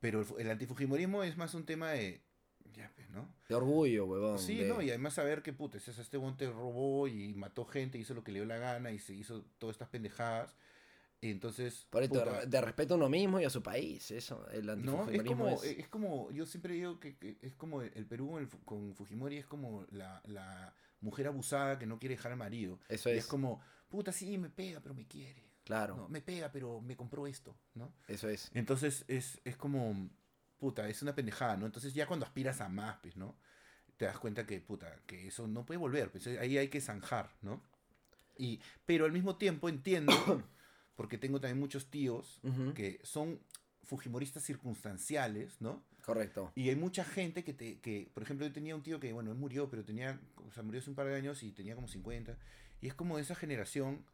[0.00, 2.22] Pero el, el antifujimorismo es más un tema de,
[2.74, 3.34] ya, pues, ¿no?
[3.48, 4.38] de orgullo, huevón.
[4.38, 7.96] Sí, de- no, y además saber que, puta, ese- este monte robó y mató gente,
[7.96, 10.54] hizo lo que le dio la gana y se hizo todas estas pendejadas.
[11.20, 14.68] Entonces, Por esto, puta, de, respeto a uno mismo y a su país, eso, el
[14.74, 15.62] no, es antifujimorismo como, es...
[15.62, 18.94] es como, yo siempre digo que, que es como el Perú con, el Fu- con
[18.94, 22.78] Fujimori es como la, la mujer abusada que no quiere dejar al marido.
[22.88, 25.42] eso Y es, es como, puta, sí, me pega, pero me quiere.
[25.64, 27.92] claro, No, me pega, pero me compró esto, ¿no?
[28.08, 28.50] eso es.
[28.54, 30.10] Entonces es, es como,
[30.58, 31.66] puta, es una pendejada, ¿no?
[31.66, 33.36] Entonces ya cuando aspiras a más, pues, ¿no?
[33.96, 37.30] Te das cuenta que, puta, que eso no puede volver, pues ahí hay que zanjar,
[37.42, 37.62] ¿no?
[38.38, 40.12] Y, pero al mismo tiempo entiendo,
[40.98, 43.38] porque tengo también muchos tíos Ujú, que son
[43.84, 45.84] fujimoristas circunstanciales, ¿no?
[46.04, 46.50] Correcto.
[46.56, 49.30] Y hay mucha gente que, te, que, por ejemplo, yo tenía un tío que, bueno,
[49.30, 50.18] él murió, pero tenía,
[50.48, 52.36] o sea, murió hace un par de años y tenía como 50.
[52.80, 54.04] Y es como de esa generación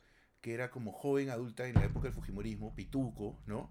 [0.43, 3.71] que era como joven, adulta en la época del Fujimorismo, pituco, ¿no?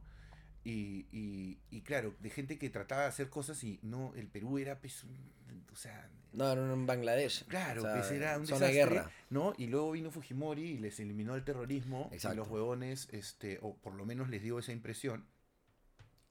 [0.65, 4.57] Y, y, y claro, de gente que trataba de hacer cosas y no, el Perú
[4.57, 5.33] era, pues, un-
[5.71, 7.45] o sea, No, no, en Bangladesh.
[7.47, 9.11] claro, o sea, pues era un zona desastre, guerra.
[9.29, 9.53] ¿no?
[9.57, 13.93] Y luego vino Fujimori y les eliminó el terrorismo y los huevones, este, o por
[13.95, 15.25] lo menos les dio esa impresión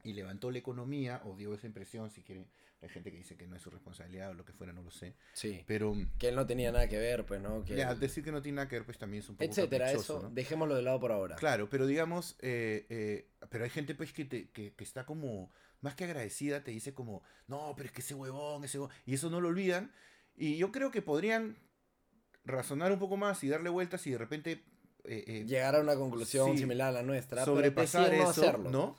[0.03, 2.45] y levantó la economía, o dio esa impresión, si quieren,
[2.83, 4.91] hay gente que dice que no es su responsabilidad o lo que fuera, no lo
[4.91, 5.63] sé, Sí.
[5.65, 7.63] pero Que él no tenía nada que ver, pues, ¿no?
[7.63, 9.91] Que ya, decir que no tiene nada que ver, pues también es un poco etcétera,
[9.91, 10.29] eso, ¿no?
[10.29, 11.35] dejémoslo de lado por ahora.
[11.37, 15.51] Claro, pero digamos, eh, eh, pero hay gente pues que, te- que, que está como,
[15.81, 19.13] más que agradecida, te dice como, no, pero es que ese huevón, ese huevón, y
[19.15, 19.91] eso no lo olvidan,
[20.35, 21.57] y yo creo que podrían
[22.45, 24.63] razonar un poco más y darle vueltas y de repente
[25.05, 28.69] eh, Llegar a una conclusión Sí, similar a la nuestra, sobrepasar pero eso, hacerlo.
[28.71, 28.97] ¿no?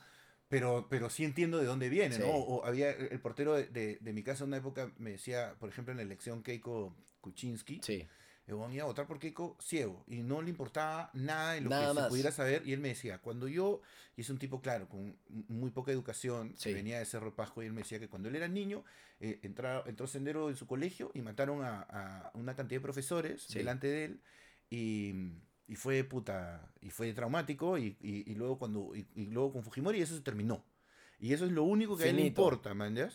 [0.49, 2.22] Pero, pero sí entiendo de dónde viene, Sí.
[2.22, 2.28] ¿no?
[2.28, 5.68] O había el portero de, de, de mi casa en una época me decía, por
[5.68, 8.07] ejemplo, en la elección Keiko Kuczynski, Sí,
[8.47, 11.70] el huevón iba a votar por Keiko ciego y no le importaba nada de lo
[11.70, 12.05] Nada que más.
[12.05, 13.80] se pudiera saber y él me decía, cuando yo,
[14.16, 15.16] y es un tipo claro, con
[15.49, 16.68] muy poca educación, Sí.
[16.68, 18.84] que venía de Cerro Pasco y él me decía que cuando él era niño,
[19.20, 23.42] eh, entra- entró sendero en su colegio y mataron a, a una cantidad de profesores
[23.45, 23.59] Sí.
[23.59, 24.20] delante de él
[24.68, 25.14] y,
[25.67, 29.62] y fue puta, y fue traumático y, y- y luego cuando, y, y luego con
[29.62, 30.65] Fujimori eso se terminó.
[31.21, 32.43] Y eso es lo único que a él le Finito.
[32.43, 33.09] importa, man, ¿ya?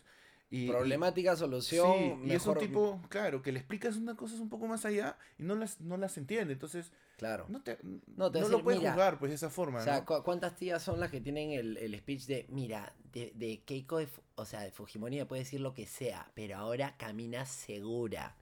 [0.51, 4.39] Y, problemática, solución, Sí, y es un mejor- tipo, claro, que le explicas unas cosas
[4.39, 6.53] un poco más allá y no las, no las entiende.
[6.53, 7.45] Entonces, Claro.
[7.49, 8.93] no, te, No, no, te va a lo decir, puedes "Mira".
[8.93, 9.81] juzgar pues de esa forma.
[9.81, 10.05] O sea, ¿no?
[10.05, 13.99] ¿cu- ¿cuántas tías son las que tienen el, el speech de, mira, de, de Keiko,
[13.99, 18.35] de o sea, de Fujimori me puede decir lo que sea, pero ahora camina segura?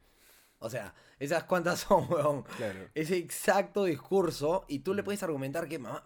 [0.60, 2.44] O sea, esas cuantas son, weón.
[2.58, 2.80] Claro.
[2.96, 6.04] Ese exacto discurso, y tú le puedes argumentar que, mamá,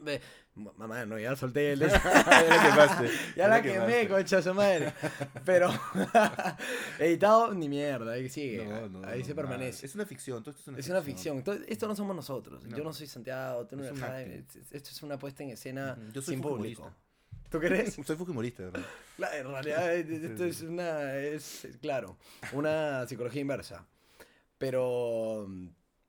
[0.55, 1.79] mamá, no, ya solté el...
[1.89, 4.07] Ya la quemaste, ya la la quemé, quemaste.
[4.09, 4.93] concha su madre.
[5.45, 5.69] Pero,
[6.99, 8.65] editado, ni mierda, ahí sigue.
[8.65, 9.35] No, no, ahí no, se nada.
[9.47, 9.85] permanece.
[9.85, 11.37] Es una ficción, todo esto es una Es una ficción.
[11.37, 12.63] Entonces, esto no somos nosotros.
[12.67, 12.93] Yo No.
[12.93, 14.45] soy Santiago, tú no Es eres un acting.
[14.71, 16.93] Esto es una puesta en escena Ujú, yo soy sin público.
[17.49, 17.93] ¿Tú crees?
[18.05, 18.81] Soy fujimorista, ¿verdad?
[19.17, 22.17] Claro, en realidad eh, esto es una, es, claro,
[22.53, 23.85] una psicología inversa.
[24.61, 25.47] Pero,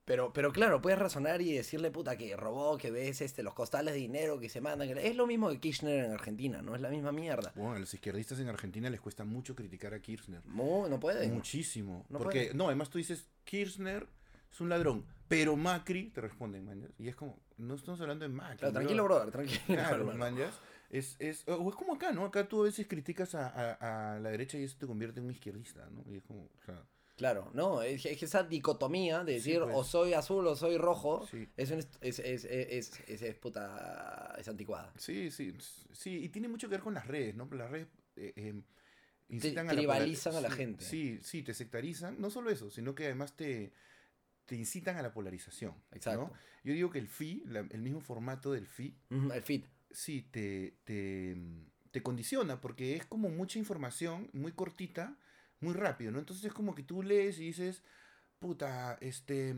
[0.05, 3.95] pero, pero claro, puedes razonar y decirle, puta, que robó, que ves este, los costales
[3.95, 4.93] de dinero que se mandan.
[4.93, 7.53] que- Es lo mismo que Kirchner en Argentina, no es la misma mierda.
[7.57, 10.45] Bueno, a los izquierdistas en Argentina les cuesta mucho criticar a Kirchner.
[10.47, 11.33] No, no pueden.
[11.35, 12.05] Muchísimo.
[12.11, 12.57] No porque, pueden.
[12.59, 14.07] no, además tú dices, Kirchner
[14.53, 16.81] es un ladrón, pero Macri te responden, man.
[16.83, 16.89] ¿ya?
[16.99, 18.59] Y es como, no estamos hablando de Macri.
[18.59, 19.61] Claro, tranquilo, brother, tranquilo.
[19.67, 20.19] Claro, hermano.
[20.19, 20.51] man, ¿ya?
[20.91, 22.27] Es, es, o es como acá, ¿no?
[22.27, 25.25] Acá tú a veces criticas a, a- a la derecha y eso te convierte en
[25.27, 26.05] un izquierdista, ¿no?
[26.13, 26.83] Y es como, o sea,
[27.17, 29.77] Claro, no, es, es esa dicotomía de Sí, decir pues.
[29.77, 31.47] o soy azul o soy rojo sí.
[31.57, 32.45] es, un es, es, es,
[33.07, 34.93] es, es puta, es anticuada.
[34.97, 35.55] Sí, sí,
[35.93, 37.49] sí, y tiene mucho que ver con las redes, ¿no?
[37.53, 38.55] Las redes eh, eh,
[39.29, 40.85] Te incitan a la tribalizan polar- a la sí, gente.
[40.85, 43.73] Sí, sí, te sectarizan, no solo eso, sino que además te,
[44.47, 45.73] te incitan a la polarización.
[45.73, 45.97] ¿no?
[45.97, 46.33] Exacto.
[46.65, 49.67] Yo digo que el FI, la- el mismo formato del FI, El fit.
[49.91, 51.37] sí, te, te,
[51.91, 55.19] te condiciona porque es como mucha información, muy cortita,
[55.63, 56.19] muy rápido, ¿no?
[56.19, 57.83] Entonces es como que tú lees y dices,
[58.39, 59.55] puta, este,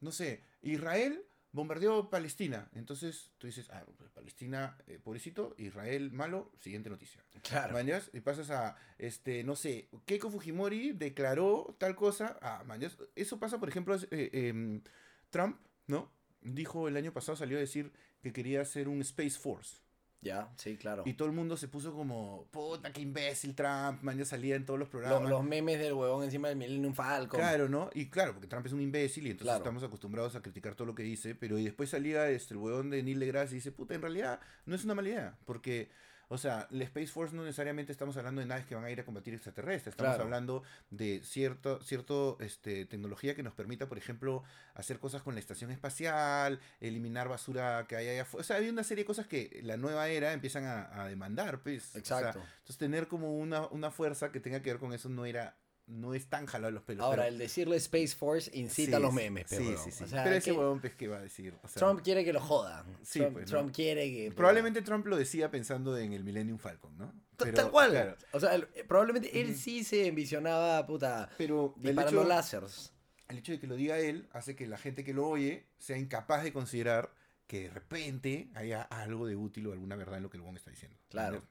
[0.00, 2.68] no sé, Israel bombardeó Palestina.
[2.74, 3.84] Entonces tú dices, ah,
[4.14, 7.22] Palestina, eh, pobrecito, Israel malo, siguiente noticia.
[7.42, 7.74] Claro.
[7.74, 12.38] Mañas, y pasas a, este, no sé, Keiko Fujimori declaró tal cosa.
[12.40, 14.82] Ah, mañas, eso pasa, por ejemplo, eh, em,
[15.30, 16.12] Trump, ¿no?
[16.42, 17.92] Dijo el año pasado, salió a decir
[18.22, 19.78] que quería hacer un Space Force.
[20.22, 21.02] Ya, sí, claro.
[21.06, 24.66] Y todo el mundo se puso como, puta, qué imbécil Trump, man, ya salía en
[24.66, 25.30] todos los Lo- programas.
[25.30, 27.40] los memes del huevón encima del Millennium Falcon.
[27.40, 27.88] Claro, ¿no?
[27.94, 29.58] Y claro, porque Trump es un imbécil y entonces Claro.
[29.64, 32.90] estamos acostumbrados a criticar todo lo que dice, pero y después salía este, el huevón
[32.90, 35.88] de Neil deGrasse y dice, puta, en realidad no es una mala idea, porque,
[36.32, 39.00] o sea, la Space Force no necesariamente estamos hablando de naves que van a ir
[39.00, 40.22] a combatir extraterrestres, estamos Claro.
[40.24, 44.44] hablando de cierto, cierto este, tecnología que nos permita, por ejemplo,
[44.74, 48.42] hacer cosas con la estación espacial, eliminar basura que hay allá afuera.
[48.42, 51.60] O sea, había una serie de cosas que la nueva era empiezan a, a demandar,
[51.62, 51.88] pues.
[51.88, 52.38] O sea, Exacto.
[52.58, 55.56] entonces tener como una, una fuerza que tenga que ver con eso no era
[55.90, 57.04] no es tan jalado los pelos.
[57.04, 60.04] Ahora, pero- el decirle Space Force incita Sí, los sí, memes, Sí, pero, sí, sí.
[60.04, 61.54] o sea, pero ese que- huevón, pues, ¿qué va a decir?
[61.62, 62.84] O sea, Trump quiere que lo jodan.
[63.02, 63.58] Sí, Trump, pues, ¿no?
[63.58, 64.32] Trump quiere que...
[64.32, 67.12] Probablemente Trump lo decía pensando en el Millennium Falcon, ¿no?
[67.36, 67.90] Pero, Tal cual.
[67.90, 72.92] claro, O sea, el- probablemente él sí se envisionaba, puta, pero disparando hecho, láseres.
[73.28, 75.96] el hecho de que lo diga él hace que la gente que lo oye sea
[75.96, 77.12] incapaz de considerar
[77.46, 80.56] que de repente haya algo de útil o alguna verdad en lo que el huevón
[80.56, 80.96] está diciendo.
[81.08, 81.42] Claro.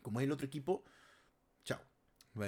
[0.00, 0.82] Como es el otro equipo,
[1.64, 1.80] chao.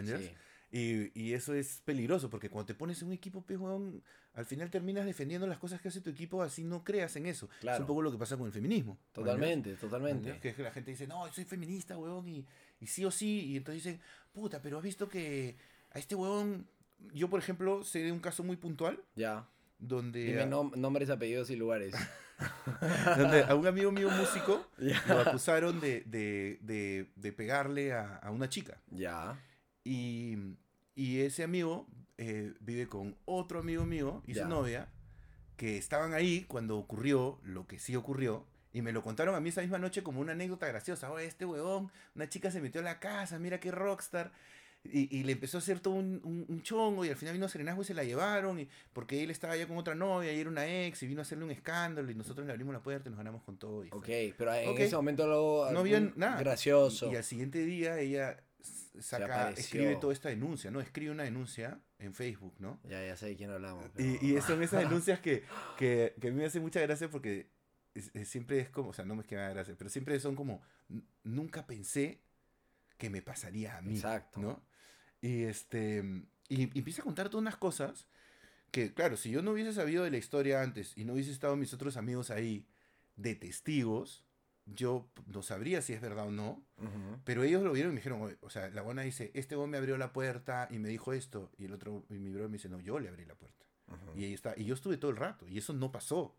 [0.04, 0.32] Sí.
[0.74, 4.46] Y, y eso es peligroso, porque cuando te pones en un equipo, pues, huevón, al
[4.46, 7.50] final terminas defendiendo las cosas que hace tu equipo, así no creas en eso.
[7.62, 8.96] Es un poco lo que pasa con el feminismo.
[9.12, 10.38] Totalmente, totalmente.
[10.40, 12.46] Que es que la gente dice, no, soy feminista, huevón, y,
[12.80, 13.50] y sí o sí.
[13.50, 14.00] Y entonces dicen,
[14.32, 15.56] puta, pero has visto que
[15.90, 16.66] a este huevón,
[17.12, 19.46] yo por ejemplo, sé de un caso muy puntual Ya.
[19.78, 21.94] donde, Dime a, nom- nombres, apellidos y lugares.
[23.18, 28.30] donde a un amigo mío músico lo acusaron de, de, de, de pegarle a, a
[28.30, 28.80] una chica.
[28.90, 29.38] Ya.
[29.84, 30.36] Y,
[30.94, 31.86] y ese amigo
[32.18, 34.42] eh, vive con otro amigo mío y Ya.
[34.44, 34.88] su novia,
[35.56, 38.46] que estaban ahí cuando ocurrió lo que sí ocurrió.
[38.74, 41.10] Y me lo contaron a mí esa misma noche como una anécdota graciosa.
[41.10, 44.32] Oye, este huevón, una chica se metió a la casa, mira qué rockstar.
[44.84, 47.48] Y, y le empezó a hacer todo un, un, un chongo y al final vino
[47.48, 48.58] Serenazgo y se la llevaron.
[48.58, 51.22] Y, porque él estaba ya con otra novia y era una ex y vino a
[51.22, 53.84] hacerle un escándalo y nosotros le abrimos la puerta y nos ganamos con todo.
[53.84, 53.98] y fue-
[54.30, 54.78] Ok, pero en Ok.
[54.80, 55.70] ese momento lo...
[55.70, 56.38] No algún nada.
[56.40, 57.10] Gracioso.
[57.10, 58.42] Y, y al siguiente día ella
[59.00, 60.80] saca, escribe toda esta denuncia, ¿no?
[60.80, 62.80] Escribe una denuncia en Facebook, ¿no?
[62.84, 63.84] Ya, ya sé de quién hablamos.
[63.86, 65.44] Y, pero- y son esas denuncias que,
[65.78, 67.48] que, que a mí me hace mucha gracia porque
[67.94, 69.90] es- es- siempre es como, o sea, no me es que me haga gracia, pero
[69.90, 72.20] siempre son como, "N- nunca pensé
[72.98, 74.40] que me pasaría a mí, Exacto.
[74.40, 74.62] ¿no?
[75.20, 76.02] Y este,
[76.48, 78.06] y, y empieza a contar todas unas cosas
[78.70, 81.56] que, claro, si yo no hubiese sabido de la historia antes y no hubiese estado
[81.56, 82.66] mis otros amigos ahí
[83.16, 84.24] de testigos,
[84.66, 86.64] yo no sabría si es verdad o no,
[87.24, 89.78] pero ellos lo vieron y me dijeron, o sea, la buena dice, este hombre me
[89.78, 92.68] abrió la puerta y me dijo esto, y el otro, y mi bro me dice,
[92.68, 93.66] no, yo le abrí la puerta.
[94.14, 94.54] Y ahí está.
[94.56, 95.46] Y yo estuve todo el rato.
[95.46, 96.34] Y eso no pasó.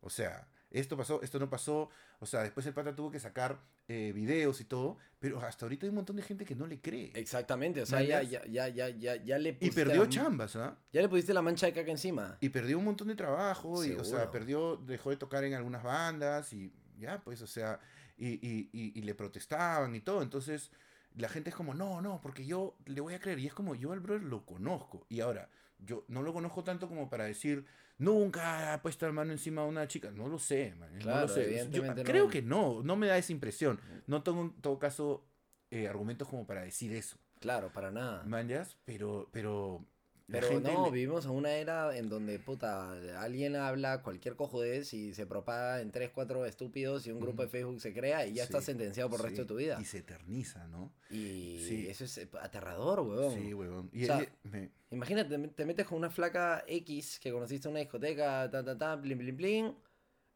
[0.00, 1.90] O sea, esto pasó, esto no pasó.
[2.18, 4.96] O sea, después el pata tuvo que sacar eh, videos y todo.
[5.20, 7.12] Pero hasta ahorita hay un montón de gente que no le cree.
[7.14, 10.56] Exactamente, o sea, ya, ya, ya, ya, ya, ya le Y pusiste perdió la- chambas,
[10.56, 10.76] ¿ah?
[10.92, 12.36] Ya le pusiste la mancha de caca encima.
[12.40, 13.84] Y perdió un montón de trabajo.
[13.84, 16.52] Y, o sea, perdió, dejó de tocar en algunas bandas.
[16.52, 17.80] Y ya, pues, o sea,
[18.16, 20.22] y, y, y, y le protestaban y todo.
[20.22, 20.70] Entonces,
[21.16, 23.38] la gente es como, no, no, porque yo le voy a creer.
[23.38, 25.06] Y es como, yo al brother lo conozco.
[25.08, 25.48] Y ahora,
[25.78, 27.64] yo no lo conozco tanto como para decir,
[27.98, 30.10] nunca ha puesto la mano encima de una chica.
[30.10, 31.68] No lo sé, man, no Claro, lo sé.
[31.70, 32.02] Yo no.
[32.02, 33.80] creo que no, no me da esa impresión.
[34.06, 35.24] No tengo en todo caso
[35.70, 37.16] eh, argumentos como para decir eso.
[37.40, 38.22] Claro, para nada.
[38.24, 39.84] Manjas, pero, pero.
[40.28, 45.12] Pero no, le- vivimos en una era en donde, puta, alguien habla cualquier cojudez y
[45.14, 48.44] se propaga en 3, 4 estúpidos y un grupo de Facebook se crea y ya
[48.44, 49.78] Sí, está sentenciado por el resto de tu vida.
[49.80, 50.92] Y se eterniza, ¿no?
[51.10, 51.86] Y sí.
[51.88, 53.34] eso es eh, aterrador, weón.
[53.34, 53.90] Sí, huevón.
[53.92, 57.32] Y O sea, él- me- Imagínate, te met- te metes con una flaca X que
[57.32, 59.76] conociste en una discoteca, ta, ta, ta, blin, blin, blin,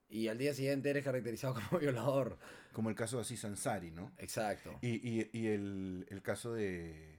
[0.09, 2.39] y al día siguiente eres caracterizado como violador.
[2.73, 4.13] como el caso de Aziz Ansari, ¿no?
[4.19, 4.79] Exacto.
[4.83, 4.89] Y,
[5.21, 7.16] y, y el, el caso de,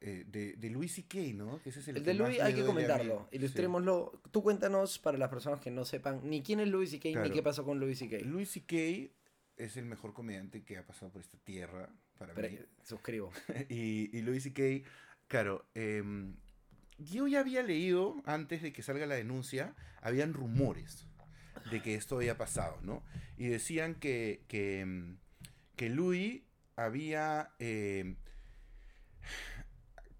[0.00, 1.60] eh, de, de Louis C.K., ¿no?
[1.62, 3.36] Que ese es el, El de Louis hay que comentarlo, Sí.
[3.36, 4.20] ilustrémoslo.
[4.30, 7.08] Tú cuéntanos para las personas que no sepan ni quién es Louis C.K.
[7.08, 7.32] ni Claro.
[7.32, 8.18] qué pasó con Louis C.K.
[8.24, 9.12] Louis C.K.
[9.56, 12.58] es el mejor comediante que ha pasado por esta tierra, para Pero, mí.
[12.82, 13.30] suscribo.
[13.68, 14.88] y, y Louis C.K.,
[15.28, 16.36] claro, em,
[16.98, 21.06] yo ya había leído, antes de que salga la denuncia, habían rumores
[21.70, 23.02] de que esto había pasado, ¿no?
[23.36, 25.18] Y decían que, que, em,
[25.76, 26.42] que Louis
[26.76, 28.16] había, em,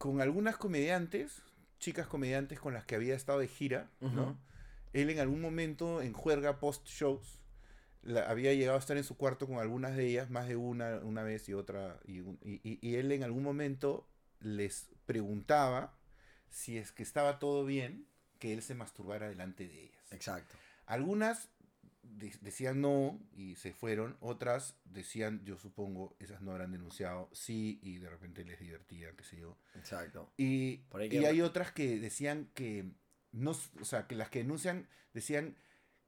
[0.01, 1.43] con algunas comediantes,
[1.79, 4.39] chicas comediantes con las que había estado de gira, ¿no?
[4.95, 7.39] Él en algún momento, en juerga post-shows,
[8.27, 11.23] había llegado a estar en su cuarto con algunas de ellas, más de una, una
[11.23, 14.09] vez y otra, y, un- y- y- y él en algún momento
[14.41, 15.93] les preguntaba
[16.49, 18.07] si es que estaba todo bien
[18.39, 20.13] que él se masturbara delante de ellas.
[20.13, 20.57] Exacto.
[20.87, 21.51] Algunas
[22.17, 27.79] de- decían no y se fueron, otras decían, yo supongo, esas no habrán denunciado, sí,
[27.83, 29.57] y de repente les divertía, qué sé yo.
[29.75, 30.33] Exacto.
[30.37, 32.91] Y, Por y hay otras que decían que
[33.33, 35.57] no, o sea, que las que denuncian decían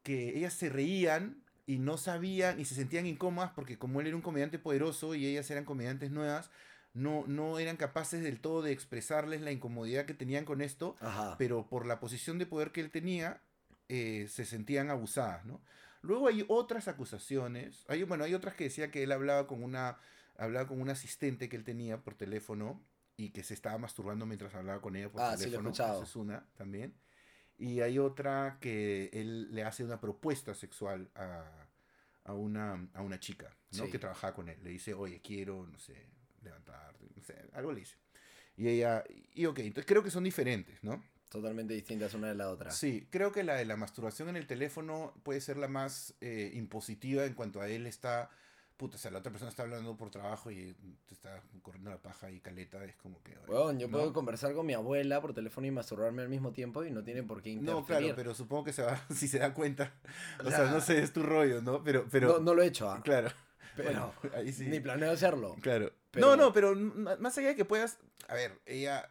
[0.02, 4.16] que ellas se reían y no sabían y se sentían incómodas porque como él era
[4.16, 6.50] un comediante poderoso y ellas eran comediantes nuevas,
[6.94, 11.36] no, no eran capaces del todo de expresarles la incomodidad que tenían con esto, Ajá.
[11.38, 13.40] pero por la posición de poder que él tenía,
[13.88, 15.60] eh, se sentían abusadas, ¿no?
[16.02, 19.98] Luego hay otras acusaciones, hay, bueno, hay otras que decía que él hablaba con una,
[20.36, 22.82] hablaba con un asistente que él tenía por teléfono
[23.16, 26.02] y que se estaba masturbando mientras hablaba con ella por Ah, sí, lo he teléfono.
[26.02, 26.94] es una también.
[27.56, 31.68] Y hay otra que él le hace una propuesta sexual a,
[32.24, 33.84] a una, a una chica, ¿no?
[33.84, 33.90] Sí.
[33.90, 34.58] Que trabajaba con él.
[34.64, 36.08] Le dice, oye, quiero, no sé,
[36.42, 37.96] levantarte, no sé, algo le dice.
[38.56, 39.04] Y ella,
[39.34, 41.04] y ok, entonces creo que son diferentes, ¿no?
[41.32, 42.70] Totalmente distintas una de la otra.
[42.70, 46.50] Sí, creo que la de la masturbación en el teléfono puede ser la más eh,
[46.52, 48.28] impositiva en cuanto a él está,
[48.76, 50.74] puta, o sea, la otra persona está hablando por trabajo y
[51.06, 53.34] te está corriendo la paja y caleta, es como que...
[53.48, 53.96] Weón, yo ¿no?
[53.96, 57.22] puedo conversar con mi abuela por teléfono y masturbarme al mismo tiempo y no tiene
[57.22, 57.80] por qué interferir.
[57.80, 59.94] No, claro, pero supongo que se va, si se da cuenta,
[60.44, 60.56] o Ya.
[60.56, 61.82] sea, no sé, es tu rollo, ¿no?
[61.82, 63.30] Pero, pero, no, no lo he hecho, ah, claro,
[63.76, 64.66] pero bueno, ahí sí.
[64.66, 65.56] ni planeo hacerlo.
[65.62, 65.90] Claro.
[66.10, 67.98] Pero- No, no, pero más allá de que puedas.
[68.28, 69.10] A ver, ella.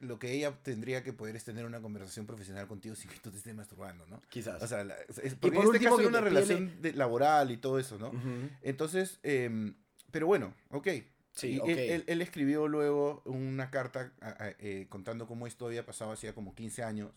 [0.00, 3.30] Lo que ella tendría que poder es tener una conversación profesional contigo sin que tú
[3.30, 4.20] te estés masturbando, ¿no?
[4.30, 4.62] Quizás.
[4.62, 7.58] O sea, la- es- porque por en este caso era una relación de- laboral y
[7.58, 8.08] todo eso, ¿no?
[8.08, 8.48] Ujú.
[8.62, 9.74] Entonces, em,
[10.10, 10.88] pero bueno, ok.
[11.32, 11.68] Sí, Y ok.
[11.68, 16.12] él, él- él escribió luego una carta a- a- eh, contando cómo esto había pasado
[16.12, 17.12] hacía como 15 años.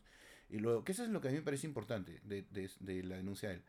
[0.50, 3.04] Y luego, que eso es lo que a mí me parece importante de, de- de
[3.04, 3.64] la denuncia de él.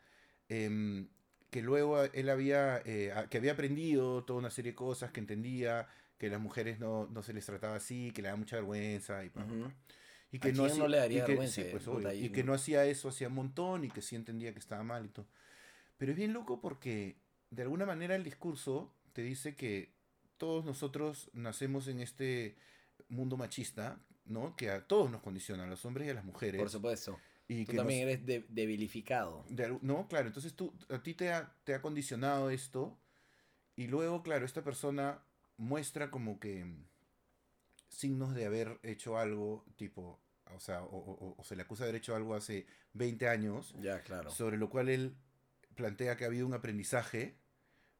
[0.48, 1.08] Em,
[1.50, 5.86] que luego él había, eh, que había aprendido toda una serie de cosas, que entendía
[6.18, 9.24] que las mujeres no, no se les trataba así, que le da mucha vergüenza.
[9.24, 9.62] Y, pa, pa, Ujú.
[9.64, 9.74] pa.
[10.32, 12.30] y ¿A quién no hacía- le daría y que- vergüenza, sí, pues, puta, obvio, y-
[12.32, 15.08] que no hacía eso hacía un montón y que sí entendía que estaba mal y
[15.08, 15.26] todo.
[15.96, 17.16] Pero es bien loco porque
[17.50, 19.92] de alguna manera el discurso te dice que
[20.36, 22.56] todos nosotros nacemos en este
[23.08, 24.56] mundo machista, ¿no?
[24.56, 26.60] Que a todos nos condiciona, a los hombres y a las mujeres.
[26.60, 27.18] Por supuesto.
[27.46, 29.44] y Tú que también nos- eres de- debilificado.
[29.50, 32.98] de no, claro, entonces tú, a ti te ha, te ha condicionado esto
[33.76, 35.22] y luego, claro, esta persona
[35.56, 36.66] muestra como que
[37.88, 40.20] signos de haber hecho algo tipo,
[40.52, 43.74] o sea, o, o- o- se le acusa de haber hecho algo hace 20 años,
[43.78, 44.30] Ya, claro.
[44.30, 45.16] sobre lo cual él
[45.74, 47.38] plantea que ha habido un aprendizaje,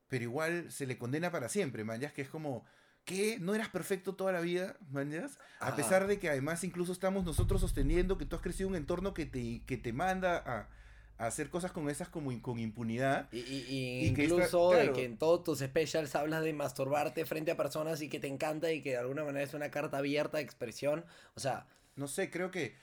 [0.09, 2.65] pero igual se le condena para siempre, man, ya que es como...
[3.05, 3.39] ¿Qué?
[3.39, 5.39] ¿No eras perfecto toda la vida, mañas?
[5.61, 5.77] A Ajá.
[5.77, 9.13] pesar de que además incluso estamos nosotros sosteniendo que tú has crecido en un entorno
[9.13, 10.71] que te, que te manda a
[11.19, 13.29] hacer cosas con esas como in- con impunidad.
[13.33, 16.53] Y, y- y Y que esta- incluso de que en todos tus specials hablas de
[16.53, 19.71] masturbarte frente a personas y que te encanta y que de alguna manera es una
[19.71, 21.05] carta abierta de expresión.
[21.37, 21.67] O sea,
[21.97, 22.75] No sé, creo que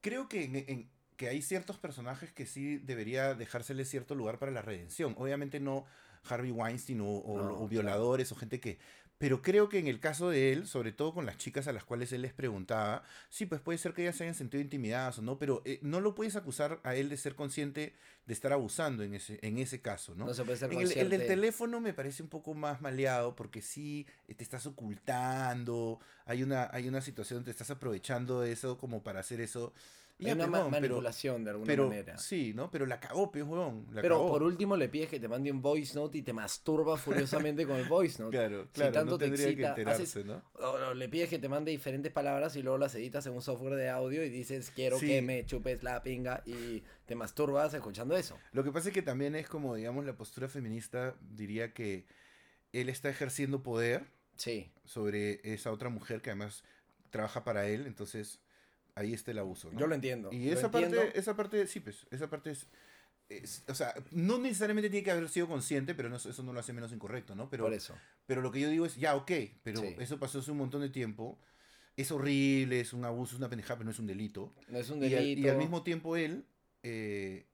[0.00, 4.52] creo que en- en- que hay ciertos personajes que sí debería dejársele cierto lugar para
[4.52, 5.14] la redención.
[5.18, 5.84] Obviamente no
[6.28, 7.68] Harvey Weinstein o, o- No, o claro.
[7.68, 8.78] violadores o gente que...
[9.18, 11.84] Pero creo que en el caso de él, sobre todo con las chicas a las
[11.84, 15.22] cuales él les preguntaba, sí, pues puede ser que ellas se hayan sentido intimidadas o
[15.22, 17.94] no, pero eh, no lo puedes acusar a él de ser consciente
[18.26, 20.26] de estar abusando en ese, en ese caso, ¿no?
[20.26, 23.34] no, se puede ser En el, el del teléfono me parece un poco más maleado
[23.34, 28.52] porque sí eh, te estás ocultando, hay una, hay una situación, te estás aprovechando de
[28.52, 29.72] eso como para hacer eso.
[30.20, 32.18] Ya, una pues, pero, manipulación de alguna pero manera.
[32.18, 32.70] sí, ¿no?
[32.72, 34.28] Pero la cagó, huevón, la Pero cagó.
[34.30, 37.76] por último le pides que te mande un voice note y te masturba furiosamente con
[37.76, 38.36] el voice note.
[38.38, 40.42] Claro, Si claro, tanto no te tendría excita, que haces- enterarse, ¿no?
[40.66, 43.42] O, o le pides que te mande diferentes palabras y luego las editas en un
[43.42, 45.06] software de audio y dices quiero Sí.
[45.06, 48.36] que me chupes la pinga y te masturbas escuchando eso.
[48.52, 52.06] Lo que pasa es que también es como, digamos, la postura feminista diría que
[52.72, 56.64] él está ejerciendo poder Sí, sobre esa otra mujer que además
[57.10, 58.40] trabaja para él, entonces
[58.98, 59.78] ahí está el abuso, ¿no?
[59.78, 60.30] yo lo entiendo.
[60.32, 60.96] Y lo esa entiendo.
[60.98, 62.66] parte, esa parte, sí, pues, esa parte es,
[63.28, 66.60] es- o sea, no necesariamente tiene que haber sido consciente, pero no, eso no lo
[66.60, 67.48] hace menos incorrecto, ¿no?
[67.50, 67.94] Pero, por eso.
[68.26, 69.30] pero lo que yo digo es, ya, ok,
[69.62, 69.94] pero Sí.
[69.98, 71.38] eso pasó hace un montón de tiempo,
[71.96, 74.54] es horrible, es un abuso, es una pendejada, pero no es un delito.
[74.68, 75.40] No es un Y al, delito.
[75.40, 76.46] y al mismo tiempo él
[76.82, 77.46] eh,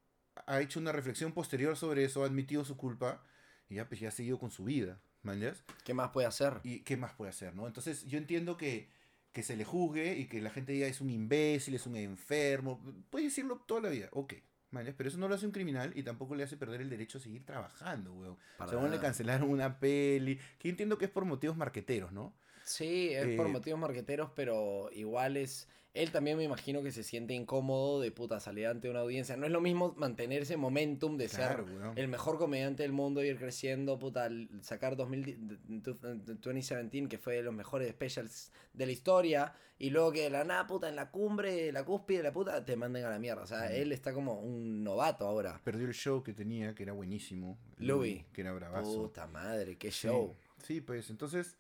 [0.47, 3.23] ha hecho una reflexión posterior sobre eso, ha admitido su culpa
[3.69, 5.65] y ya, pues, ya ha seguido con su vida, ¿manjas?
[5.85, 6.61] ¿Qué más puede hacer?
[6.63, 7.67] ¿Y qué más puede hacer, no?
[7.67, 8.91] Entonces, yo entiendo que,
[9.35, 12.81] que se le juzgue y que la gente diga es un imbécil, es un enfermo.
[13.11, 14.35] Puede decirlo toda la vida, ok.
[14.71, 17.19] mañas, Pero eso no lo hace un criminal y tampoco le hace perder el derecho
[17.19, 18.39] a seguir trabajando, weón.
[18.57, 22.33] Para Según le cancelaron una peli, que entiendo que es por motivos marqueteros, ¿no?
[22.65, 25.69] Sí, es por Eh, motivos marqueteros, pero igual es.
[25.93, 29.37] Él también me imagino que se siente incómodo de puta salir ante una audiencia.
[29.37, 31.97] No es lo mismo mantener ese momentum de Claro, ser weón.
[31.97, 34.29] el mejor comediante del mundo, ir creciendo, puta,
[34.61, 40.23] sacar 2000 2017, que fue de los mejores specials de la historia, y luego que
[40.23, 43.11] de la nada, puta, en la cumbre, la cúspide de la puta, te manden a
[43.11, 43.43] la mierda.
[43.43, 43.75] O sea, Mm.
[43.75, 45.61] él está como un novato ahora.
[45.63, 47.57] Perdió el show que tenía, que era buenísimo.
[47.79, 48.25] Louis.
[48.33, 49.03] Que era bravazo.
[49.03, 50.35] Puta madre, qué Sí, show.
[50.63, 51.57] Sí, pues entonces,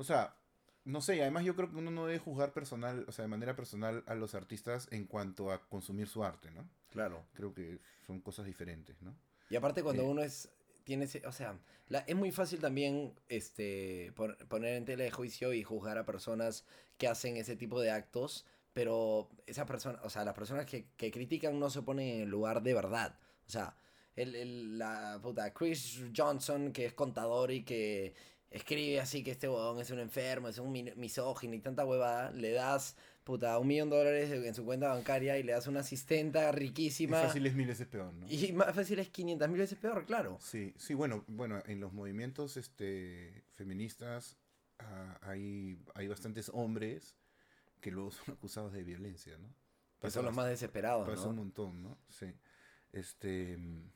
[0.00, 0.34] o sea,
[0.84, 3.54] no sé, además yo creo que uno no debe juzgar personal, o sea, de manera
[3.54, 6.68] personal a los artistas en cuanto a consumir su arte, ¿no?
[6.90, 7.24] Claro.
[7.34, 9.14] Creo que son cosas diferentes, ¿no?
[9.50, 10.06] Y aparte cuando Eh.
[10.06, 10.48] uno es
[10.84, 11.56] tiene ese, o sea,
[11.88, 16.04] la- es muy fácil también este pon- poner en tela de juicio y juzgar a
[16.06, 16.64] personas
[16.98, 21.10] que hacen ese tipo de actos, pero esas personas, o sea, las personas que, que
[21.12, 23.18] critican no se ponen en el lugar de verdad.
[23.46, 23.76] O sea,
[24.16, 28.14] el, el- la puta Chris Johnson que es contador y que
[28.50, 32.30] escribe así que este huevón es un enfermo, es un mi- misógino y tanta huevada,
[32.32, 35.80] le das puta un millón de dólares en su cuenta bancaria y le das una
[35.80, 37.20] asistenta Y riquísima.
[37.22, 38.26] fácil es mil veces peor, ¿no?
[38.28, 40.38] Y más fácil es 500 mil veces peor, claro.
[40.40, 44.36] Sí, sí, bueno, bueno, en los movimientos este, feministas
[44.80, 47.16] ah, hay, hay bastantes hombres
[47.80, 49.54] que luego son acusados de violencia, ¿no?
[50.00, 51.42] Que son los más desesperados, Pasa un ¿no?
[51.42, 51.98] montón, ¿no?
[52.08, 52.26] Sí.
[52.92, 53.90] Este, mm,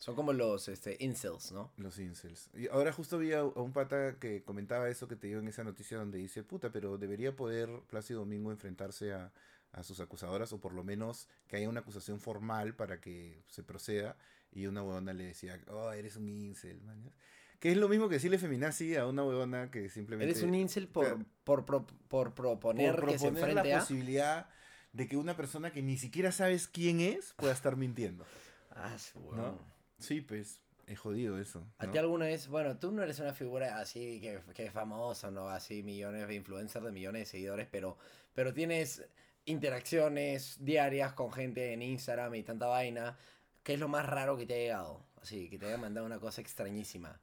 [0.00, 1.70] Son como los este, incels, ¿no?
[1.76, 2.48] los incels.
[2.54, 5.62] Y ahora justo vi a, un pata que comentaba eso que te digo en esa
[5.62, 9.30] noticia donde dice, puta, pero debería poder Plácido Domingo enfrentarse a,
[9.72, 13.62] a sus acusadoras o por lo menos que haya una acusación formal para que se
[13.62, 14.16] proceda.
[14.52, 17.12] Y una huevona le decía, oh, eres un incel, man.
[17.58, 20.30] Que es lo mismo que decirle feminazi a una huevona que simplemente...
[20.32, 23.80] Eres un incel por, por, pro- por proponer por que se proponer enfrente la a...
[23.80, 24.48] posibilidad
[24.94, 28.24] de que una persona que ni siquiera sabes quién es pueda estar mintiendo.
[28.70, 29.58] Ah, sí, ¿no?
[30.00, 31.64] Sí, pues, es jodido eso.
[31.78, 31.92] ¿A ¿no?
[31.92, 35.48] ti alguna vez, bueno, tú no eres una figura así que, que es famosa, ¿no?
[35.48, 37.96] Así millones de influencers de millones de seguidores, pero,
[38.34, 39.06] pero tienes
[39.44, 43.16] interacciones diarias con gente en Instagram y tanta vaina.
[43.62, 45.04] ¿Qué es lo más raro que te ha llegado?
[45.20, 47.20] Así, que te haya mandado una cosa extrañísima.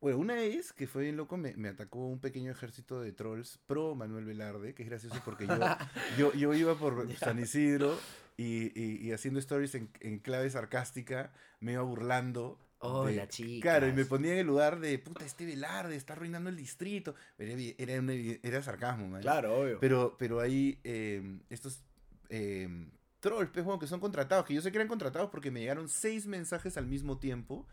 [0.00, 3.58] Bueno, una vez que fue bien loco, me, me atacó un pequeño ejército de trolls
[3.66, 5.54] pro Manuel Velarde, que es gracioso porque yo,
[6.18, 7.06] yo, yo iba por.
[7.16, 7.98] San Isidro
[8.38, 12.58] y, y- y haciendo stories en, en clave sarcástica, me iba burlando.
[12.82, 13.60] Hola, de- chicas.
[13.60, 17.14] Claro, y me ponía en el lugar de, puta, este Velarde está arruinando el distrito.
[17.36, 19.20] Era, era, una era sarcasmo, man.
[19.20, 19.78] Claro, obvio.
[19.80, 21.82] Pero, pero hay eh, estos
[22.30, 22.88] eh,
[23.20, 25.90] trolls, pues, bueno, que son contratados, que yo sé que eran contratados porque me llegaron
[25.90, 27.66] seis mensajes al mismo tiempo.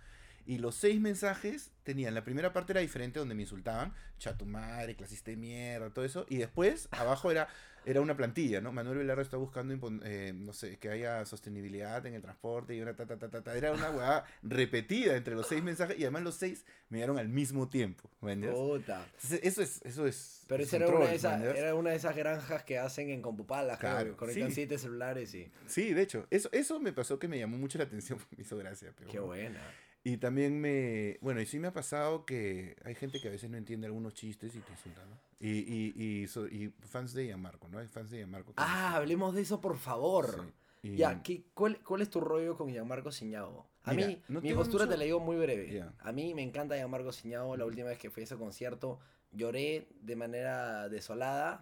[0.47, 4.45] Y los seis mensajes tenían, la primera parte era diferente donde me insultaban, cha tu
[4.45, 6.25] madre, clasista de mierda, todo eso.
[6.29, 7.49] Y después, abajo era,
[7.83, 8.71] era una plantilla, ¿no?
[8.71, 12.95] Manuel Velarde está buscando, eh, no sé, que haya sostenibilidad en el transporte y una
[12.95, 13.57] ta, ta, ta, ta, ta.
[13.57, 17.27] Era una hueá repetida entre los seis mensajes y además los seis me llegaron al
[17.27, 18.31] mismo tiempo, ¿me.
[18.31, 20.45] Entonces, Eso es, eso es.
[20.47, 23.21] Pero es esa era una, de esas, era una de esas granjas que hacen en
[23.21, 24.55] Compupalas, claro, Claro, conectan sí.
[24.55, 25.51] siete celulares y...
[25.67, 28.57] Sí, de hecho, eso, eso me pasó que me llamó mucho la atención, me hizo
[28.57, 28.93] gracia.
[28.97, 29.59] Pero Qué buena.
[30.03, 33.49] Y también me, bueno, y sí me ha pasado que hay gente que a veces
[33.49, 35.17] no entiende algunos chistes y te insultan, ¿no?
[35.39, 37.77] Y, y, y, so- y fans de Gianmarco, ¿no?
[37.79, 38.53] Hay fans de Gianmarco.
[38.53, 40.51] que Ah, hablemos de eso, por favor.
[40.81, 43.67] Sí, Ya, ¿qué, cuál, cuál es tu rollo con Gianmarco Ciñao?
[43.83, 45.83] A Mira, mí, no mi postura mucho- te la digo muy breve.
[45.99, 47.57] A mí me encanta Gianmarco Ciñao.
[47.57, 48.99] La última vez que fui a ese concierto
[49.31, 51.61] lloré de manera desolada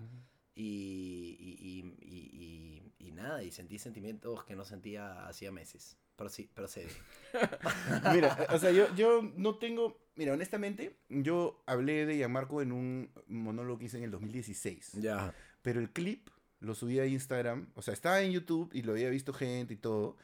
[0.54, 5.98] y- y- y- y nada, y sentí sentimientos que no sentía hacía meses.
[6.18, 6.90] Prosi- procede.
[8.14, 10.00] Mira, o sea, yo, yo no tengo.
[10.16, 14.94] Mira, honestamente, yo hablé de Gianmarco en un monólogo que hice en el 2016.
[15.02, 15.34] Ya.
[15.62, 16.30] Pero el clip
[16.60, 17.70] lo subí a Instagram.
[17.76, 20.16] O sea, estaba en YouTube y lo había visto gente y todo.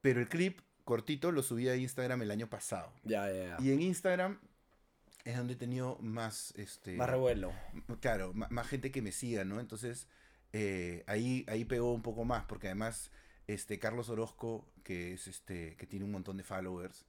[0.00, 2.92] Pero el clip cortito lo subí a Instagram el año pasado.
[3.04, 3.56] Ya, ya, ya.
[3.60, 4.40] Y en Instagram
[5.24, 6.54] es donde he tenido más.
[6.56, 7.52] Este, Más revuelo.
[8.00, 9.60] Claro, más gente que me siga, ¿no?
[9.60, 10.08] Entonces,
[10.54, 13.10] eh, ahí, ahí pegó un poco más, porque además,
[13.46, 17.04] este, Carlos Orozco, que es este, que tiene un montón de followers,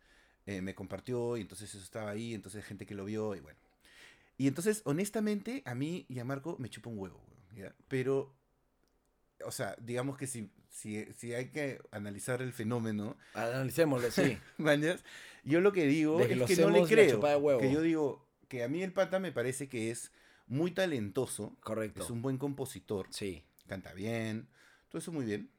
[0.45, 3.60] eh, me compartió, y entonces eso estaba ahí, entonces gente que lo vio, y bueno.
[4.38, 7.22] Y entonces, honestamente, a mí y a Marco me chupa un huevo,
[7.55, 7.73] ¿ya?
[7.88, 8.34] Pero,
[9.45, 14.38] o sea, digamos que si, si, si hay que analizar el fenómeno, Analicémoslo, sí.
[14.57, 15.03] ¿Mañas?
[15.43, 17.60] Yo lo que digo es que no le creo.
[17.60, 20.11] Que yo digo que a mí el pata me parece que es
[20.47, 22.03] muy talentoso, Correcto.
[22.03, 23.43] es un buen compositor, Sí.
[23.68, 24.47] canta bien,
[24.89, 25.49] todo eso muy bien.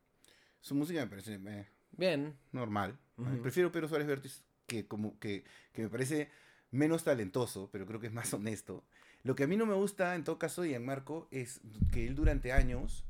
[0.64, 2.38] Su música me parece eh, Bien.
[2.50, 2.98] normal.
[3.18, 3.42] Ujú.
[3.42, 6.30] Prefiero Pedro Suárez Vértiz, que, como, que, que me parece
[6.70, 8.82] menos talentoso, pero creo que es más honesto.
[9.24, 11.60] Lo que a mí no me gusta, en todo caso, de Gianmarco, es
[11.92, 13.04] que él durante años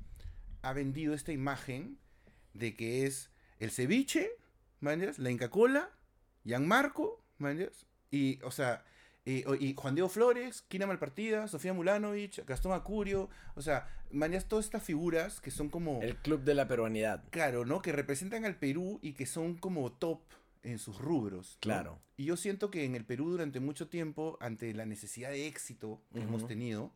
[0.63, 1.97] ha vendido esta imagen
[2.55, 4.33] de que es el ceviche,
[4.81, 5.21] ¿mañas?
[5.21, 5.93] la Inca Cola,
[6.45, 7.87] Gianmarco, ¿mañas?
[8.11, 8.85] y, o sea,
[9.25, 14.47] y, o- y Juan Diego Flores, Kina Malpartida, Sofía Mulanovich, Gastón Acurio, o sea, mañas,
[14.47, 16.03] todas estas figuras que son como...
[16.03, 17.25] El club de la peruanidad.
[17.31, 17.81] Claro, ¿no?
[17.83, 20.21] Que representan al Perú y que son como top
[20.63, 21.55] en sus rubros.
[21.57, 21.61] ¿no?
[21.61, 21.99] Claro.
[22.17, 26.01] Y yo siento que en el Perú durante mucho tiempo, ante la necesidad de éxito
[26.13, 26.93] que hemos tenido,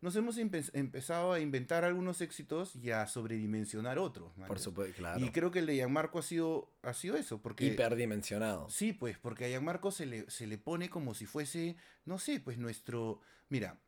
[0.00, 4.32] nos hemos empe- empezado a inventar algunos éxitos y a sobredimensionar otros.
[4.46, 5.24] Por supuesto, claro.
[5.24, 7.66] Y creo que el de Gianmarco ha sido, ha sido eso, porque...
[7.66, 8.68] Hiperdimensionado.
[8.70, 12.40] Sí, pues, porque a Gianmarco se le, se le pone como si fuese, no sé,
[12.40, 13.20] pues nuestro...
[13.48, 13.80] Mira,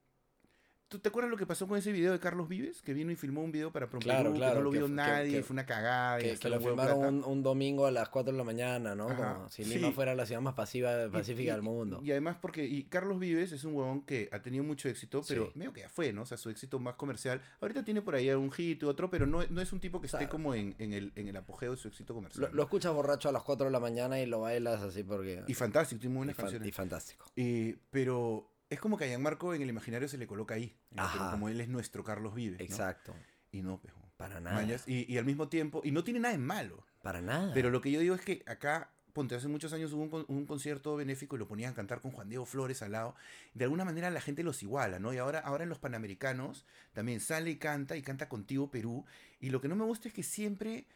[0.90, 2.82] ¿tú te acuerdas lo que pasó con ese video de Carlos Vives?
[2.82, 4.92] Que vino y filmó un video para Promperú, Claro, que claro, no lo vio que-
[4.92, 6.18] nadie, que- fue una cagada.
[6.20, 8.94] y Que, hasta que lo filmaron un, un domingo a las 4 de la mañana,
[8.94, 9.06] ¿no?
[9.16, 9.70] Como si sí.
[9.76, 12.00] Lima fuera la ciudad más pasiva, Y- pacífica y- del mundo.
[12.02, 15.46] Y además porque y Carlos Vives es un huevón que ha tenido mucho éxito, pero
[15.46, 15.52] Sí.
[15.58, 16.22] medio que ya fue, ¿no?
[16.22, 17.40] O sea, su éxito más comercial.
[17.60, 20.06] Ahorita tiene por ahí un hit y otro, pero no, no es un tipo que
[20.08, 20.30] esté Claro.
[20.32, 22.50] como en, en el, en el apogeo de su éxito comercial.
[22.52, 25.44] Lo, escuchas borracho a las 4 de la mañana y lo bailas así porque...
[25.46, 26.68] Y fantástico, tiene muy y buenas fan- canciones.
[26.68, 27.26] y fantástico.
[27.36, 30.74] Eh, pero es como que a Gianmarco en el imaginario se le coloca ahí.
[30.92, 32.58] en el Perú, como él es nuestro Carlos Vives.
[32.60, 32.64] ¿no?
[32.64, 33.14] Exacto.
[33.52, 34.10] Y no, pues, huevón.
[34.16, 34.56] Para nada.
[34.56, 36.86] Mañas, Y, y al mismo tiempo, y no tiene nada de malo.
[37.02, 37.52] Para nada.
[37.54, 40.24] Pero lo que yo digo es que acá ponte, hace muchos años hubo un, con-
[40.28, 43.16] un concierto benéfico y lo ponían a cantar con Juan Diego Flores al lado.
[43.54, 45.12] De alguna manera la gente los iguala, ¿no?
[45.12, 49.04] Y ahora, ahora en los Panamericanos también sale y canta y canta contigo Perú.
[49.40, 50.86] Y lo que no me gusta es que siempre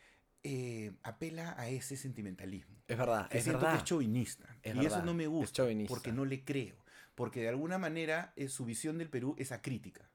[0.44, 2.76] eh, apela a ese sentimentalismo.
[2.86, 3.72] Es verdad, Que es siento verdad.
[3.72, 4.56] que es chauvinista.
[4.62, 5.52] Es y eso no me es gusta.
[5.54, 5.92] chauvinista.
[5.92, 6.76] Porque no le creo.
[7.14, 10.08] Porque de alguna manera eh, su visión del Perú es acrítica.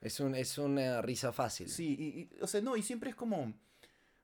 [0.00, 1.68] Es, un, es una risa fácil.
[1.68, 3.52] Sí, y, y, o sea, no, y siempre es como,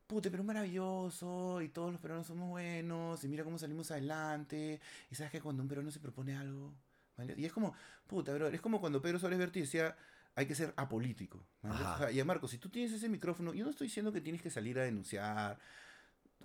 [0.07, 4.81] puta, pero es maravilloso, y todos los peruanos somos buenos, y mira cómo salimos adelante,
[5.11, 6.73] y sabes que cuando un peruano se propone algo,
[7.17, 7.35] ¿vale?
[7.37, 7.75] y es como,
[8.07, 9.97] puta, bro, es como cuando Pedro Suárez Berti decía,
[10.37, 11.45] hay que ser apolítico.
[11.63, 11.75] ¿vale?
[11.75, 11.95] Ajá.
[11.95, 14.21] O sea, y a Marco, si tú tienes ese micrófono, yo no estoy diciendo que
[14.21, 15.59] tienes que salir a denunciar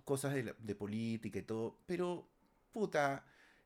[0.06, 2.28] cosas de, la- de política y todo, pero,
[2.72, 3.24] puta,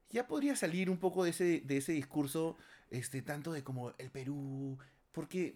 [0.10, 2.58] ya podría salir un poco de ese, de ese discurso,
[2.90, 4.78] este, tanto de como el Perú,
[5.12, 5.56] porque...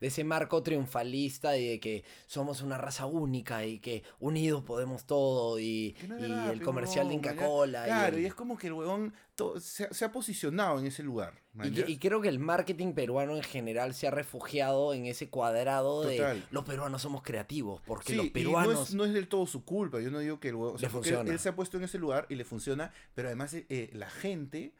[0.00, 5.58] De ese marco triunfalista de que somos una raza única y que unidos podemos todo
[5.58, 7.84] y, no y el comercial de Inca Cola.
[7.84, 9.14] Claro, el- y es como que el huevón
[9.60, 11.34] se, ha- se ha posicionado en ese lugar.
[11.64, 16.02] Y, y creo que el marketing peruano en general se ha refugiado en ese cuadrado
[16.02, 16.40] Total.
[16.40, 18.88] de los peruanos somos creativos, porque Sí, los y no peruanos...
[18.90, 20.00] es, no es del todo su culpa.
[20.00, 20.74] Yo no digo que el huevón.
[20.76, 21.20] o sea.
[21.22, 24.10] Él, se ha puesto en ese lugar y le funciona, pero además eh, eh, la
[24.10, 24.74] gente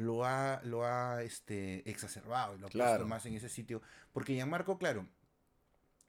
[0.00, 2.90] lo ha, lo ha este, exacerbado y lo ha Claro.
[2.92, 3.82] puesto más en ese sitio.
[4.12, 5.06] Porque Gianmarco, claro.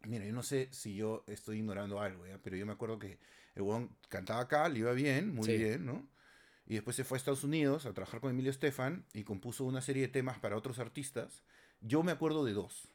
[0.03, 2.37] Mira, yo no sé si yo estoy ignorando algo, ¿ya?
[2.41, 3.19] pero yo me acuerdo que
[3.53, 5.57] el huevón cantaba acá, le iba bien, muy Sí.
[5.57, 6.07] bien, ¿no?
[6.65, 9.81] Y después se fue a Estados Unidos a trabajar con Emilio Estefan y compuso una
[9.81, 11.43] serie de temas para otros artistas.
[11.81, 12.87] Yo me acuerdo de dos.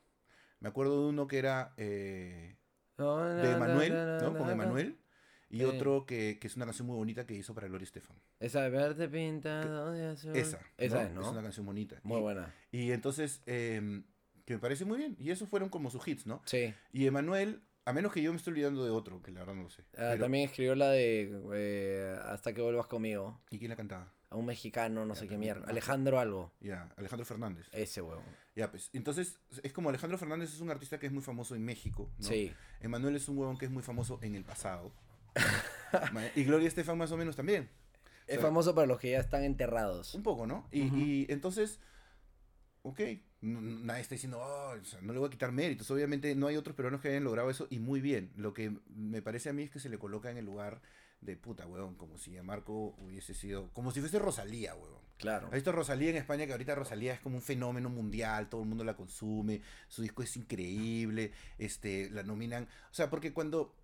[0.61, 2.57] Me acuerdo de uno que era eh,
[2.97, 4.37] de Emanuel, ¿no?
[4.39, 4.99] Con Emanuel.
[5.49, 5.65] Y Sí.
[5.65, 8.17] otro que, que es una canción muy bonita que hizo para Gloria Estefan.
[8.41, 10.35] Esa de verde pintado de azul.
[10.37, 10.59] Esa.
[10.77, 11.03] Esa ¿no?
[11.09, 11.21] es, ¿no?
[11.23, 12.01] Es una canción bonita.
[12.03, 12.55] Muy y, buena.
[12.73, 14.05] y entonces, em,
[14.45, 15.17] que me parece muy bien.
[15.21, 16.43] Y esos fueron como sus hits, ¿no?
[16.47, 16.75] Sí.
[16.93, 19.63] Y Emanuel, a menos que yo me estoy olvidando de otro, que la verdad no
[19.63, 19.83] lo sé.
[19.93, 23.41] Ah, Pero- También escribió la de eh, Hasta que vuelvas conmigo.
[23.51, 24.13] ¿Y quién la cantaba?
[24.29, 25.67] A un mexicano, no sé Ya, qué no, mierda.
[25.69, 26.53] Alejandro algo.
[26.61, 27.69] Ya, Alejandro Fernández.
[27.73, 28.25] Ese huevo.
[28.57, 28.91] Ya, pues.
[28.93, 32.27] Entonces, es como Alejandro Fernández es un artista que es muy famoso en México, ¿no?
[32.27, 32.53] Sí.
[32.81, 34.93] Emanuel es un huevón que es muy famoso en el pasado.
[36.35, 37.69] Y Gloria Estefan más o menos también.
[38.27, 40.15] Es sea, famoso para los que ya están enterrados.
[40.15, 40.67] Un poco, ¿no?
[40.73, 41.79] Y, entonces,
[42.83, 43.01] ok,
[43.41, 45.91] nadie está diciendo, "Oh, o sea, no le voy a quitar méritos.
[45.91, 48.33] Obviamente no hay otros peruanos que hayan logrado eso y muy bien.
[48.37, 50.83] Lo que me parece a mí es que se le coloca en el lugar
[51.21, 55.01] de puta, huevón, como si a Marco hubiese sido, como si fuese Rosalía, huevón.
[55.19, 55.47] Claro.
[55.47, 56.47] ¿Has visto Rosalía en España?
[56.47, 60.23] Que ahorita Rosalía es como un fenómeno mundial, todo el mundo la consume, su disco
[60.23, 63.75] es increíble, este, la nominan, o sea, porque cuando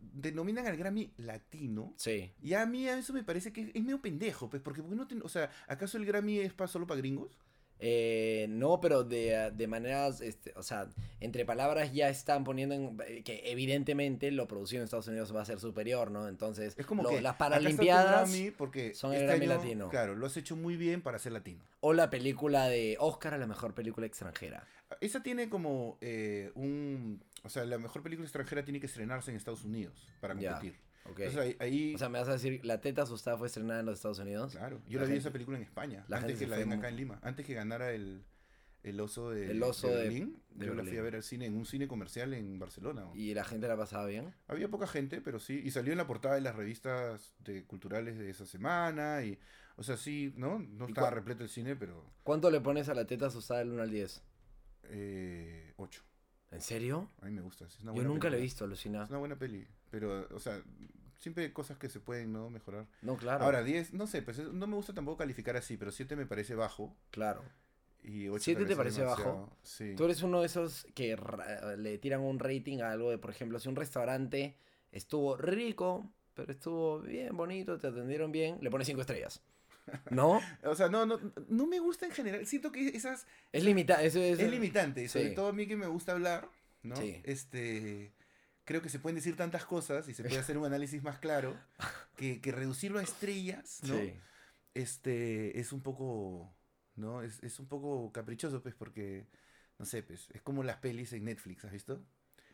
[0.00, 2.30] denominan al Grammy latino, Sí.
[2.42, 4.96] y a mí a eso me parece que es medio pendejo, pues, porque ¿por qué
[4.96, 7.38] no ten- o sea, ¿acaso el Grammy es pa- solo para gringos?
[7.82, 10.88] Eh, no, pero de, de maneras, este, o sea,
[11.20, 15.40] entre palabras ya están poniendo en, eh, que evidentemente lo producido en Estados Unidos va
[15.40, 16.28] a ser superior, ¿no?
[16.28, 19.88] Entonces, Es como lo- que las Paralimpiadas porque son el este Grammy año, latino.
[19.88, 21.60] Claro, lo has hecho muy bien para ser latino.
[21.80, 24.66] o la película de Oscar a la mejor película extranjera.
[25.00, 29.36] Esa tiene como eh, un, o sea, la mejor película extranjera tiene que estrenarse en
[29.38, 30.74] Estados Unidos para competir.
[31.10, 31.20] ¿Ok?
[31.20, 33.86] Entonces ahí, ahí- O sea, me vas a decir, La Teta Asustada fue estrenada en
[33.86, 34.52] los Estados Unidos.
[34.52, 36.88] Claro, yo La vi gente- esa película en España, la antes que la den acá
[36.88, 38.24] en Lima, antes que ganara el,
[38.82, 40.42] el oso de, El oso de Berlín.
[40.50, 43.02] de yo la fui a ver al cine, en un cine comercial en Barcelona.
[43.02, 43.14] ¿no?
[43.14, 44.34] Y la gente la pasaba bien.
[44.48, 48.18] Había poca gente, pero sí, y salió en la portada de las revistas de, culturales
[48.18, 49.38] de esa semana, y,
[49.76, 50.58] o sea, sí, ¿no?
[50.58, 53.70] No ¿Y estaba repleto el cine, pero ¿Cuánto le pones a La Teta Asustada del
[53.72, 54.22] 1 al 10?
[54.84, 56.02] eh, ocho.
[56.50, 57.08] ¿En serio?
[57.20, 57.64] A mí me gusta.
[57.66, 59.04] es una Yo nunca la he visto, alucina.
[59.04, 60.60] Es una buena peli, pero, o sea,
[61.20, 62.50] siempre hay cosas que se pueden, ¿no?
[62.50, 62.86] Mejorar.
[63.02, 63.44] No, claro.
[63.44, 66.26] Ahora, 10, no sé, pues es- no me gusta tampoco calificar así, pero 7 me
[66.26, 66.96] parece bajo.
[67.12, 67.44] claro.
[68.02, 69.54] Y 8 ¿Siete te parece bajo?
[69.62, 69.94] Sí.
[69.94, 71.18] Tú eres uno de esos que
[71.76, 74.56] le tiran un rating a algo de, por ejemplo, si un restaurante
[74.90, 79.42] estuvo rico, pero estuvo bien bonito, te atendieron bien, le pones cinco estrellas.
[80.10, 80.40] ¿No?
[80.64, 82.46] O sea, no, no, no me gusta en general.
[82.46, 84.00] Siento que esas Es limitado.
[84.02, 85.34] Eso es, es, limitante, sobre sí.
[85.34, 86.48] todo a mí que me gusta hablar,
[86.82, 86.96] ¿no?
[86.96, 87.20] Sí.
[87.24, 88.12] Este,
[88.70, 91.56] creo que se pueden decir tantas cosas y se puede hacer un análisis más claro
[92.16, 93.96] que, que reducirlo a estrellas, ¿no?
[93.98, 94.14] Sí.
[94.74, 96.54] Este, es un poco,
[96.94, 97.20] ¿no?
[97.22, 99.26] Es, es un poco caprichoso, pues, porque,
[99.76, 102.00] no sé, pues, es como las pelis en Netflix, ¿has visto?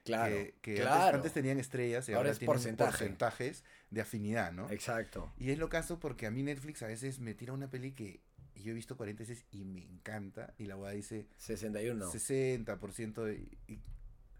[0.05, 0.35] Claro.
[0.35, 1.17] que, que antes- claro.
[1.19, 2.91] antes, tenían estrellas y Ahora ahora, es tienen porcentaje.
[2.93, 4.71] porcentajes de afinidad, ¿no?
[4.71, 5.31] Exacto.
[5.37, 8.23] Y es lo caso porque a mí Netflix a veces me tira una peli que
[8.55, 12.11] yo he visto 40 veces y me encanta y la boda dice 61.
[12.11, 13.83] 60% de- y,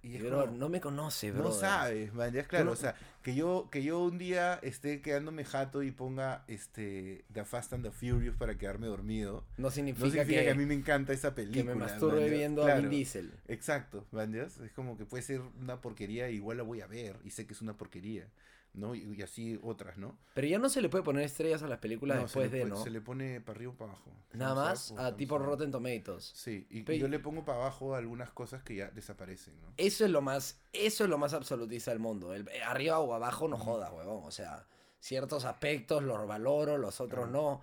[0.07, 1.53] y es Bro, como, no me conoce, no bro.
[1.53, 5.01] sabes, man, ya es claro, no- o sea, que yo, que yo un día esté
[5.03, 10.05] quedándome jato y ponga este The Fast and the Furious para quedarme dormido, No significa,
[10.07, 11.65] no significa que, que, a mí me encanta esa que película.
[11.65, 12.77] me masturbe viendo a.
[12.77, 13.33] Vin Diesel.
[13.49, 14.33] Exacto, ¿man?
[14.33, 14.43] ya?
[14.45, 17.53] Es como que puede ser una porquería, igual la voy a ver y sé que
[17.55, 18.27] es una porquería,
[18.77, 18.95] ¿no?
[18.95, 20.17] Y, y así otras, ¿no?
[20.35, 22.71] Pero ya no se le puede poner estrellas a las películas No, después de, pone-
[22.71, 22.83] ¿no?
[22.85, 24.11] Se le pone para arriba o para abajo.
[24.35, 25.47] Nada Thumbs más o a tipo down.
[25.49, 26.33] Rotten Tomatoes.
[26.35, 29.69] Sí, y, yo le pongo para abajo algunas cosas que ya desaparecen, ¿no?
[29.77, 32.35] Eso es lo más, eso es lo más absolutista del mundo.
[32.35, 34.23] El, eh, arriba o abajo no jodas, huevón.
[34.25, 34.67] O sea,
[35.01, 37.61] ciertos aspectos los valoro, los otros no.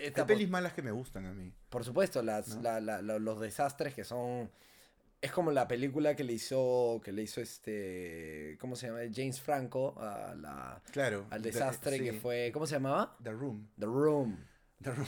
[0.00, 1.50] Esta Hay pelis malas que me gustan a mí.
[1.70, 2.62] Por supuesto, las, ¿No?
[2.62, 4.50] la- la- lo- los desastres que son.
[5.22, 7.00] Es como la película que le hizo.
[7.04, 8.56] que le hizo este.
[8.60, 9.00] ¿Cómo se llama?
[9.14, 11.26] James Franco a la- Claro.
[11.30, 12.50] al The- desastre que sí, fue.
[12.52, 13.16] ¿Cómo se llamaba?
[13.22, 13.68] The Room.
[13.78, 14.36] The Room.
[14.82, 15.06] The Room.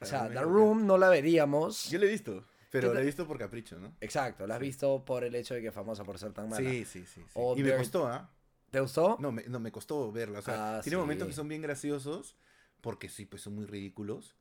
[0.00, 1.90] O sea, The Room no la veríamos.
[1.90, 3.94] Yo la he visto, pero ¿Qué la he visto por capricho, ¿no?
[4.00, 4.66] Exacto, la has Sí.
[4.66, 6.68] visto por el hecho de que es famosa por ser tan mala.
[6.70, 7.20] Sí, sí, sí.
[7.20, 7.30] sí.
[7.34, 8.30] O Y me costó, ¿ah?
[8.70, 9.18] ¿Te gustó?
[9.20, 10.38] No me, no, me costó verla.
[10.38, 12.36] O sea, Ah, tiene momentos que son bien graciosos,
[12.80, 14.34] porque sí, pues son muy ridículos.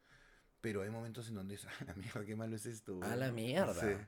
[0.61, 2.93] Pero hay momentos en donde es, "Ah, la mierda, qué malo es esto.
[3.03, 3.19] A güey".
[3.19, 4.07] la mierda.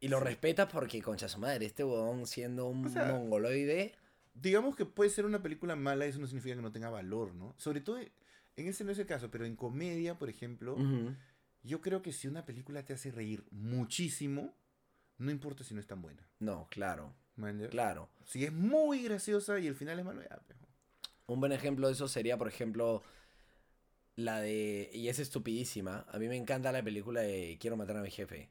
[0.00, 0.24] Y lo Sí.
[0.24, 3.94] respetas porque, concha su madre, este huevón siendo un O sea, mongoloide.
[4.34, 7.54] Digamos que puede ser una película mala, eso no significa que no tenga valor, ¿no?
[7.58, 10.76] Sobre todo, en ese no es el caso, pero en comedia, por ejemplo,
[11.64, 14.54] yo creo que si una película te hace reír muchísimo,
[15.18, 16.28] no importa si no es tan buena.
[16.38, 17.12] No, claro,
[17.70, 18.08] claro.
[18.24, 20.58] Si es muy graciosa y el final es malo, ya, pues.
[21.26, 23.02] Un buen ejemplo de eso sería, por ejemplo,
[24.14, 24.90] la de.
[24.94, 26.06] Y es estupidísima.
[26.08, 28.48] A mí me encanta la película de Quiero matar a mi jefe.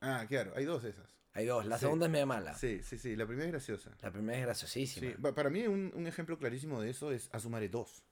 [0.00, 1.16] Ah, claro, hay dos de esas.
[1.32, 1.64] Hay dos.
[1.66, 1.82] La Sí.
[1.82, 2.54] segunda es media mala.
[2.54, 3.90] Sí, sí, sí, la primera es graciosa.
[4.00, 5.06] La primera es graciosísima.
[5.10, 8.04] Sí, pa- para mí un, un ejemplo clarísimo de eso es Asumare 2.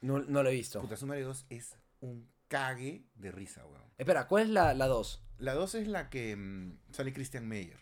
[0.00, 0.80] No, no lo he visto.
[0.80, 3.82] Puta, Asumare 2 es un cague de risa, weón.
[3.98, 5.22] Espera, ¿cuál es la, la dos?
[5.38, 7.78] La 2 es la que mm, sale Christian Meyer,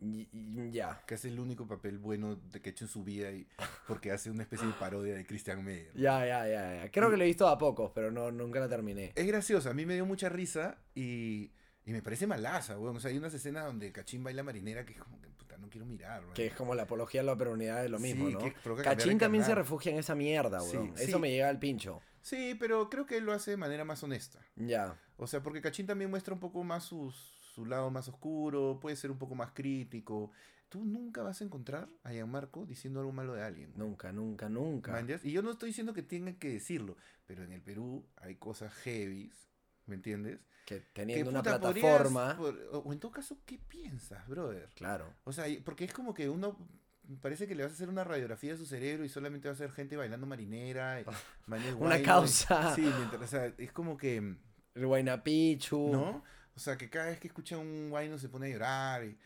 [0.00, 1.00] Ya.
[1.06, 3.46] que hace el único papel bueno de que ha hecho en su vida y
[3.86, 5.92] porque hace una especie de parodia de Christian Meyer.
[5.94, 6.90] Ya, ya, ya, ya.
[6.90, 9.12] Creo que lo he visto a pocos, pero no, nunca la terminé.
[9.14, 11.52] Es graciosa, a mí me dio mucha risa y,
[11.84, 12.96] y me parece malaza, weón.
[12.96, 15.68] O sea, hay unas escenas donde Cachín baila marinera que es como que, puta, no
[15.68, 16.34] quiero mirar, weón.
[16.34, 18.38] Que es como la apología de la peronidad de lo mismo, Sí, ¿no?
[18.76, 20.96] que Cachín también se refugia en esa mierda, weón.
[20.96, 21.04] sí.
[21.04, 22.00] Eso me llega al pincho.
[22.20, 24.38] Sí, pero creo que él lo hace de manera más honesta.
[24.54, 24.96] Ya.
[25.16, 27.16] O sea, porque Cachín también muestra un poco más sus,
[27.54, 30.30] su lado más oscuro, puede ser un poco más crítico.
[30.68, 33.72] Tú nunca vas a encontrar a Gianmarco diciendo algo malo de alguien.
[33.76, 35.02] Nunca, nunca, nunca.
[35.02, 36.96] ¿Me Y yo no estoy diciendo que tengan que decirlo,
[37.26, 39.51] pero en el Perú hay cosas heavies,
[39.86, 40.40] ¿me entiendes?
[40.66, 42.36] Que teniendo una puta, podrías- plataforma.
[42.36, 44.68] por- o en todo caso, ¿qué piensas, brother?
[44.74, 45.12] Claro.
[45.24, 46.56] O sea, porque es como que uno
[47.20, 49.56] parece que le vas a hacer una radiografía de su cerebro y solamente va a
[49.56, 51.00] ser gente bailando marinera.
[51.00, 51.04] y
[51.46, 52.74] mañas Una guay, causa.
[52.74, 54.16] Sí, mientras, o sea, es como que,
[54.74, 55.90] El Guaynapichu.
[55.92, 56.24] ¿no?
[56.54, 59.18] O sea, que cada vez que escucha un guayno se pone a llorar y...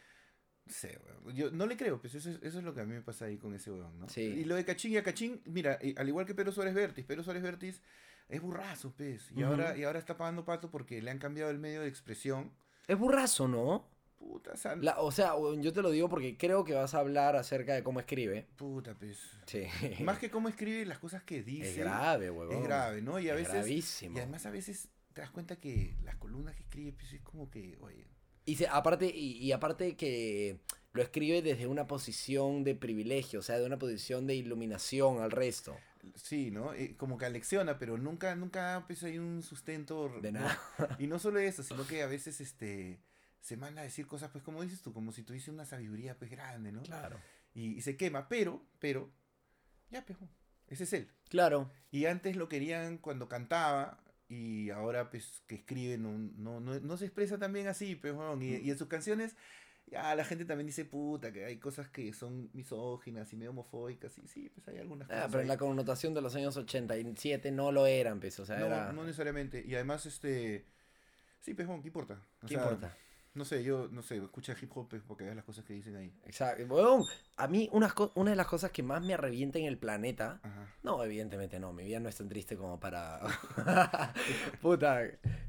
[0.64, 0.98] No sé.
[1.34, 3.26] Yo no le creo, pues eso es, eso es lo que a mí me pasa
[3.26, 4.08] ahí con ese weón, ¿no?
[4.08, 4.22] Sí.
[4.22, 7.04] Y lo de Cachín y a Cachín, mira, eh, al igual que Pedro Suárez Vértiz,
[7.04, 7.82] Pedro Suárez Vértiz
[8.28, 9.30] es burrazo, pues.
[9.34, 12.50] Y, ahora, y ahora está pagando pato porque le han cambiado el medio de expresión.
[12.88, 13.86] Es burrazo, ¿no?
[14.18, 17.36] Puta, sea, La- o sea, yo te lo digo porque creo que vas a hablar
[17.36, 18.46] acerca de cómo escribe.
[18.56, 19.18] puta, pues.
[19.46, 19.64] Sí.
[20.04, 21.68] Más que cómo escribe las cosas que dice.
[21.70, 22.56] Es grave, huevón.
[22.56, 23.18] Es grave, ¿no?
[23.20, 23.54] Y a Es veces.
[23.54, 24.16] gravísimo.
[24.16, 27.50] Y además a veces te das cuenta que las columnas que escribe, pues es como
[27.50, 28.06] que, oye.
[28.46, 30.58] Y se- aparte, y, y aparte que
[30.92, 35.30] lo escribe desde una posición de privilegio, o sea, de una posición de iluminación al
[35.30, 35.76] resto.
[36.14, 36.72] Sí, ¿no?
[36.74, 40.08] Eh, como que alecciona, pero nunca, nunca pues hay un sustento.
[40.20, 40.40] De ¿no?
[40.40, 40.58] nada.
[40.98, 43.00] Y no solo eso, sino que a veces este
[43.40, 46.30] se manda a decir cosas, pues como dices tú, como si tuviese una sabiduría pues
[46.30, 46.82] grande, ¿no?
[46.82, 47.20] Claro.
[47.54, 49.12] Y, y se quema, pero, pero,
[49.88, 50.28] ya, pejo,
[50.66, 51.12] ese es él.
[51.28, 51.70] Claro.
[51.92, 56.96] Y antes lo querían cuando cantaba y ahora pues que escribe no, no, no, no
[56.96, 59.36] se expresa también así, pues, y en sus canciones
[59.88, 64.18] ya la gente también dice puta que hay cosas que son misóginas y medio homofóbicas
[64.18, 65.26] y sí, pues hay algunas Ah, cosas.
[65.28, 65.48] pero en ahí.
[65.48, 68.92] la connotación de los años 87 no lo eran, pues, o sea, no, era...
[68.92, 69.64] no necesariamente.
[69.66, 70.66] Y además este
[71.40, 72.20] sí, pues, weón, ¿qué importa?
[72.42, 72.96] O ¿Qué sea, importa?
[73.34, 75.94] No sé, yo no sé, escucha hip hop pues, porque veas las cosas que dicen
[75.94, 76.10] ahí.
[76.24, 76.64] Exacto.
[76.64, 77.02] Weón,
[77.36, 80.40] a mí unas co- una de las cosas que más me arrevienta en el planeta...
[80.42, 80.66] Ajá.
[80.82, 83.20] No, evidentemente no, mi vida no es tan triste como para...
[84.62, 85.02] Puta,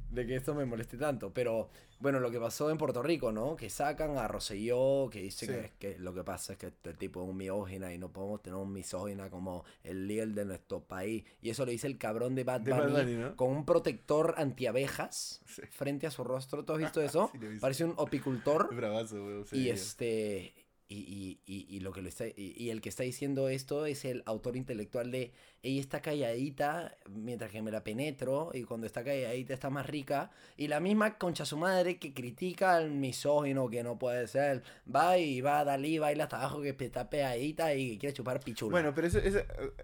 [0.10, 1.32] de que esto me moleste tanto.
[1.34, 1.70] Pero,
[2.00, 3.56] bueno, lo que pasó en Puerto Rico, ¿no?
[3.56, 5.52] Que sacan a Rosselló, que dice Sí.
[5.80, 8.42] que, que lo que pasa es que este tipo es un miógina y no podemos
[8.42, 11.24] tener un misógina como el líder de nuestro país.
[11.42, 13.36] Y eso lo dice el cabrón de Bad De Bunny, Bad Bunny, ¿no?
[13.36, 15.62] con un protector antiabejas Sí.
[15.72, 16.64] frente a su rostro.
[16.66, 17.32] ¿Tú has visto eso?
[17.34, 17.40] Sí.
[17.60, 18.70] Parece un opicultor.
[18.76, 20.54] Bravazo, sí, Y este.
[20.90, 24.06] Y, y, y, y lo que lo está, y, el que está diciendo esto es
[24.06, 29.04] el autor intelectual de ella está calladita mientras que me la penetro y cuando está
[29.04, 33.84] calladita está más rica y la misma concha su madre que critica al misógino que
[33.84, 37.98] no puede ser va y va a Dalí baila hasta abajo que está pegadita y
[37.98, 39.40] quiere chupar pichula Bueno, pero eso, eso,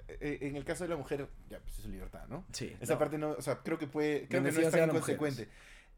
[0.07, 2.45] eh, en el caso de la mujer, ya, pues es su libertad, ¿no?
[2.53, 2.99] sí Esa no.
[2.99, 5.17] parte no, o sea, creo que puede, creo que no es tan la mujer.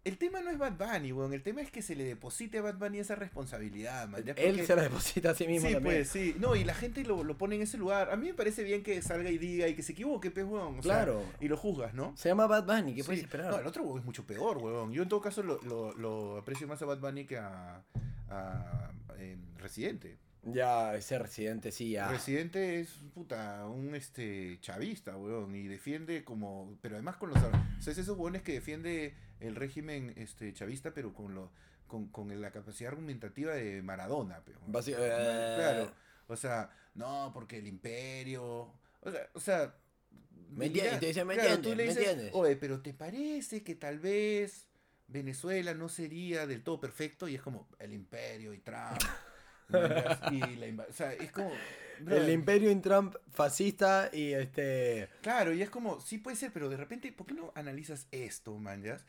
[0.06, 1.34] El tema no es Bad Bunny, weón.
[1.34, 4.24] El tema es que se le deposite a Bad Bunny esa responsabilidad, man.
[4.38, 5.96] Él se la deposita a sí mismo Sí, también.
[5.96, 6.36] pues sí.
[6.40, 8.12] No, y la gente lo, lo pone en ese lugar.
[8.12, 10.78] A mí me parece bien que salga y diga y que se equivoque, pues, weón.
[10.80, 11.24] O sea, Claro.
[11.40, 12.16] y lo juzgas, ¿no?
[12.16, 13.06] Se llama Bad Bunny, ¿qué Sí.
[13.08, 13.52] puedes esperar?
[13.52, 14.94] No, el otro weón es mucho peor, weón.
[14.94, 17.82] Yo en todo caso lo, lo, lo aprecio más a Bad Bunny que a,
[18.30, 20.18] a, em, Residente.
[20.44, 22.08] Ya, ese residente sí, ya.
[22.10, 27.50] Residente es, puta, un este chavista, weón, y defiende como, pero además con los, o
[27.82, 31.52] sea, es esos weones que defiende el régimen este chavista, pero con lo,
[31.88, 35.92] con, con la capacidad argumentativa de Maradona, pero, eh, claro,
[36.28, 38.44] o sea, no, porque el imperio,
[39.02, 39.76] o sea, o sea,
[40.50, 42.32] Me entiendes, te dicen, "Me claro, entiendes, tú le me dices, entiendes".
[42.34, 44.68] oye, pero te parece que tal vez
[45.08, 49.00] Venezuela no sería del todo perfecto y es como el imperio y Trump.
[50.32, 51.52] y la o sea, es como
[52.08, 55.10] El imperio en Trump fascista y este...
[55.22, 58.58] Claro, y es como, sí puede ser, pero de repente, ¿por qué no analizas esto,
[58.58, 59.06] manjas?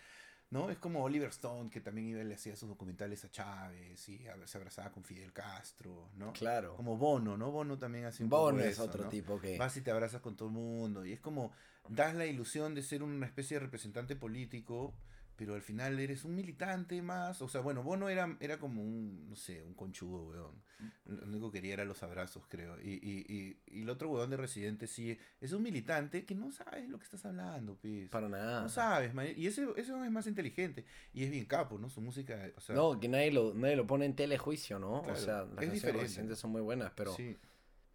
[0.56, 0.70] ¿No?
[0.70, 4.26] Es como Oliver Stone, que también iba y le hacía sus documentales a Chávez y
[4.26, 6.32] a- se abrazaba con Fidel Castro, ¿no?
[6.32, 6.74] Claro.
[6.76, 7.50] Como Bono, ¿no?
[7.50, 9.10] Bono también hace un poco Bono es eso, otro ¿no?
[9.10, 9.58] tipo que...
[9.58, 11.52] Vas y te abrazas con todo el mundo y es como,
[11.88, 14.94] das la ilusión de ser una especie de representante político,
[15.36, 17.42] pero al final eres un militante más.
[17.42, 20.62] O sea, bueno, Bono era, era como un, no sé, un conchudo, weón.
[21.04, 22.80] Lo único que quería era los abrazos, creo.
[22.80, 26.50] Y, y, y, y el otro weón de Residente sí es un militante que no
[26.52, 28.08] sabes lo que estás hablando, pues.
[28.08, 28.62] Para nada.
[28.62, 29.26] No sabes, man.
[29.36, 30.84] Y ese, ese es más inteligente.
[31.12, 31.88] Y es bien capo, ¿no?
[31.90, 32.74] Su música, o sea...
[32.74, 35.02] No, que nadie lo, nadie lo pone en telejuicio, ¿no?
[35.02, 37.36] Claro, o sea, las es canciones recientes son muy buenas, pero, sí.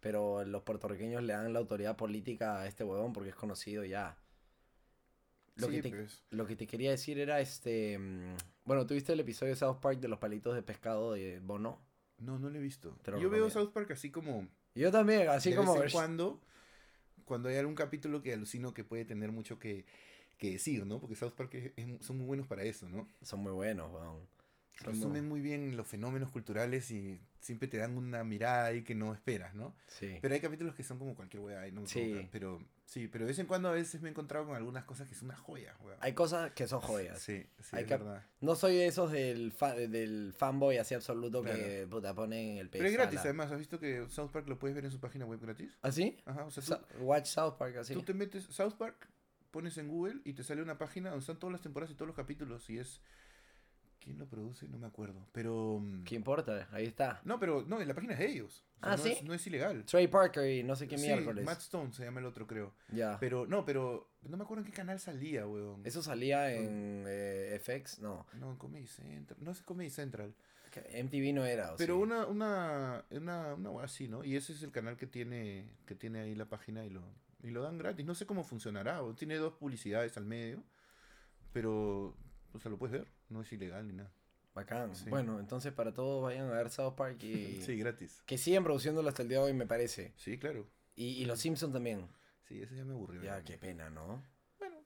[0.00, 4.16] pero los puertorriqueños le dan la autoridad política a este huevón porque es conocido ya.
[5.56, 6.22] Lo, Sí, que te, pues.
[6.30, 7.98] lo que te quería decir era este...
[7.98, 11.80] mm, Bueno, ¿tuviste el episodio de South Park de los palitos de pescado de Bono?
[12.18, 12.96] No, no lo he visto.
[13.06, 13.50] Lo Yo veo.
[13.50, 14.48] South Park así como...
[14.74, 15.74] Yo también, así de como...
[15.74, 16.40] vez en cuando,
[17.24, 19.84] cuando hay algún capítulo que alucino que puede tener mucho que,
[20.38, 20.98] que decir, ¿no?
[21.00, 23.06] Porque South Park es- es- son muy buenos para eso, ¿no?
[23.22, 24.26] Son muy buenos, weón.
[24.80, 29.12] Resumen muy bien los fenómenos culturales y siempre te dan una mirada ahí que no
[29.14, 29.76] esperas, ¿no?
[29.86, 30.16] Sí.
[30.20, 32.26] Pero hay capítulos que son como cualquier weá no me Sí.
[32.32, 32.60] Pero
[32.92, 35.14] sí, pero de vez en cuando a veces me he encontrado con algunas cosas que
[35.14, 35.96] son una joya, weá.
[36.00, 37.18] Hay cosas que son joyas.
[37.20, 38.22] Sí, sí, Hay es verdad.
[38.40, 42.86] No soy de esos del, fa- del fanboy así absoluto que puta, ponen el Pero
[42.86, 43.50] es gratis, la- además.
[43.52, 45.78] ¿Has visto que South Park lo puedes ver en su página web gratis?
[45.82, 46.18] ¿Ah, sí?
[46.26, 47.94] Ajá, o sea, tú, Sa- Watch South Park así.
[47.94, 49.08] Tú te metes South Park,
[49.50, 52.06] pones en Google y te sale una página donde están todas las temporadas y todos
[52.08, 53.00] los capítulos y es
[54.02, 54.68] ¿quién lo produce?
[54.68, 56.68] No me acuerdo, pero mm, ¿Qué importa?
[56.72, 57.20] Ahí está.
[57.24, 58.64] no, pero no, en la página es de ellos.
[58.80, 59.12] O sea, Ah, no ¿sí?
[59.12, 59.84] es, no es ilegal.
[59.84, 61.44] Trey Parker y no sé qué Sí, miércoles.
[61.44, 62.74] Matt Stone se llama el otro, creo.
[62.90, 63.16] Ya.
[63.20, 65.82] Pero no, pero no me acuerdo en qué canal salía, weón.
[65.86, 68.26] Eso salía en eh, FX, no.
[68.40, 69.38] No, en Comedy Central.
[69.42, 70.34] No es Comedy Central.
[70.74, 71.74] MTV no era.
[71.74, 72.02] ¿o Pero sí?
[72.02, 74.24] una, una, una, una así, ¿no?
[74.24, 77.02] Y ese es el canal que tiene, que tiene ahí la página y lo,
[77.42, 78.06] y lo dan gratis.
[78.06, 79.02] No sé cómo funcionará.
[79.02, 80.62] o Tiene dos publicidades al medio.
[81.52, 82.16] Pero,
[82.54, 83.06] o sea, lo puedes ver.
[83.32, 84.12] No es ilegal ni nada.
[84.54, 84.94] Bacán.
[84.94, 85.08] Sí.
[85.08, 87.60] Bueno, entonces para todos vayan a ver South Park y.
[87.62, 88.22] Sí, gratis.
[88.26, 90.12] Que siguen produciéndolo hasta el día de hoy, me parece.
[90.16, 90.66] Sí, claro.
[90.94, 92.06] Y, y los Simpsons también.
[92.46, 93.22] Sí, ese ya me aburrió.
[93.22, 94.22] Ya, qué pena, ¿no?
[94.58, 94.76] Bueno,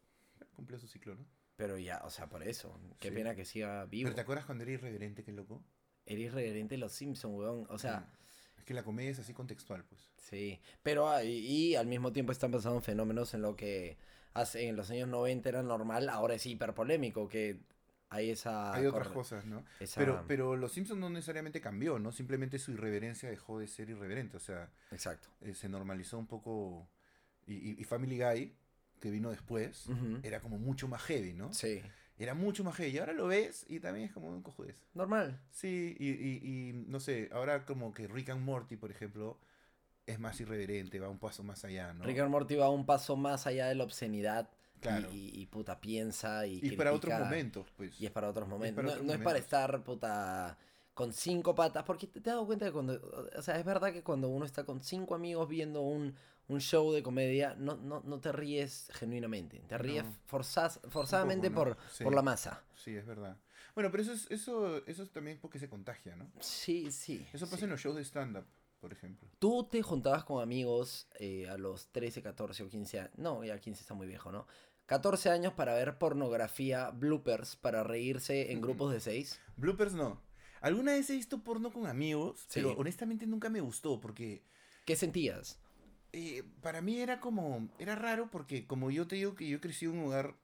[0.54, 1.26] cumplió su ciclo, ¿no?
[1.56, 2.78] Pero ya, o sea, por eso.
[3.00, 3.14] Qué Sí.
[3.14, 4.06] pena que siga vivo.
[4.06, 5.64] Pero ¿te acuerdas cuando era irreverente, qué loco?
[6.04, 7.66] Eres reverente de los Simpsons, weón.
[7.70, 8.58] O sea, Mm.
[8.58, 10.10] Es que la comedia es así contextual, pues.
[10.16, 10.60] sí.
[10.82, 13.96] Pero ah, y, y al mismo tiempo están pasando fenómenos en lo que
[14.34, 17.58] hace en los años 90 era normal, ahora es hiper polémico, que
[18.08, 18.72] hay esa...
[18.74, 19.64] Hay otras cosas, ¿no?
[19.80, 22.12] esa- Pero, pero Los Simpsons no necesariamente cambió, ¿no?
[22.12, 24.36] Simplemente su irreverencia dejó de ser irreverente.
[24.36, 25.28] O sea, Exacto.
[25.40, 26.88] eh, se normalizó un poco.
[27.46, 28.56] Y, y- Family Guy,
[29.00, 29.86] que vino después,
[30.22, 31.52] era como mucho más heavy, ¿no?
[31.52, 31.82] Sí.
[32.18, 32.92] Era mucho más heavy.
[32.92, 34.76] Y ahora lo ves y también es como un cojudez.
[34.94, 35.40] Normal.
[35.50, 39.38] Sí, y, y, y no sé, ahora como que Rick and Morty, por ejemplo,
[40.06, 42.04] es más irreverente, va un paso más allá, ¿no?
[42.04, 44.48] Rick and Morty va un paso más allá de la obscenidad.
[44.76, 45.12] Y- Claro.
[45.12, 48.00] Y, y, puta piensa y, y para otros momentos, pues.
[48.00, 48.84] Y es para otros momentos.
[48.84, 50.56] para no, es para estar, puta,
[50.94, 51.82] con cinco patas.
[51.84, 53.28] Porque te, te has dado cuenta que cuando.
[53.36, 56.14] O sea, es verdad que cuando uno está con cinco amigos viendo un,
[56.48, 59.60] un show de comedia, no, no, no te ríes genuinamente.
[59.66, 60.12] Te ríes No.
[60.90, 62.04] forzadamente por, Sí.
[62.04, 62.62] por la masa.
[62.76, 63.36] Sí, es verdad.
[63.74, 66.30] Bueno, pero eso es, eso, eso es también porque se contagia, ¿no?
[66.40, 67.26] Sí, sí.
[67.32, 67.64] Eso pasa sí.
[67.64, 68.46] en los shows de stand-up,
[68.80, 69.28] por ejemplo.
[69.38, 73.12] Tú te juntabas con amigos eh, a los 13, 14 o 15 años.
[73.16, 74.46] No, ya 15 está muy viejo, ¿no?
[74.86, 79.40] 14 años para ver pornografía, bloopers, para reírse en grupos de 6.
[79.56, 80.22] Bloopers no.
[80.60, 82.60] Alguna vez he visto porno con amigos, Sí.
[82.60, 84.44] pero honestamente nunca me gustó porque
[84.84, 85.58] ¿Qué sentías?
[86.12, 89.84] eh, para mí era como, era raro porque como yo te digo que yo crecí
[89.86, 90.36] en un hogar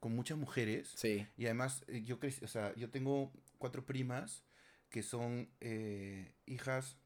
[0.00, 1.26] con muchas mujeres Sí.
[1.36, 4.44] y además eh, yo crecí, o sea, yo tengo cuatro primas
[4.88, 6.96] que son eh, hijas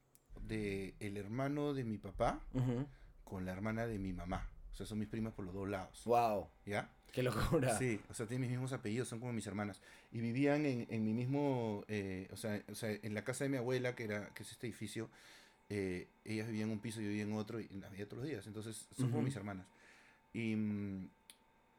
[0.47, 2.41] de el hermano de mi papá
[3.25, 4.49] con la hermana de mi mamá.
[4.73, 6.03] O sea, son mis primas por los dos lados.
[6.05, 6.91] Wow, ¿Ya?
[7.15, 7.79] qué locura.
[7.79, 9.81] Sí, o sea, tienen mis mismos apellidos, son como mis hermanas.
[10.11, 13.51] Y vivían en, en mi mismo, eh, o, sea, o sea, en la casa de
[13.51, 15.09] mi abuela, que, era, que es este edificio,
[15.69, 18.25] eh, ellas vivían en un piso y yo vivía en otro, y las veía todos
[18.25, 18.47] los días.
[18.47, 19.66] Entonces, son como mis hermanas.
[20.33, 20.57] Y,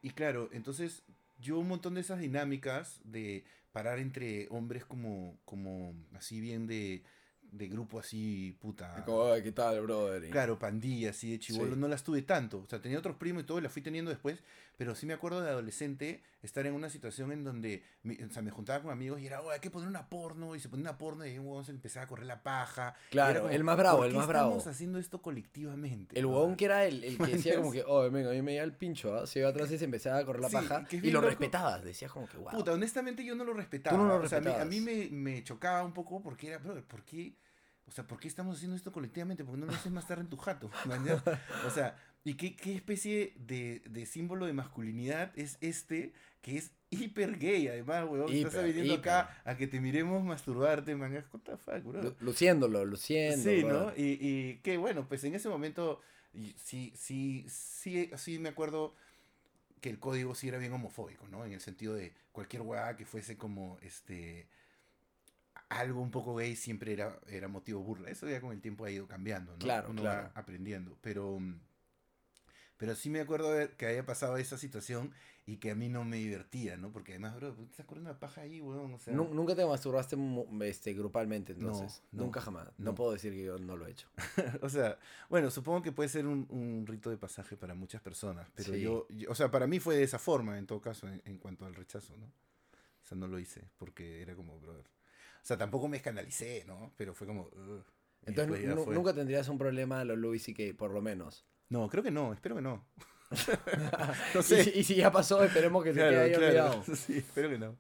[0.02, 1.04] y claro, entonces,
[1.40, 3.44] yo un montón de esas dinámicas de
[3.74, 7.04] parar entre hombres como, como así bien de,
[7.52, 9.04] de grupo así, puta.
[9.06, 10.30] Como, "Ay, ¿qué tal, brother?
[10.30, 11.80] Claro, pandilla, así de chivolo, Sí.
[11.80, 12.60] no las tuve tanto.
[12.60, 14.44] O sea, tenía otros primos y todo, y las fui teniendo después.
[14.78, 18.42] Pero sí me acuerdo de adolescente estar en una situación en donde me, o sea,
[18.42, 20.56] me juntaba con amigos y era, "Oye, hay que poner una porno.
[20.56, 22.96] Y se ponía una porno y un huevón se empezaba a correr la paja.
[23.12, 26.18] Claro, como, el más bravo, "¿Por el más bravo?" estamos haciendo esto colectivamente?
[26.18, 26.30] El no?
[26.30, 28.64] huevón que era el, el que decía como que, oh, venga, a mí me llega
[28.64, 29.28] el pincho, ¿ah?
[29.28, 31.28] se iba atrás y se empezaba a correr la Sí, paja y lo loco.
[31.30, 32.52] respetabas, decías como que, wow.
[32.52, 33.98] Puta, honestamente yo no lo respetaba.
[33.98, 36.48] Tú no lo o sea, a mí- a mí, me, me chocaba un poco porque
[36.48, 37.36] era, brother, ¿por qué?
[37.88, 39.44] O sea, ¿por qué estamos haciendo esto colectivamente?
[39.44, 40.70] ¿Por qué no lo haces más tarde en tu jato?
[41.68, 41.96] o sea,
[42.26, 47.70] ¿y qué, qué especie de, de símbolo de masculinidad es este que es hiper gay?
[47.70, 49.14] Además, weón, estás Hiper, viniendo hiper.
[49.14, 51.14] acá a que te miremos masturbarte, man.
[51.32, 52.16] What the fuck, bro?
[52.20, 53.44] Luciéndolo, luciendo.
[53.44, 53.92] Sí, ¿no?
[53.96, 56.02] Y, y que bueno, pues en ese momento
[56.58, 58.96] sí, sí, sí, sí me acuerdo
[59.82, 61.46] que el código sí era bien homofóbico, ¿no?
[61.46, 64.48] En el sentido de cualquier weá que fuese como este
[65.70, 68.10] algo un poco gay siempre era, era motivo burla.
[68.10, 69.58] Eso ya con el tiempo ha ido cambiando, ¿no?
[69.60, 70.24] Claro, Uno claro.
[70.24, 70.98] va aprendiendo.
[71.02, 71.60] Pero, mm,
[72.78, 75.12] pero sí me acuerdo de que haya pasado esa situación
[75.48, 76.92] y que a mí no me divertía, ¿no?
[76.92, 78.94] Porque además, bro, te estás corriendo la paja ahí, weón.
[78.94, 80.18] O sea, Nu- Nunca te masturbaste
[80.64, 82.02] este, grupalmente, entonces.
[82.12, 82.68] no, Nunca jamás.
[82.80, 82.86] No.
[82.86, 82.96] no.
[82.96, 84.08] puedo decir que yo no lo he hecho.
[84.64, 84.98] O sea,
[85.30, 88.82] bueno, supongo que puede ser un, un rito de pasaje para muchas personas, pero Sí.
[88.82, 91.38] yo, yo- o sea, para mí fue de esa forma, en todo caso, en, en
[91.38, 92.26] cuanto al rechazo, ¿no?
[92.26, 94.86] O sea, no lo hice, porque era como, brother.
[95.44, 96.92] O sea, tampoco me escanalicé, ¿no?
[96.98, 97.52] Pero fue como,
[98.26, 101.46] Entonces nunca tendrías un problema a los Louis C.K., por lo menos.
[101.70, 102.86] No, creo que no, espero que no.
[104.40, 106.84] Y si, y si ya pasó, esperemos que se quede ahí olvidado.
[106.96, 107.76] Sí, espero que no.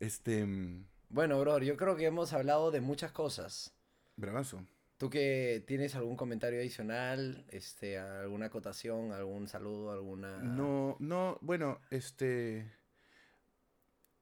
[0.00, 3.74] Este, mm, Bueno, bro, yo creo que hemos hablado de muchas cosas.
[4.16, 4.64] bravazo.
[4.96, 10.38] ¿Tú que tienes algún comentario adicional, este, alguna acotación, algún saludo, alguna...
[10.38, 12.70] No, no, bueno, este.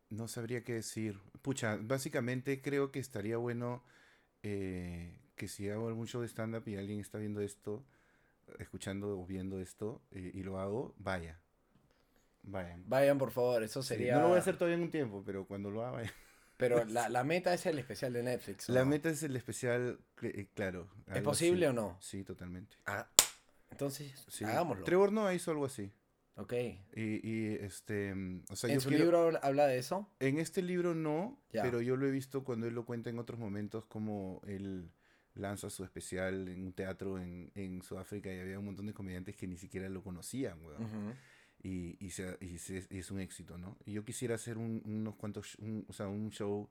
[0.08, 1.20] No sabría qué decir.
[1.42, 3.84] Pucha, básicamente creo que estaría bueno
[4.42, 7.84] eh, que si hago algún show de stand-up y alguien está viendo esto,
[8.58, 11.38] escuchando o viendo esto eh, y lo hago, vaya.
[12.44, 12.82] Vayan.
[12.88, 14.14] Vayan, por favor, eso Sí, sería...
[14.16, 16.12] No lo voy a hacer todavía en un tiempo, pero cuando lo haga, vayan.
[16.56, 18.68] Pero la, la meta es el especial de Netflix.
[18.68, 18.86] ¿o La no?
[18.90, 20.88] meta es el especial, eh, claro.
[21.06, 21.70] ¿Es algo posible así.
[21.76, 21.98] o no?
[22.00, 22.76] Sí, totalmente.
[22.86, 23.08] Ah,
[23.70, 24.44] entonces, Sí.
[24.44, 24.84] hagámoslo.
[24.84, 25.92] Trevor Noah hizo algo así.
[26.36, 26.52] Ok.
[26.96, 30.10] Y, y, este, mm, o sea, ¿En yo su quiero- libro habla- habla de eso?
[30.18, 31.62] En este libro no, Ya.
[31.62, 34.90] pero yo lo he visto cuando él lo cuenta en otros momentos, como él
[35.34, 39.36] lanza su especial en un teatro en, en Sudáfrica y había un montón de comediantes
[39.36, 40.82] que ni siquiera lo conocían, weón.
[40.84, 41.14] Ujú.
[41.64, 43.76] y, y, se- y se- y es un éxito, ¿no?
[43.86, 46.68] Y yo quisiera hacer un- unos cuantos, un- o sea, un show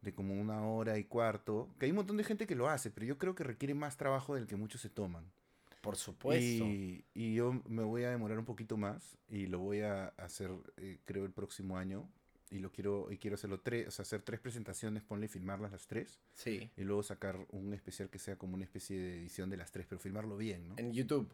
[0.00, 2.90] de como una hora y cuarto, que hay un montón de gente que lo hace,
[2.92, 5.24] pero yo creo que requiere más trabajo del que muchos se toman.
[5.80, 6.64] Por supuesto.
[6.64, 10.50] Y, y yo me voy a demorar un poquito más y lo voy a hacer,
[10.76, 12.08] eh, creo, el próximo año.
[12.50, 15.72] Y lo quiero, y quiero hacerlo tres, o sea, hacer tres presentaciones, ponle y filmarlas
[15.72, 16.18] las tres.
[16.32, 16.70] Sí.
[16.76, 19.86] Y luego sacar un especial que sea como una especie de edición de las tres,
[19.88, 20.74] pero filmarlo bien, ¿no?
[20.78, 21.30] En YouTube.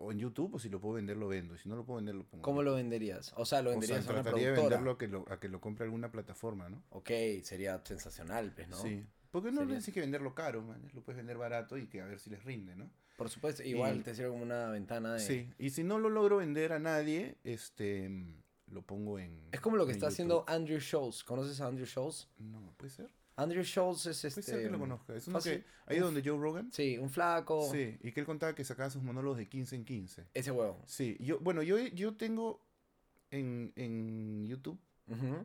[0.00, 1.54] O en YouTube, o si lo puedo vender, lo vendo.
[1.56, 2.42] Y si no lo puedo vender, lo pongo.
[2.42, 3.32] ¿Cómo lo venderías?
[3.36, 5.40] O sea, lo O sea, venderías a una trataría de venderlo a que lo, a
[5.40, 6.82] que lo compre alguna plataforma, ¿no?
[6.90, 7.10] Ok,
[7.42, 8.76] sería sensacional, pues, ¿no?
[8.76, 9.04] Sí.
[9.30, 10.80] Porque no tienes que venderlo caro, man.
[10.94, 12.88] Lo puedes vender barato y que a ver si les rinde, ¿no?
[13.16, 15.20] Por supuesto, igual Y- te sirve como una ventana de...
[15.20, 15.50] Sí.
[15.58, 18.08] Y si no lo logro vender a nadie, este
[18.70, 19.48] lo pongo en.
[19.52, 20.12] Es como lo que está YouTube.
[20.12, 21.24] haciendo Andrew Schultz.
[21.24, 22.28] ¿Conoces a Andrew Schultz?
[22.38, 23.12] No, puede ser.
[23.36, 24.42] Andrew Schultz es Puede este...
[24.42, 25.14] ser que lo conozca.
[25.14, 25.62] Es uno fácil.
[25.62, 25.64] que.
[25.86, 26.72] Ahí donde Joe Rogan.
[26.72, 27.70] Sí, un flaco.
[27.70, 27.96] Sí.
[28.02, 30.26] Y que él contaba que sacaba sus monólogos de 15 en 15.
[30.34, 30.82] Ese huevo.
[30.86, 31.16] Sí.
[31.20, 32.60] Yo, bueno, yo, yo tengo
[33.30, 34.80] en, en YouTube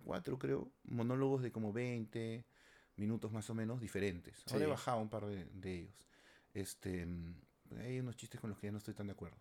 [0.03, 2.45] cuatro, creo, monólogos de como 20
[2.97, 4.43] minutos más o menos diferentes.
[4.51, 6.07] Ahora he bajado un par de, de ellos.
[6.53, 7.35] Este, mm,
[7.79, 9.37] hay unos chistes con los que ya no estoy tan de acuerdo.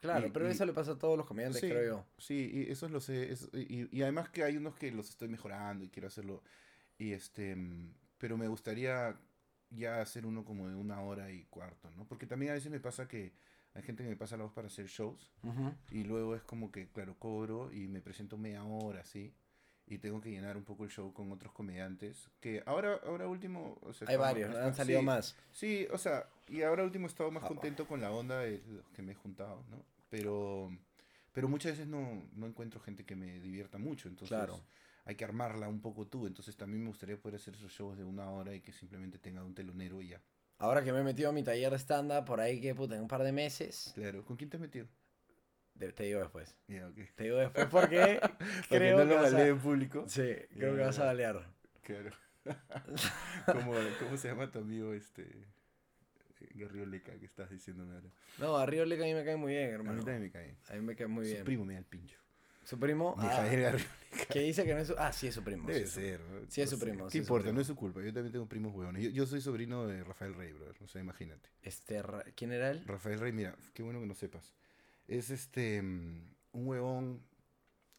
[0.00, 2.06] Claro, Y- pero y- eso le pasa a todos los comediantes, Sí, creo yo.
[2.18, 3.32] Sí, y eso lo sé.
[3.32, 6.42] es- y, y además que hay unos que los estoy mejorando y quiero hacerlo.
[6.98, 7.56] Y este,
[8.18, 9.16] pero me gustaría
[9.70, 12.06] ya hacer uno como de una hora y cuarto, ¿no?
[12.06, 13.32] Porque también a veces me pasa que
[13.74, 15.30] hay gente que me pasa la voz para hacer shows
[15.90, 19.32] y luego es como que, claro, cobro y me presento media hora, ¿sí?
[19.90, 22.30] Y tengo que llenar un poco el show con otros comediantes.
[22.40, 23.76] Que ahora, ahora último.
[23.82, 25.36] o sea, Hay varios, han salido sí, más.
[25.50, 27.48] Sí, o sea, y ahora último he estado más Ah.
[27.48, 29.84] contento con la onda de los que me he juntado, ¿no?
[30.08, 30.70] Pero,
[31.32, 34.60] pero muchas veces no, no encuentro gente que me divierta mucho, entonces Claro.
[35.06, 36.28] hay que armarla un poco tú.
[36.28, 39.42] Entonces también me gustaría poder hacer esos shows de una hora y que simplemente tenga
[39.42, 40.20] un telonero y ya.
[40.58, 43.02] Ahora que me he metido a mi taller de stand-up por ahí que puta, en
[43.02, 44.86] un par de meses, Claro, ¿con quién te has metido?
[45.80, 46.54] De- te digo después.
[46.66, 50.04] Te digo después porque Porque creo no que lo vas a- en público.
[50.06, 51.44] Sí, creo que vas a balear.
[51.82, 52.10] Claro.
[53.46, 55.26] ¿Cómo, ¿Cómo se llama tu amigo este
[56.54, 58.08] Garrioleca que estás diciéndome ahora?
[58.38, 59.98] No, a Río Leca a mí me cae muy bien, A hermano.
[59.98, 60.56] mí también me cae.
[60.68, 61.44] A mí me cae muy Su bien.
[61.44, 62.16] primo me da el pincho.
[62.64, 63.14] Su primo.
[63.18, 63.84] ah, Garrioleca.
[64.30, 64.94] que dice que no es su.
[64.98, 65.66] Ah, sí es su primo.
[65.66, 66.20] Debe sí su- ser.
[66.48, 67.44] Sí, es su primo, ¿Qué sí su importa?
[67.44, 67.54] primo.
[67.56, 68.00] No es su culpa.
[68.00, 69.02] Yo también tengo primos huevones.
[69.02, 70.80] Yo, yo soy sobrino de Rafael Rey, brother.
[70.80, 71.48] No sé, imagínate.
[71.62, 72.02] Este,
[72.36, 72.82] ¿Quién era él?
[72.86, 74.54] Rafael Rey, mira, qué bueno que no sepas.
[75.10, 77.20] Es este un huevón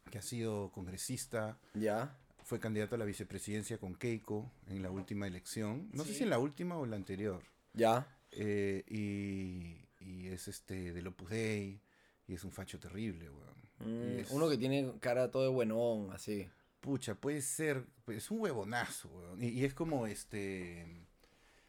[0.09, 2.17] que ha sido congresista, Ya.
[2.43, 5.89] fue candidato a la vicepresidencia con Keiko en la última elección.
[5.93, 7.43] No sé si en la última o en la anterior.
[7.73, 8.07] Ya.
[8.31, 11.81] Eh, y, y es este del Opus Dei
[12.27, 14.15] y es un facho terrible, weón.
[14.15, 16.47] Mm, es- Uno que tiene cara todo de buenón, así.
[16.79, 19.43] Pucha, puede ser, pues, es un huevonazo, weón.
[19.43, 21.05] Y, y es como este...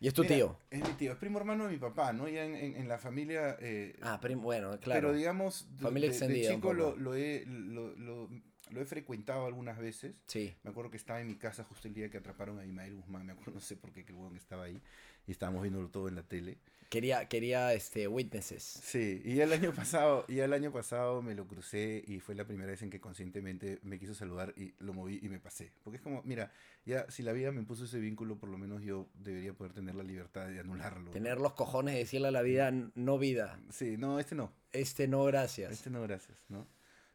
[0.02, 0.58] Y es tu mira, tío.
[0.70, 2.28] Es mi tío, es primo hermano de mi papá, ¿no?
[2.28, 3.56] Ya en, en- en la familia...
[3.60, 5.00] eh, Ah, primo, bueno, claro.
[5.00, 8.28] Pero digamos, Familia de, extendida chico lo, lo he, lo, lo-
[8.70, 10.14] lo he frecuentado algunas veces.
[10.26, 10.54] Sí.
[10.64, 13.24] Me acuerdo que estaba en mi casa justo el día que atraparon a Imael Guzmán.
[13.26, 14.80] Me acuerdo, no sé por qué, que el huevón estaba ahí.
[15.26, 16.58] Y estábamos viéndolo todo en la tele.
[16.92, 18.62] Quería, quería este, witnesses.
[18.62, 22.44] Sí, y el año pasado, y el año pasado me lo crucé y fue la
[22.44, 25.72] primera vez en que conscientemente me quiso saludar y lo moví y me pasé.
[25.82, 26.52] Porque es como, mira,
[26.84, 29.94] ya si la vida me puso ese vínculo, por lo menos yo debería poder tener
[29.94, 31.10] la libertad de anularlo.
[31.12, 33.58] Tener los cojones de decirle a la vida, "N- no vida.
[33.70, 34.52] Sí, no, este no.
[34.72, 35.72] Este no, gracias.
[35.72, 36.68] Este no, gracias, ¿no?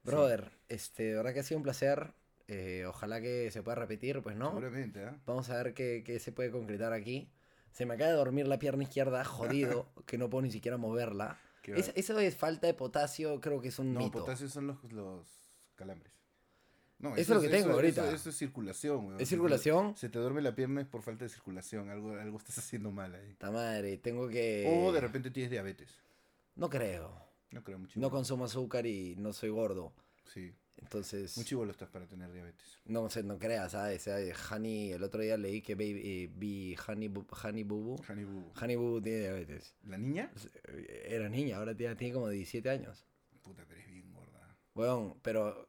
[0.03, 2.13] Brother, este, de verdad que ha sido un placer.
[2.47, 4.47] Eh, ojalá que se pueda repetir, pues no.
[4.49, 5.19] Seguramente, ¿ah?
[5.27, 7.29] Vamos a ver qué, qué se puede concretar aquí.
[7.72, 11.38] Se me acaba de dormir la pierna izquierda, jodido, que no puedo ni siquiera moverla.
[11.64, 14.19] Es- eso es falta de potasio, creo que es un No, mito.
[14.19, 15.26] potasio son los, los
[15.76, 16.14] calambres.
[16.99, 18.07] No, Eso es lo que tengo eso- ahorita.
[18.07, 19.22] Eso, eso es circulación, weón.
[19.22, 19.95] ¿Es circulación?
[19.95, 21.89] Se te duerme la pierna es por falta de circulación.
[21.91, 23.35] Algo, algo estás haciendo mal ahí.
[23.38, 24.65] Ta madre, tengo que...
[24.84, 25.89] O de repente tienes diabetes.
[26.56, 27.11] No creo.
[27.52, 27.99] No creo mucho.
[27.99, 29.94] No consumo azúcar y no soy gordo.
[30.34, 30.53] Sí.
[30.81, 32.79] Entonces, Muy chivolo estás para tener diabetes.
[32.85, 34.03] no sé, no creas, ¿sabes?
[34.03, 34.35] ¿sabes?
[34.51, 37.37] Honey, el otro día leí que baby, eh, vi Honey, Bu- Boo.
[37.43, 38.51] Honey Boo.
[38.61, 39.75] Honey Boo Boo tiene diabetes.
[39.83, 40.31] ¿La niña?
[41.05, 43.05] Era niña, ahora tiene, tiene como 17 años.
[43.41, 44.55] Puta, pero es bien gorda.
[44.75, 45.67] Weón, pero...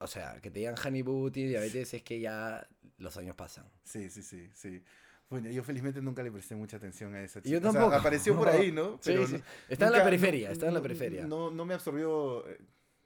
[0.00, 2.68] O sea, que te digan Honey Boo Boo tiene diabetes es que ya
[2.98, 3.64] los años pasan.
[3.82, 4.82] Sí, sí, sí, sí.
[5.28, 7.58] Bueno, yo felizmente nunca le presté mucha atención a esa chica.
[7.58, 8.92] Yo O sea, apareció por ahí, ¿no?
[9.02, 9.42] Sí, Pero sí.
[9.68, 11.26] Está en la periferia, está en la no- periferia.
[11.26, 12.44] No, no me absorbió.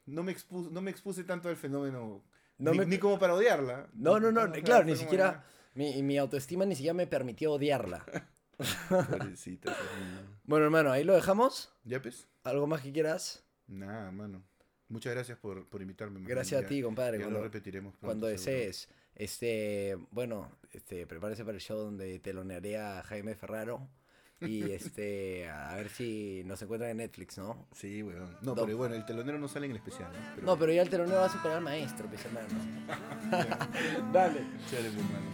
[0.06, 2.22] No me, expu- no me expuse tanto al fenómeno.
[2.58, 3.88] No ni, me- ni como para odiarla.
[3.94, 5.44] No, no, no, claro, ni siquiera...
[5.74, 8.04] Mi, mi autoestima ni siquiera me permitió odiarla.
[8.88, 9.74] Pobrecita.
[10.44, 11.72] Bueno, hermano, ahí lo dejamos.
[11.84, 12.26] ¿Ya pues?
[12.44, 13.44] ¿Algo más que quieras?
[13.68, 14.42] Nada, mano.
[14.88, 16.20] Muchas gracias por, por invitarme.
[16.24, 17.18] Gracias Ya- a ti, compadre.
[17.18, 18.42] Ya cuando- lo repetiremos pronto, cuando seguro.
[18.58, 18.88] desees.
[19.14, 23.88] Este, bueno, este, prepárese para el show donde telonearía a Jaime Ferraro.
[24.46, 27.66] Y este, a ver si nos encuentran en Netflix, ¿no?
[27.72, 28.36] Sí, weón.
[28.42, 30.18] No, pero bueno, el telonero no sale en el especial, ¿no?
[30.34, 32.48] Pero, no, pero ya el telonero va a superar al maestro, pues hermano.
[34.12, 34.40] Dale.
[34.70, 35.32] Chale, hermano.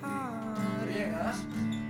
[0.00, 0.86] Puta.
[0.86, 1.82] Bien, ¿ah?